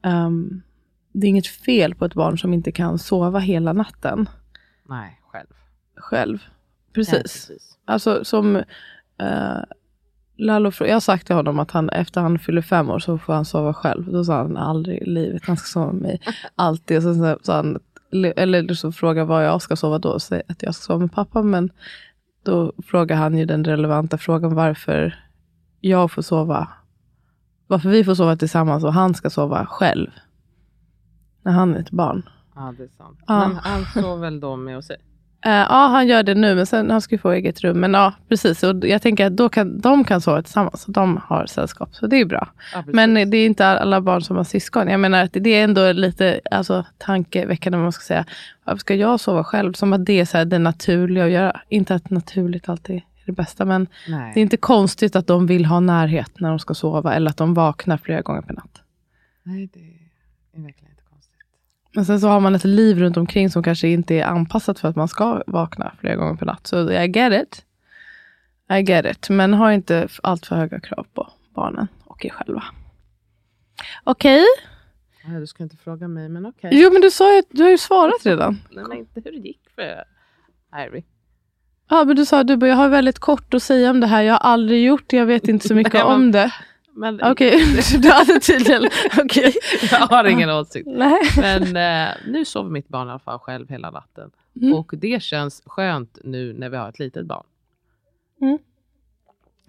ehm, 0.03 0.61
det 1.11 1.27
är 1.27 1.29
inget 1.29 1.47
fel 1.47 1.95
på 1.95 2.05
ett 2.05 2.13
barn 2.13 2.37
som 2.37 2.53
inte 2.53 2.71
kan 2.71 2.99
sova 2.99 3.39
hela 3.39 3.73
natten 3.73 4.29
Nej, 4.89 5.21
själv. 5.27 5.47
själv. 5.95 6.43
Ja, 6.45 6.93
Precis. 6.93 7.21
precis. 7.21 7.77
Alltså 7.85 8.25
som 8.25 8.55
uh, 8.55 8.63
Lalo, 10.39 10.71
jag 10.79 10.95
har 10.95 10.99
sagt 10.99 11.27
till 11.27 11.35
honom 11.35 11.59
att 11.59 11.71
han 11.71 11.89
efter 11.89 12.21
han 12.21 12.39
fyller 12.39 12.61
fem 12.61 12.89
år 12.89 12.99
så 12.99 13.17
får 13.17 13.33
han 13.33 13.45
sova 13.45 13.73
själv. 13.73 14.11
Då 14.11 14.23
sa 14.23 14.37
han 14.37 14.57
aldrig 14.57 15.01
i 15.01 15.05
livet, 15.05 15.45
han 15.45 15.57
ska 15.57 15.65
sova 15.65 15.91
med 15.91 16.01
mig. 16.01 16.21
Alltid. 16.55 16.97
Och 16.97 17.03
sen 17.03 17.15
så 17.15 17.37
sa 17.41 17.55
han, 17.55 17.79
eller 18.35 18.73
så 18.73 18.91
frågar 18.91 19.25
vad 19.25 19.45
jag 19.45 19.61
ska 19.61 19.75
sova 19.75 19.99
då. 19.99 20.19
Så 20.19 20.41
att 20.47 20.63
jag 20.63 20.75
ska 20.75 20.83
sova 20.83 20.99
med 20.99 21.11
pappa. 21.11 21.41
Men 21.41 21.69
då 22.43 22.73
frågar 22.85 23.15
han 23.15 23.37
ju 23.37 23.45
den 23.45 23.65
relevanta 23.65 24.17
frågan 24.17 24.55
varför 24.55 25.15
jag 25.79 26.11
får 26.11 26.21
sova. 26.21 26.67
Varför 27.67 27.89
vi 27.89 28.03
får 28.03 28.15
sova 28.15 28.35
tillsammans 28.35 28.83
och 28.83 28.93
han 28.93 29.13
ska 29.13 29.29
sova 29.29 29.65
själv. 29.65 30.11
När 31.43 31.51
han 31.51 31.75
är 31.75 31.79
ett 31.79 31.91
barn. 31.91 32.29
Ja, 32.55 32.73
det 32.77 32.83
är 32.83 32.89
sant. 32.97 33.19
Ja. 33.27 33.47
Men 33.47 33.57
han 33.57 33.85
sover 33.85 34.21
väl 34.21 34.39
då 34.39 34.55
med 34.55 34.77
oss? 34.77 34.91
Eh, 35.45 35.51
ja, 35.51 35.87
han 35.87 36.07
gör 36.07 36.23
det 36.23 36.35
nu, 36.35 36.55
men 36.55 36.65
sen 36.65 36.91
han 36.91 37.01
ska 37.01 37.15
ju 37.15 37.19
få 37.19 37.31
eget 37.31 37.61
rum. 37.61 37.79
Men 37.79 37.93
ja, 37.93 38.13
precis. 38.29 38.63
Och 38.63 38.87
jag 38.87 39.01
tänker 39.01 39.25
att 39.25 39.37
då 39.37 39.49
kan, 39.49 39.81
de 39.81 40.03
kan 40.03 40.21
sova 40.21 40.41
tillsammans. 40.41 40.85
Och 40.85 40.93
de 40.93 41.21
har 41.23 41.45
sällskap, 41.45 41.95
så 41.95 42.07
det 42.07 42.15
är 42.15 42.25
bra. 42.25 42.49
Ja. 42.73 42.83
Men 42.87 43.13
det 43.13 43.37
är 43.37 43.45
inte 43.45 43.67
alla 43.67 44.01
barn 44.01 44.21
som 44.21 44.37
har 44.37 44.43
syskon. 44.43 44.87
Jag 44.87 44.99
menar 44.99 45.23
att 45.23 45.33
det 45.33 45.49
är 45.49 45.63
ändå 45.63 45.91
lite 45.91 46.41
alltså, 46.51 46.85
tankeväckande 46.97 47.77
om 47.77 47.83
man 47.83 47.91
ska 47.91 48.03
säga. 48.03 48.25
Varför 48.63 48.79
ska 48.79 48.95
jag 48.95 49.19
sova 49.19 49.43
själv? 49.43 49.73
Som 49.73 49.93
att 49.93 50.05
det 50.05 50.19
är 50.19 50.25
så 50.25 50.37
här, 50.37 50.45
det 50.45 50.59
naturliga 50.59 51.25
att 51.25 51.31
göra. 51.31 51.61
Inte 51.69 51.95
att 51.95 52.09
naturligt 52.09 52.69
alltid 52.69 52.95
är 52.95 53.03
det 53.25 53.31
bästa, 53.31 53.65
men 53.65 53.87
Nej. 54.07 54.31
det 54.33 54.39
är 54.39 54.41
inte 54.41 54.57
konstigt 54.57 55.15
att 55.15 55.27
de 55.27 55.47
vill 55.47 55.65
ha 55.65 55.79
närhet 55.79 56.39
när 56.39 56.49
de 56.49 56.59
ska 56.59 56.73
sova. 56.73 57.15
Eller 57.15 57.29
att 57.29 57.37
de 57.37 57.53
vaknar 57.53 57.97
flera 57.97 58.21
gånger 58.21 58.41
per 58.41 58.53
natt. 58.53 58.81
Nej, 59.43 59.69
det 59.73 59.79
är 60.59 60.63
verkligen. 60.63 60.88
Men 61.91 62.05
sen 62.05 62.19
så 62.19 62.27
har 62.27 62.39
man 62.39 62.55
ett 62.55 62.63
liv 62.63 62.99
runt 62.99 63.17
omkring 63.17 63.49
som 63.49 63.63
kanske 63.63 63.87
inte 63.87 64.15
är 64.15 64.23
anpassat 64.25 64.79
för 64.79 64.87
att 64.87 64.95
man 64.95 65.07
ska 65.07 65.43
vakna 65.47 65.93
flera 65.99 66.15
gånger 66.15 66.35
per 66.35 66.45
natt. 66.45 66.67
Så 66.67 66.91
I 66.91 67.07
get 67.07 67.33
it. 67.43 67.65
I 68.71 68.81
get 68.81 69.05
it. 69.05 69.29
Men 69.29 69.53
ha 69.53 69.73
inte 69.73 70.07
allt 70.23 70.45
för 70.45 70.55
höga 70.55 70.79
krav 70.79 71.07
på 71.13 71.31
barnen 71.55 71.87
och 72.05 72.25
er 72.25 72.29
själva. 72.29 72.63
Okej. 74.03 74.45
Ja, 75.23 75.39
du 75.39 75.47
ska 75.47 75.63
inte 75.63 75.77
fråga 75.77 76.07
mig, 76.07 76.29
men 76.29 76.45
okej. 76.45 76.69
Jo, 76.73 76.91
men 76.93 77.01
du 77.01 77.11
sa 77.11 77.35
ju, 77.35 77.43
du 77.49 77.63
har 77.63 77.69
ju 77.69 77.77
svarat 77.77 78.25
redan. 78.25 78.61
Nej, 78.71 78.83
men 78.87 78.97
inte 78.97 79.21
hur 79.25 79.31
det 79.31 79.37
gick 79.37 79.61
för 79.75 80.03
Ivy. 80.87 81.03
Ja, 81.89 82.03
men 82.03 82.15
du 82.15 82.25
sa 82.25 82.43
du 82.43 82.57
bara, 82.57 82.67
jag 82.67 82.75
har 82.75 82.89
väldigt 82.89 83.19
kort 83.19 83.53
att 83.53 83.63
säga 83.63 83.89
om 83.89 83.99
det 83.99 84.07
här. 84.07 84.21
Jag 84.21 84.33
har 84.33 84.39
aldrig 84.39 84.85
gjort 84.85 85.03
det. 85.07 85.17
Jag 85.17 85.25
vet 85.25 85.47
inte 85.47 85.67
så 85.67 85.75
mycket 85.75 85.93
Nej, 85.93 86.03
om 86.03 86.31
det. 86.31 86.53
Men 86.99 87.19
Okej, 87.23 87.59
du 88.01 88.09
hade 88.09 88.39
tydligen... 88.39 88.83
Okej. 89.23 89.53
jag 89.91 89.97
har 90.07 90.25
ingen 90.25 90.49
åsikt. 90.49 90.87
Nej. 90.91 91.19
Men 91.37 91.61
eh, 92.07 92.15
nu 92.27 92.45
sover 92.45 92.69
mitt 92.69 92.87
barn 92.87 93.07
i 93.07 93.09
alla 93.09 93.19
fall 93.19 93.39
själv 93.39 93.69
hela 93.69 93.91
natten. 93.91 94.31
Mm. 94.61 94.73
Och 94.73 94.91
det 94.97 95.23
känns 95.23 95.63
skönt 95.65 96.17
nu 96.23 96.53
när 96.53 96.69
vi 96.69 96.77
har 96.77 96.89
ett 96.89 96.99
litet 96.99 97.25
barn. 97.25 97.43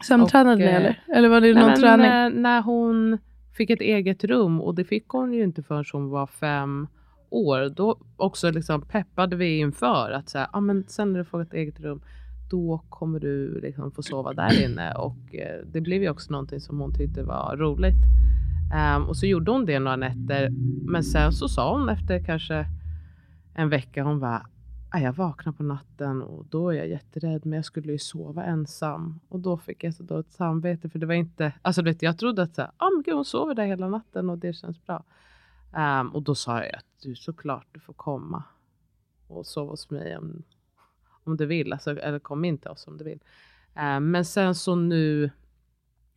Sömntränade 0.07 0.53
Och, 0.53 0.59
ni 0.59 0.65
eh, 0.65 0.77
eller? 0.77 1.03
Eller 1.15 1.29
var 1.29 1.41
det 1.41 1.55
Nej, 1.55 1.63
någon 1.63 1.71
men, 1.71 1.81
träning? 1.81 2.07
eh, 2.07 2.43
när 2.43 2.63
hon 2.63 3.19
fick 3.57 3.71
ett 3.71 3.81
eget 3.81 4.25
rum 4.25 4.61
och 4.61 4.75
det 4.75 4.85
fick 4.85 5.09
hon 5.09 5.33
ju 5.33 5.43
inte 5.43 5.63
förrän 5.63 5.85
hon 5.93 6.11
var 6.11 6.27
fem 6.27 6.89
år. 7.31 7.69
Då 7.69 7.99
också 8.17 8.51
liksom 8.51 8.83
peppade 8.83 9.37
vi 9.37 9.59
inför 9.59 10.11
att 10.11 10.29
så 10.29 10.39
här, 10.39 10.49
ah, 10.53 10.61
men 10.61 10.85
sen 10.89 11.13
när 11.13 11.19
du 11.19 11.25
får 11.25 11.43
ett 11.43 11.55
eget 11.55 11.81
rum 11.81 12.03
då 12.51 12.85
kommer 12.89 13.21
du 13.21 13.61
liksom 13.61 13.93
få 13.93 14.03
sova 14.03 14.33
där 14.33 14.65
inne 14.65 14.95
och 14.95 15.35
eh, 15.35 15.67
det 15.73 15.81
blev 15.81 16.03
ju 16.03 16.11
också 16.11 16.33
någonting 16.33 16.61
som 16.61 16.81
hon 16.81 16.95
tyckte 16.95 17.23
var 17.23 17.57
roligt. 17.57 18.05
Um, 18.97 19.09
och 19.09 19.17
så 19.17 19.27
gjorde 19.27 19.51
hon 19.51 19.67
det 19.67 19.79
några 19.79 19.97
nätter 19.97 20.49
men 20.91 21.05
sen 21.05 21.33
så 21.33 21.49
sa 21.49 21.79
hon 21.79 21.89
efter 21.89 22.25
kanske 22.25 22.67
en 23.55 23.69
vecka 23.69 24.05
hon 24.05 24.19
var 24.19 24.47
ah, 24.91 24.99
jag 24.99 25.13
vaknar 25.13 25.53
på 25.53 25.63
natten 25.63 26.23
och 26.23 26.47
då 26.47 26.69
är 26.69 26.75
jag 26.75 26.89
jätterädd 26.89 27.47
men 27.47 27.57
jag 27.57 27.65
skulle 27.65 27.93
ju 27.93 27.99
sova 27.99 28.45
ensam. 28.45 29.21
Och 29.29 29.41
då 29.41 29.57
fick 29.57 29.85
jag 29.85 29.95
så 29.95 30.03
dåligt 30.03 30.33
samvete 30.33 30.89
för 30.89 30.99
det 30.99 31.07
var 31.07 31.15
inte, 31.15 31.53
alltså 31.63 31.83
du 31.83 31.91
vet, 31.91 32.03
jag 32.03 32.19
trodde 32.19 32.43
att 32.43 32.55
så 32.55 32.63
här, 32.63 32.71
ah, 32.77 32.91
men 32.91 33.03
gud, 33.03 33.15
hon 33.15 33.25
sover 33.25 33.55
där 33.55 33.65
hela 33.65 33.89
natten 33.89 34.31
och 34.31 34.39
det 34.39 34.53
känns 34.53 34.87
bra. 34.87 35.05
Um, 35.77 36.09
och 36.09 36.23
då 36.23 36.35
sa 36.35 36.65
jag 36.65 36.75
att 36.75 36.87
du 37.03 37.15
såklart 37.15 37.67
du 37.73 37.81
får 37.81 37.93
komma 37.93 38.43
och 39.27 39.47
sova 39.47 39.71
hos 39.71 39.91
mig 39.91 40.17
om, 40.17 40.43
om 41.25 41.37
du 41.37 41.47
vill. 41.47 41.73
Alltså, 41.73 41.91
eller 42.01 42.19
kom 42.19 42.45
in 42.45 42.59
till 42.59 42.71
oss 42.71 42.87
om 42.87 42.99
du 42.99 43.05
vill. 43.05 43.21
Ehm, 43.75 44.11
men 44.11 44.25
sen 44.25 44.55
så 44.55 44.75
nu 44.75 45.31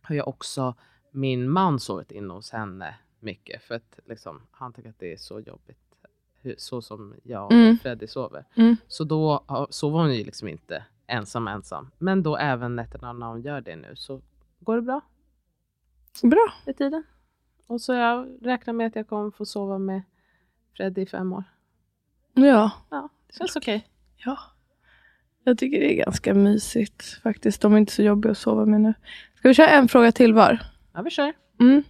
har 0.02 0.14
jag 0.14 0.28
också 0.28 0.74
min 1.10 1.50
man 1.50 1.80
sovit 1.80 2.10
inne 2.10 2.34
hos 2.34 2.50
henne 2.50 2.94
mycket 3.20 3.62
för 3.62 3.74
att 3.74 3.98
liksom, 4.06 4.42
han 4.50 4.72
tycker 4.72 4.90
att 4.90 4.98
det 4.98 5.12
är 5.12 5.16
så 5.16 5.40
jobbigt 5.40 5.78
så 6.56 6.82
som 6.82 7.14
jag 7.22 7.44
och 7.44 7.52
Mm. 7.52 7.78
Freddy 7.78 8.06
sover. 8.06 8.44
Mm. 8.54 8.76
Så 8.88 9.04
då 9.04 9.44
sover 9.70 9.98
hon 9.98 10.14
ju 10.14 10.24
liksom 10.24 10.48
inte 10.48 10.84
ensam 11.06 11.48
ensam. 11.48 11.90
Men 11.98 12.22
då 12.22 12.36
även 12.36 12.76
nätterna 12.76 13.12
när 13.12 13.26
hon 13.26 13.42
gör 13.42 13.60
det 13.60 13.76
nu 13.76 13.96
så 13.96 14.20
går 14.60 14.76
det 14.76 14.82
bra 14.82 15.00
Bra. 16.22 16.52
i 16.66 16.74
tiden. 16.74 17.04
Och 17.66 17.80
så 17.80 17.92
jag 17.92 18.38
räknar 18.42 18.74
med 18.74 18.86
att 18.86 18.96
jag 18.96 19.08
kommer 19.08 19.30
få 19.30 19.44
sova 19.46 19.78
med 19.78 20.02
Freddy 20.76 21.02
i 21.02 21.06
fem 21.06 21.32
år. 21.32 21.44
Ja. 22.32 22.70
Ja, 22.90 23.08
det 23.26 23.34
känns 23.34 23.56
okej. 23.56 23.88
Ja. 24.16 24.38
Jag 25.44 25.58
tycker 25.58 25.80
det 25.80 25.92
är 25.92 26.04
ganska 26.04 26.34
mysigt 26.34 27.20
faktiskt. 27.22 27.60
De 27.62 27.74
är 27.74 27.78
inte 27.78 27.92
så 27.92 28.02
jobbiga 28.02 28.32
att 28.32 28.38
sova 28.38 28.66
med 28.66 28.80
nu. 28.80 28.94
Ska 29.38 29.48
vi 29.48 29.54
köra 29.54 29.68
en 29.68 29.88
fråga 29.88 30.12
till 30.12 30.34
var? 30.34 30.58
Ja, 30.94 31.02
vi 31.02 31.10
kör. 31.10 31.32
Mm. 31.60 31.82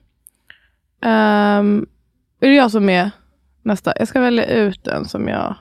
Ehm, 1.00 1.86
är 2.40 2.48
det 2.48 2.54
jag 2.54 2.70
som 2.70 2.88
är 2.88 3.10
nästa? 3.62 3.92
Jag 3.98 4.08
ska 4.08 4.20
välja 4.20 4.46
ut 4.46 4.86
en 4.86 5.04
som 5.04 5.28
jag... 5.28 5.54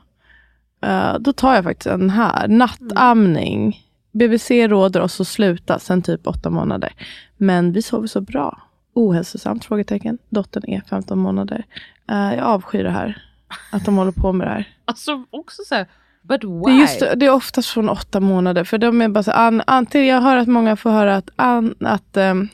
eh, 0.82 1.16
då 1.20 1.34
tar 1.34 1.56
jag 1.56 1.64
faktiskt 1.64 1.90
den 1.90 2.10
här. 2.10 2.48
Nattamning. 2.48 3.80
BVC 4.12 4.52
råder 4.52 5.02
oss 5.02 5.22
att 5.22 5.28
sluta 5.28 5.80
sen 5.80 6.02
typ 6.02 6.28
åtta 6.28 6.50
månader. 6.50 6.94
Men 7.38 7.72
vi 7.72 7.82
sover 7.82 8.08
så 8.08 8.22
bra. 8.22 8.62
Ohälsosamt? 8.94 9.66
Frågetecken. 9.66 10.18
Dottern 10.30 10.64
är 10.70 10.82
15 10.90 11.20
månader. 11.20 11.66
Eh, 12.10 12.36
jag 12.36 12.44
avskyr 12.44 12.84
det 12.84 12.90
här. 12.92 13.24
Att 13.72 13.86
de 13.86 13.98
håller 13.98 14.12
på 14.12 14.34
med 14.34 14.48
det 14.48 14.52
här. 14.52 14.68
Alltså 14.86 15.24
också 15.30 15.62
så 15.66 15.76
här, 15.76 15.88
but 16.24 16.44
why? 16.44 16.64
Det 16.66 16.72
är, 16.72 16.82
just, 16.82 17.00
det 17.16 17.26
är 17.26 17.34
oftast 17.34 17.70
från 17.70 17.90
åtta 17.90 18.20
månader. 18.20 18.64
För 18.64 18.78
de 18.78 19.02
är 19.02 19.10
bara 19.10 19.24
så, 19.24 19.32
an, 19.32 19.62
antingen, 19.68 20.08
jag 20.08 20.22
hör 20.22 20.38
att 20.38 20.48
många 20.48 20.76
får 20.76 20.90
höra 20.90 21.16
att, 21.16 21.30
an, 21.36 21.76
att 21.80 22.18
ehm, 22.18 22.50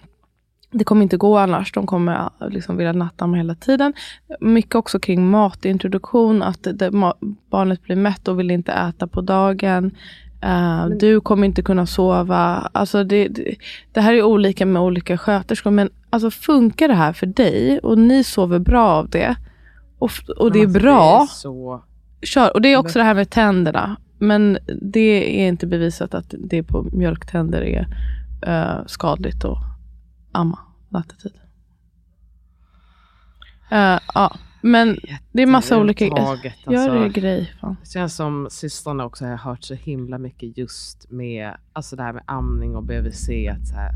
det 0.72 0.84
kommer 0.84 1.04
inte 1.04 1.18
gå 1.18 1.38
annars. 1.38 1.72
De 1.72 1.88
kommer 1.88 2.30
liksom 2.50 2.78
vilja 2.78 2.94
nattamma 2.94 3.38
hela 3.38 3.56
tiden. 3.56 3.94
Mycket 4.40 4.76
också 4.76 5.00
kring 5.00 5.30
matintroduktion. 5.30 6.44
Att 6.44 6.68
det, 6.74 6.92
ma, 6.92 7.14
barnet 7.50 7.84
blir 7.84 7.96
mätt 7.96 8.28
och 8.28 8.40
vill 8.40 8.52
inte 8.52 8.72
äta 8.72 9.08
på 9.08 9.22
dagen. 9.22 9.92
Eh, 10.42 10.86
du 10.88 11.22
kommer 11.22 11.48
inte 11.48 11.62
kunna 11.62 11.86
sova. 11.86 12.70
Alltså 12.72 13.04
det, 13.04 13.28
det, 13.28 13.56
det 13.92 14.02
här 14.02 14.14
är 14.14 14.24
olika 14.24 14.66
med 14.66 14.82
olika 14.82 15.18
sköterskor. 15.18 15.72
Men 15.72 15.90
alltså 16.10 16.32
funkar 16.32 16.88
det 16.88 16.94
här 16.94 17.14
för 17.14 17.26
dig 17.26 17.80
och 17.80 17.98
ni 17.98 18.24
sover 18.24 18.60
bra 18.60 18.90
av 18.90 19.10
det. 19.10 19.36
Och, 20.00 20.12
och 20.38 20.52
det 20.52 20.60
är 20.60 20.66
Alltså, 20.66 20.80
bra 20.80 21.18
Det 21.18 21.24
är 21.24 21.28
så... 21.28 21.84
kör. 22.22 22.54
Och 22.54 22.62
det 22.62 22.74
är 22.74 22.78
också 22.78 23.00
det 23.00 23.06
här 23.06 23.16
med 23.16 23.30
tänderna. 23.30 23.98
Men 24.18 24.58
det 24.82 25.42
är 25.42 25.48
inte 25.48 25.68
bevisat 25.68 26.14
att 26.14 26.34
det 26.40 26.64
på 26.64 26.84
mjölktänder 26.92 27.62
är 27.62 27.88
eh, 28.48 28.86
skadligt 28.86 29.46
att 29.46 29.58
amma 30.32 30.60
nattetid. 30.90 31.34
Eh, 33.72 34.00
ja, 34.14 34.38
Men 34.62 34.98
det 35.32 35.42
är 35.42 35.48
massa 35.48 35.78
olika... 35.78 36.06
Jätteövertaget, 36.06 36.54
Gör 36.68 36.74
alltså. 36.74 37.00
det 37.00 37.10
grej. 37.10 37.54
Fan. 37.62 37.76
Det 37.82 37.90
känns 37.90 38.16
som 38.16 38.48
sistone 38.52 39.04
också 39.04 39.26
har 39.26 39.38
hört 39.38 39.64
så 39.64 39.74
himla 39.74 40.18
mycket 40.18 40.58
just 40.58 41.12
med 41.12 41.54
alltså 41.74 41.96
det 41.96 42.04
här 42.04 42.14
med 42.14 42.24
amning 42.26 42.76
och 42.76 42.84
BVC. 42.84 43.30
Att 43.52 43.68
så 43.68 43.76
här, 43.76 43.92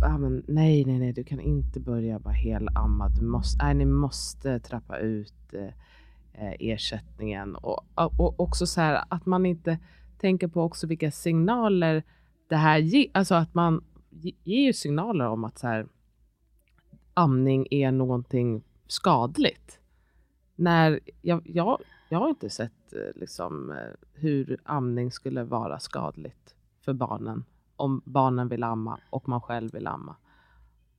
ja, 0.00 0.18
men 0.18 0.42
nej, 0.48 0.84
nej, 0.84 0.98
nej, 0.98 1.12
du 1.12 1.24
kan 1.24 1.40
inte 1.40 1.80
börja 1.80 2.18
bara 2.18 2.34
helamma. 2.34 3.08
Du 3.08 3.22
måste, 3.26 3.64
nej, 3.64 3.74
ni 3.74 3.84
måste 3.84 4.60
trappa 4.60 4.98
ut 4.98 5.54
eh, 5.54 5.74
ersättningen. 6.38 7.56
Och, 7.56 7.84
och 7.94 8.40
också 8.40 8.66
så 8.66 8.80
här 8.80 9.04
att 9.08 9.26
man 9.26 9.46
inte 9.46 9.78
tänker 10.18 10.48
på 10.48 10.62
också 10.62 10.86
vilka 10.86 11.10
signaler 11.10 12.02
det 12.48 12.56
här 12.56 12.78
ger. 12.78 13.06
Alltså 13.14 13.34
att 13.34 13.54
man 13.54 13.84
ge- 14.10 14.36
ger 14.44 14.60
ju 14.66 14.72
signaler 14.72 15.26
om 15.28 15.44
att 15.44 15.58
så 15.58 15.66
här, 15.66 15.86
amning 17.14 17.66
är 17.70 17.92
någonting 17.92 18.62
skadligt. 18.86 19.80
När 20.56 21.00
jag, 21.22 21.42
jag, 21.48 21.80
jag 22.08 22.18
har 22.18 22.28
inte 22.28 22.50
sett 22.50 22.92
eh, 22.92 23.20
liksom, 23.20 23.70
eh, 23.70 23.76
hur 24.14 24.58
amning 24.64 25.10
skulle 25.12 25.44
vara 25.44 25.78
skadligt 25.78 26.54
för 26.80 26.92
barnen. 26.92 27.44
Om 27.76 28.02
barnen 28.04 28.48
vill 28.48 28.62
amma 28.62 28.98
och 29.10 29.28
man 29.28 29.40
själv 29.40 29.72
vill 29.72 29.86
amma. 29.86 30.16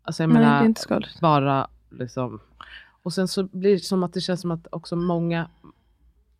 Alltså 0.01 0.23
jag 0.23 0.27
Nej, 0.29 0.37
det 0.37 0.45
menar, 0.45 0.61
är 0.61 0.65
inte 0.65 0.81
skadligt. 0.81 1.19
bara 1.21 1.67
liksom. 1.89 2.39
Och 3.07 3.13
sen 3.13 3.27
så 3.27 3.43
blir 3.43 3.71
det 3.71 3.79
som 3.79 4.03
att 4.03 4.13
det 4.13 4.21
känns 4.21 4.41
som 4.41 4.51
att 4.51 4.67
också 4.71 4.95
många 4.95 5.49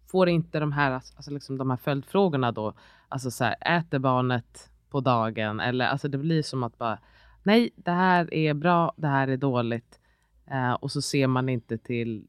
får 0.05 0.29
inte 0.29 0.59
de 0.59 0.71
här, 0.71 0.91
alltså, 0.91 1.13
alltså 1.15 1.31
liksom 1.31 1.57
de 1.57 1.69
här 1.69 1.77
följdfrågorna 1.77 2.51
då. 2.51 2.73
Alltså 3.07 3.31
så 3.31 3.43
här, 3.43 3.79
äter 3.79 3.99
barnet 3.99 4.69
på 4.89 4.99
dagen? 4.99 5.59
Eller 5.59 5.85
alltså 5.85 6.07
det 6.07 6.17
blir 6.17 6.43
som 6.43 6.63
att 6.63 6.77
bara, 6.77 6.99
nej, 7.43 7.69
det 7.75 7.91
här 7.91 8.33
är 8.33 8.53
bra, 8.53 8.93
det 8.97 9.07
här 9.07 9.27
är 9.27 9.37
dåligt. 9.37 9.99
Eh, 10.45 10.73
och 10.73 10.91
så 10.91 11.01
ser 11.01 11.27
man 11.27 11.49
inte 11.49 11.77
till 11.77 12.27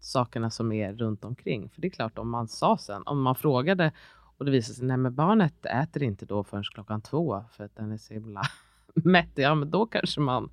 sakerna 0.00 0.50
som 0.50 0.72
är 0.72 0.92
runt 0.92 1.24
omkring. 1.24 1.70
För 1.70 1.80
det 1.80 1.88
är 1.88 1.90
klart, 1.90 2.18
om 2.18 2.30
man 2.30 2.48
sa 2.48 2.78
sen, 2.78 3.02
om 3.06 3.22
man 3.22 3.34
frågade 3.34 3.92
och 4.38 4.44
det 4.44 4.50
visade 4.50 4.74
sig, 4.74 4.86
nej 4.86 4.96
men 4.96 5.14
barnet 5.14 5.66
äter 5.66 6.02
inte 6.02 6.26
då 6.26 6.44
förrän 6.44 6.64
klockan 6.64 7.00
två 7.00 7.44
för 7.50 7.64
att 7.64 7.76
den 7.76 7.92
är 7.92 7.98
så 7.98 8.14
himla 8.14 8.42
mätt. 8.94 9.30
Ja, 9.34 9.54
men 9.54 9.70
då 9.70 9.86
kanske 9.86 10.20
man 10.20 10.50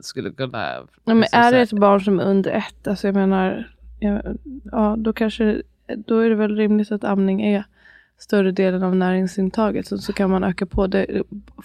skulle 0.00 0.30
kunna... 0.30 0.74
Ja, 0.74 0.86
men 1.04 1.20
liksom 1.20 1.40
är 1.40 1.52
det 1.52 1.60
ett 1.60 1.72
barn 1.72 2.00
som 2.00 2.20
är 2.20 2.24
under 2.24 2.50
ett, 2.50 2.88
alltså 2.88 3.08
jag 3.08 3.14
menar, 3.14 3.70
ja, 3.98 4.22
ja, 4.64 4.96
då 4.98 5.12
kanske, 5.12 5.62
då 6.06 6.18
är 6.18 6.28
det 6.28 6.34
väl 6.34 6.56
rimligt 6.56 6.92
att 6.92 7.04
amning 7.04 7.42
är 7.42 7.64
större 8.18 8.52
delen 8.52 8.82
av 8.82 8.96
näringsintaget. 8.96 9.86
Så, 9.86 9.98
så 9.98 10.12
kan 10.12 10.30
man 10.30 10.44
öka 10.44 10.66
på 10.66 10.86
det. 10.86 11.22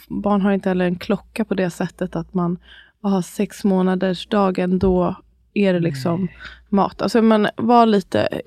Barn 0.08 0.42
har 0.42 0.52
inte 0.52 0.70
heller 0.70 0.86
en 0.86 0.96
klocka 0.96 1.46
på 1.46 1.54
det 1.54 1.70
sättet 1.70 2.16
att 2.16 2.34
man 2.34 2.58
har 3.02 3.22
sex 3.22 3.64
månaders 3.64 4.28
dagen, 4.28 4.80
då 4.80 5.16
är 5.54 5.74
det 5.74 5.80
liksom 5.80 6.28
mat. 6.70 7.02
Alltså 7.02 7.22
man 7.22 7.48
var 7.58 7.86
lite, 7.86 8.42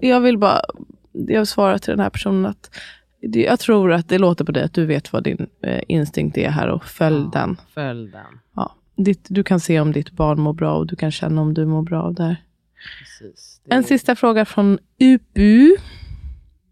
jag 0.00 0.20
vill 0.20 0.38
bara, 0.38 0.60
jag 1.12 1.48
svarar 1.48 1.78
till 1.78 1.90
den 1.90 2.00
här 2.00 2.10
personen 2.10 2.46
att 2.46 2.70
jag 3.20 3.60
tror 3.60 3.92
att 3.92 4.08
det 4.08 4.18
låter 4.18 4.44
på 4.44 4.52
dig 4.52 4.62
att 4.62 4.74
du 4.74 4.86
vet 4.86 5.12
vad 5.12 5.22
din 5.22 5.46
eh, 5.62 5.82
instinkt 5.88 6.38
är 6.38 6.50
här 6.50 6.68
och 6.68 6.84
följ 6.84 7.24
Ja, 7.32 7.40
den. 7.40 7.56
Följ 7.74 8.10
den. 8.10 8.40
Ja, 8.54 8.74
ditt, 9.04 9.26
du 9.30 9.42
kan 9.42 9.60
se 9.60 9.80
om 9.80 9.92
ditt 9.92 10.10
barn 10.10 10.40
mår 10.40 10.52
bra 10.52 10.76
och 10.76 10.86
du 10.86 10.96
kan 10.96 11.10
känna 11.10 11.42
om 11.42 11.54
du 11.54 11.66
mår 11.66 11.82
bra 11.82 12.02
av 12.02 12.14
det 12.14 12.22
här. 12.22 12.36
Precis. 12.98 13.60
Det 13.64 13.74
En 13.74 13.84
sista 13.84 14.16
fråga 14.16 14.44
från 14.44 14.78
UBU. 14.98 15.76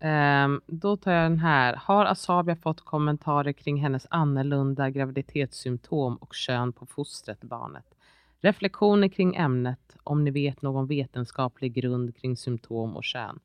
Ehm, 0.01 0.61
då 0.67 0.97
tar 0.97 1.13
jag 1.13 1.31
den 1.31 1.39
här. 1.39 1.75
Har 1.75 2.05
Asabia 2.05 2.57
fått 2.57 2.85
kommentarer 2.85 3.53
kring 3.53 3.83
hennes 3.83 4.07
annorlunda 4.11 4.91
graviditetssymptom 4.91 6.17
och 6.17 6.35
kön 6.35 6.73
på 6.73 6.87
fostret 6.87 7.41
barnet? 7.41 7.85
Reflektioner 8.41 9.09
kring 9.09 9.37
ämnet 9.37 9.97
om 10.05 10.25
ni 10.25 10.31
vet 10.31 10.63
någon 10.63 10.87
vetenskaplig 10.87 11.73
grund 11.73 12.17
kring 12.17 12.37
symptom 12.37 12.97
och 12.97 13.05
kön. 13.05 13.39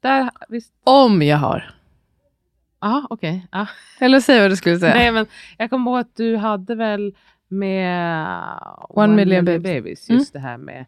Där, 0.00 0.30
visst. 0.48 0.72
Om 0.84 1.22
jag 1.22 1.36
har. 1.36 1.74
Ja, 2.80 3.06
okej. 3.10 3.46
Ja. 3.52 3.66
Eller 4.00 4.20
säg 4.20 4.40
vad 4.40 4.50
du 4.50 4.56
skulle 4.56 4.78
säga. 4.78 4.94
Nej, 4.94 5.12
men 5.12 5.26
jag 5.58 5.70
kommer 5.70 5.90
ihåg 5.90 6.00
att 6.00 6.16
du 6.16 6.36
hade 6.36 6.74
väl 6.74 7.14
med 7.48 8.36
One 8.88 9.14
Million 9.14 9.44
Babies. 9.44 10.08
Mm. 10.08 10.18
just 10.18 10.32
det 10.32 10.38
här 10.38 10.56
med 10.56 10.84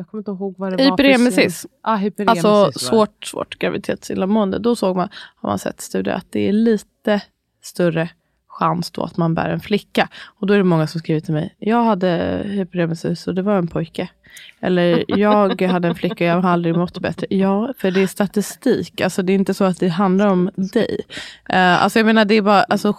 jag 0.00 0.08
kommer 0.08 0.20
inte 0.20 0.30
ihåg 0.30 0.54
vad 0.58 0.72
det 0.72 0.76
var. 0.76 0.90
Hyperemesis. 0.90 1.66
Ja, 1.82 1.96
hyperemesis. 1.96 2.44
Alltså 2.44 2.78
svårt, 2.78 3.24
svårt 3.24 3.58
graviditetsillamående. 3.58 4.58
Då 4.58 4.76
såg 4.76 4.96
man, 4.96 5.08
har 5.36 5.48
man 5.48 5.58
sett 5.58 5.80
studier 5.80 6.14
att 6.14 6.26
det 6.30 6.48
är 6.48 6.52
lite 6.52 7.22
större 7.62 8.08
chans 8.48 8.90
då 8.90 9.02
att 9.02 9.16
man 9.16 9.34
bär 9.34 9.48
en 9.48 9.60
flicka. 9.60 10.08
Och 10.24 10.46
då 10.46 10.54
är 10.54 10.58
det 10.58 10.64
många 10.64 10.86
som 10.86 11.00
skriver 11.00 11.20
till 11.20 11.34
mig. 11.34 11.54
Jag 11.58 11.84
hade 11.84 12.42
hyperemesis 12.44 13.26
och 13.26 13.34
det 13.34 13.42
var 13.42 13.58
en 13.58 13.68
pojke. 13.68 14.08
Eller 14.60 15.04
jag 15.18 15.62
hade 15.62 15.88
en 15.88 15.94
flicka 15.94 16.24
och 16.24 16.30
jag 16.30 16.42
har 16.42 16.50
aldrig 16.50 16.76
mått 16.76 16.98
bättre. 16.98 17.26
Ja, 17.30 17.74
för 17.78 17.90
det 17.90 18.02
är 18.02 18.06
statistik. 18.06 19.00
Alltså 19.00 19.22
det 19.22 19.32
är 19.32 19.34
inte 19.34 19.54
så 19.54 19.64
att 19.64 19.80
det 19.80 19.88
handlar 19.88 20.26
om 20.26 20.50
dig. 20.56 21.00
Uh, 21.52 21.84
alltså 21.84 21.98
jag 21.98 22.06
menar 22.06 22.24
det 22.24 22.34
är 22.34 22.42
bara, 22.42 22.62
alltså, 22.62 22.92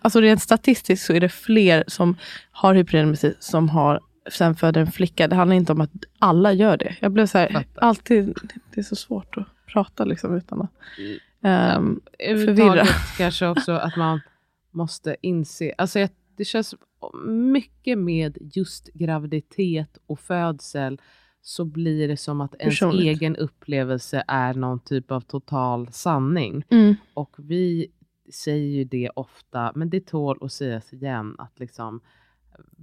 alltså 0.00 0.20
rent 0.20 0.42
statistiskt 0.42 1.06
så 1.06 1.12
är 1.12 1.20
det 1.20 1.28
fler 1.28 1.84
som 1.86 2.16
har 2.50 2.74
hyperemesis 2.74 3.34
som 3.40 3.68
har 3.68 4.00
sen 4.30 4.54
föder 4.54 4.80
en 4.80 4.92
flicka. 4.92 5.28
Det 5.28 5.36
handlar 5.36 5.56
inte 5.56 5.72
om 5.72 5.80
att 5.80 5.90
alla 6.18 6.52
gör 6.52 6.76
det. 6.76 6.96
Jag 7.00 7.12
blev 7.12 7.26
så 7.26 7.38
här, 7.38 7.64
alltid, 7.74 8.38
det 8.74 8.80
är 8.80 8.84
så 8.84 8.96
svårt 8.96 9.36
att 9.36 9.46
prata 9.72 10.04
liksom 10.04 10.36
utan 10.36 10.62
att 10.62 10.70
ehm, 11.42 12.00
överhuvudtaget 12.18 12.86
förvirra. 12.86 12.86
kanske 13.18 13.46
också 13.46 13.72
att 13.72 13.96
man 13.96 14.20
måste 14.70 15.16
inse, 15.22 15.74
alltså 15.78 15.98
jag, 15.98 16.10
det 16.36 16.44
känns 16.44 16.74
mycket 17.26 17.98
med 17.98 18.38
just 18.54 18.90
graviditet 18.94 19.98
och 20.06 20.20
födsel 20.20 21.00
så 21.42 21.64
blir 21.64 22.08
det 22.08 22.16
som 22.16 22.40
att 22.40 22.54
ens 22.54 22.74
Personligt. 22.74 23.06
egen 23.06 23.36
upplevelse 23.36 24.24
är 24.28 24.54
någon 24.54 24.80
typ 24.80 25.10
av 25.10 25.20
total 25.20 25.88
sanning. 25.92 26.64
mm, 26.70 26.94
Och 27.14 27.34
vi 27.38 27.86
säger 28.32 28.68
ju 28.68 28.84
det 28.84 29.10
ofta, 29.16 29.72
men 29.74 29.90
det 29.90 30.06
tål 30.06 30.38
att 30.40 30.52
sägas 30.52 30.92
igen 30.92 31.34
att 31.38 31.58
liksom 31.58 32.00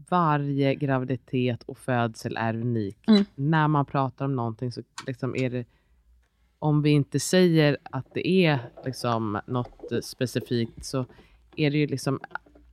varje 0.09 0.75
graviditet 0.75 1.63
och 1.63 1.77
födsel 1.77 2.37
är 2.37 2.55
unik. 2.55 2.97
Mm. 3.07 3.25
När 3.35 3.67
man 3.67 3.85
pratar 3.85 4.25
om 4.25 4.35
någonting 4.35 4.71
så 4.71 4.81
liksom 5.07 5.35
är 5.35 5.49
det 5.49 5.65
om 6.59 6.81
vi 6.81 6.89
inte 6.89 7.19
säger 7.19 7.77
att 7.83 8.13
det 8.13 8.27
är 8.27 8.59
liksom 8.85 9.39
något 9.47 9.91
eh, 9.91 9.99
specifikt 9.99 10.85
så 10.85 11.05
är 11.55 11.71
det 11.71 11.77
ju 11.77 11.87
liksom 11.87 12.19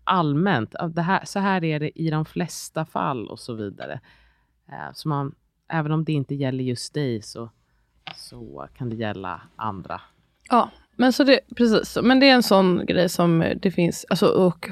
allmänt. 0.04 0.74
Ja, 0.78 0.88
Det 0.88 1.02
här, 1.02 1.24
så 1.24 1.38
här 1.38 1.64
är 1.64 1.80
det 1.80 2.00
i 2.00 2.10
de 2.10 2.24
flesta 2.24 2.84
fall 2.84 3.28
och 3.28 3.40
så 3.40 3.54
vidare. 3.54 4.00
Eh, 4.68 4.92
Så 4.94 5.08
man, 5.08 5.34
även 5.68 5.92
om 5.92 6.04
det 6.04 6.12
inte 6.12 6.34
gäller 6.34 6.64
just 6.64 6.94
dig 6.94 7.22
så, 7.22 7.50
så 8.16 8.68
kan 8.74 8.88
det 8.90 8.96
gälla 8.96 9.40
andra. 9.56 10.00
Ja, 10.50 10.70
men, 10.96 11.12
så 11.12 11.24
det, 11.24 11.40
precis. 11.56 11.98
men 12.02 12.20
det 12.20 12.28
är 12.28 12.34
en 12.34 12.42
sån 12.42 12.86
grej 12.86 13.08
som 13.08 13.44
det 13.62 13.70
finns, 13.70 14.06
alltså, 14.08 14.26
och, 14.26 14.66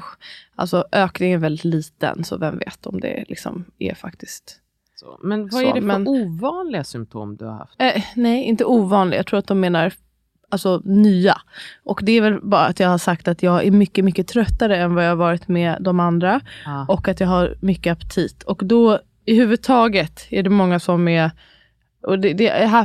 alltså 0.55 0.85
ökningen 0.91 1.39
är 1.39 1.41
väldigt 1.41 1.65
liten, 1.65 2.23
så 2.23 2.37
vem 2.37 2.57
vet 2.57 2.85
om 2.85 2.99
det 2.99 3.25
liksom 3.27 3.65
är 3.79 3.95
faktiskt 3.95 4.59
Så. 4.95 5.19
Men 5.23 5.41
vad 5.43 5.51
Så, 5.51 5.59
är 5.59 5.73
det 5.73 5.81
för 5.81 5.87
men- 5.87 6.07
ovanliga 6.07 6.83
symptom 6.83 7.37
du 7.37 7.45
har 7.45 7.53
haft? 7.53 7.75
Eh, 7.81 8.03
nej, 8.15 8.43
inte 8.43 8.65
ovanlig. 8.65 9.17
Jag 9.17 9.25
tror 9.27 9.39
att 9.39 9.47
de 9.47 9.59
menar 9.59 9.93
alltså, 10.49 10.81
nya. 10.85 11.37
Och 11.83 11.99
det 12.03 12.11
är 12.11 12.21
väl 12.21 12.39
bara 12.41 12.65
att 12.65 12.79
jag 12.79 12.89
har 12.89 12.97
sagt 12.97 13.27
att 13.27 13.43
jag 13.43 13.65
är 13.65 13.71
mycket, 13.71 14.05
mycket 14.05 14.27
tröttare 14.27 14.77
än 14.77 14.95
vad 14.95 15.05
jag 15.05 15.09
har 15.09 15.15
varit 15.15 15.47
med 15.47 15.77
de 15.81 15.99
andra. 15.99 16.41
Ja. 16.65 16.85
Och 16.89 17.07
att 17.07 17.19
jag 17.19 17.27
har 17.27 17.55
mycket 17.61 17.91
aptit. 17.91 18.43
Och 18.43 18.61
då 18.65 18.99
i 19.25 19.35
huvudtaget 19.35 20.27
är 20.29 20.43
det 20.43 20.49
många 20.49 20.79
som 20.79 21.07
är 21.07 21.31
och 22.01 22.19
det, 22.19 22.33
det, 22.33 22.43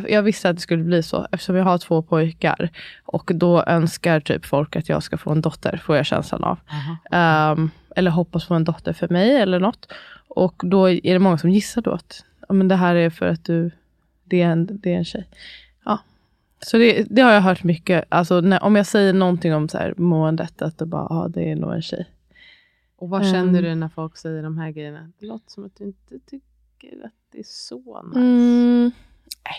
jag, 0.09 0.23
visste 0.23 0.49
att 0.49 0.57
det 0.57 0.63
skulle 0.63 0.83
bli 0.83 1.03
så 1.03 1.27
eftersom 1.33 1.57
jag 1.57 1.65
har 1.65 1.79
två 1.79 2.03
pojkar. 2.03 2.71
Och 3.05 3.31
då 3.35 3.63
önskar 3.63 4.21
typ 4.21 4.47
folk 4.47 4.77
att 4.77 4.89
jag 4.89 5.03
ska 5.03 5.17
få 5.17 5.31
en 5.31 5.41
dotter, 5.41 5.81
får 5.85 5.97
jag 5.97 6.07
känslan 6.07 6.45
av. 6.45 6.59
Ehm, 7.11 7.71
eller 7.97 8.11
hoppas 8.11 8.47
på 8.47 8.55
en 8.55 8.65
dotter 8.65 8.93
för 8.93 9.09
mig 9.09 9.37
eller 9.37 9.61
något. 9.61 9.93
Och 10.29 10.63
då 10.65 10.91
är 10.91 11.13
det 11.13 11.19
många 11.19 11.39
som 11.39 11.51
gissar 11.51 11.83
då 11.83 11.91
att 11.91 12.25
men 12.49 12.69
det 12.69 12.77
här 12.77 12.95
är 12.95 13.11
för 13.11 13.27
att 13.27 13.45
du, 13.45 13.71
det 14.25 14.43
är 14.43 14.47
en, 14.47 14.69
det 14.83 14.93
är 14.93 14.97
en 14.97 15.05
tjej. 15.05 15.29
Ja. 15.85 15.99
Så 16.61 16.79
det, 16.79 17.07
det 17.11 17.23
har 17.23 17.33
jag 17.33 17.41
hört 17.41 17.65
mycket. 17.65 18.05
Alltså, 18.09 18.41
när, 18.41 18.63
om 18.63 18.77
jag 18.77 18.87
säger 18.87 19.13
någonting 19.13 19.55
om 19.55 19.69
så 19.69 19.79
här, 19.79 19.95
måendet, 19.97 20.63
att 20.63 20.79
det 20.79 20.87
bara, 20.87 21.07
ja 21.11 21.29
det 21.29 21.51
är 21.51 21.57
nog 21.57 21.75
en 21.75 21.83
tjej. 21.83 22.07
Och 22.97 23.09
vad 23.09 23.25
känner 23.25 23.59
Ehm. 23.59 23.65
du 23.65 23.75
när 23.75 23.89
folk 23.89 24.17
säger 24.17 24.43
de 24.43 24.59
här 24.59 24.71
grejerna? 24.71 25.13
Det 25.19 25.27
låter 25.27 25.51
som 25.51 25.65
att 25.65 25.77
du 25.79 25.85
inte 25.85 26.19
tycker 26.27 27.05
att 27.05 27.13
det 27.33 27.39
är 27.39 27.45
så 27.47 28.03
nice. 28.03 28.19
Mm, 28.19 28.76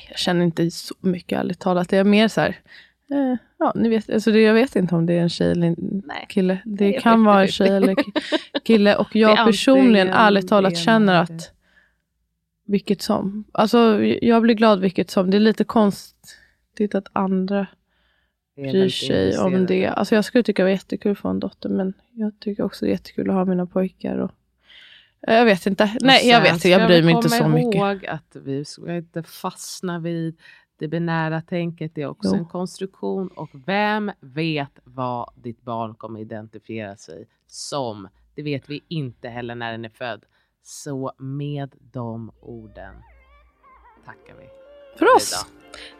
jag 0.10 0.18
känner 0.20 0.46
inte 0.46 0.72
så 0.72 0.96
mycket 1.00 1.40
ärligt 1.40 1.60
talat. 1.60 1.90
Det 1.90 1.98
är 1.98 2.04
mer 2.04 2.28
så 2.28 2.42
här, 2.42 2.50
eh, 3.12 3.36
ja 3.60 3.72
ni 3.76 3.90
vet, 3.90 4.10
alltså 4.10 4.32
det, 4.32 4.42
jag 4.42 4.54
vet 4.54 4.76
inte 4.76 4.96
om 4.96 5.06
det 5.06 5.14
är 5.14 5.22
en 5.22 5.30
tjej 5.30 5.52
eller 5.52 5.68
en 5.68 6.02
Nej. 6.06 6.26
kille. 6.30 6.58
Det 6.66 6.94
kan 6.94 7.24
vara 7.24 7.42
en 7.42 7.48
50-50. 7.48 7.52
tjej 7.52 7.68
eller 7.70 7.94
ki- 7.96 8.22
kille. 8.64 8.96
Och 8.96 9.16
jag 9.16 9.46
personligen, 9.48 10.10
ärligt 10.10 10.48
talat, 10.48 10.78
känner 10.78 11.22
att 11.22 11.52
vilket 12.66 13.02
som. 13.02 13.44
Alltså 13.52 14.04
jag 14.04 14.42
blir 14.42 14.56
glad 14.56 14.80
vilket 14.80 15.10
som. 15.10 15.30
Det 15.32 15.38
är 15.38 15.42
lite 15.42 15.64
konstigt 15.64 16.96
att 16.96 17.08
andra 17.14 17.68
bryr 18.56 18.90
sig 18.90 19.38
om 19.38 19.66
det. 19.66 19.88
Alltså 19.88 20.16
jag 20.16 20.26
skulle 20.26 20.44
tycka 20.44 20.62
det 20.64 20.66
var 20.66 20.72
jättekul 20.72 21.12
att 21.12 21.18
få 21.18 21.28
en 21.30 21.40
dotter, 21.40 21.70
men 21.70 21.94
jag 22.12 22.40
tycker 22.40 22.64
också 22.64 22.86
det 22.86 22.90
är 22.90 22.92
jättekul 22.92 23.30
att 23.30 23.36
ha 23.36 23.46
mina 23.46 23.66
pojkar. 23.66 24.18
Och, 24.18 24.32
Jag 25.22 25.46
vet 25.46 25.66
inte. 25.66 25.98
Nej, 26.02 26.30
jag 26.30 26.42
vet 26.42 26.54
inte. 26.54 26.70
Jag 26.70 26.88
bryr 26.88 27.04
mig 27.04 27.14
inte 27.16 27.30
så 27.30 27.48
mycket. 27.48 27.76
ihåg 27.76 28.06
att 28.06 28.36
vi 28.36 28.66
ska 28.66 28.96
inte 28.96 29.24
fastna 29.24 30.00
vid 30.00 30.40
det 30.80 30.88
binära 30.88 31.42
tänket. 31.42 31.92
Det 31.96 32.02
är 32.02 32.08
också 32.08 32.30
Jo. 32.34 32.36
en 32.36 32.46
konstruktion 32.46 33.28
och 33.28 33.50
vem 33.66 34.12
vet 34.20 34.80
vad 34.84 35.30
ditt 35.36 35.62
barn 35.62 35.96
kommer 35.96 36.20
identifiera 36.20 36.96
sig 36.98 37.28
som. 37.48 38.08
Det 38.36 38.44
vet 38.44 38.70
vi 38.70 38.84
inte 38.88 39.30
heller 39.30 39.56
när 39.56 39.72
den 39.72 39.86
är 39.86 39.90
född. 39.90 40.24
Så 40.64 41.14
med 41.18 41.76
de 41.80 42.32
orden 42.42 42.94
tackar 44.06 44.36
vi 44.40 44.46
För 45.00 45.16
oss. 45.16 45.46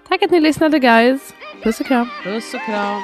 Tack 0.08 0.24
att 0.24 0.32
ni 0.32 0.40
lyssnade 0.40 0.80
guys. 0.80 1.34
Puss 1.64 1.80
och 1.80 1.86
kram. 1.86 2.08
Puss 2.24 2.54
och 2.54 2.66
kram. 2.66 3.02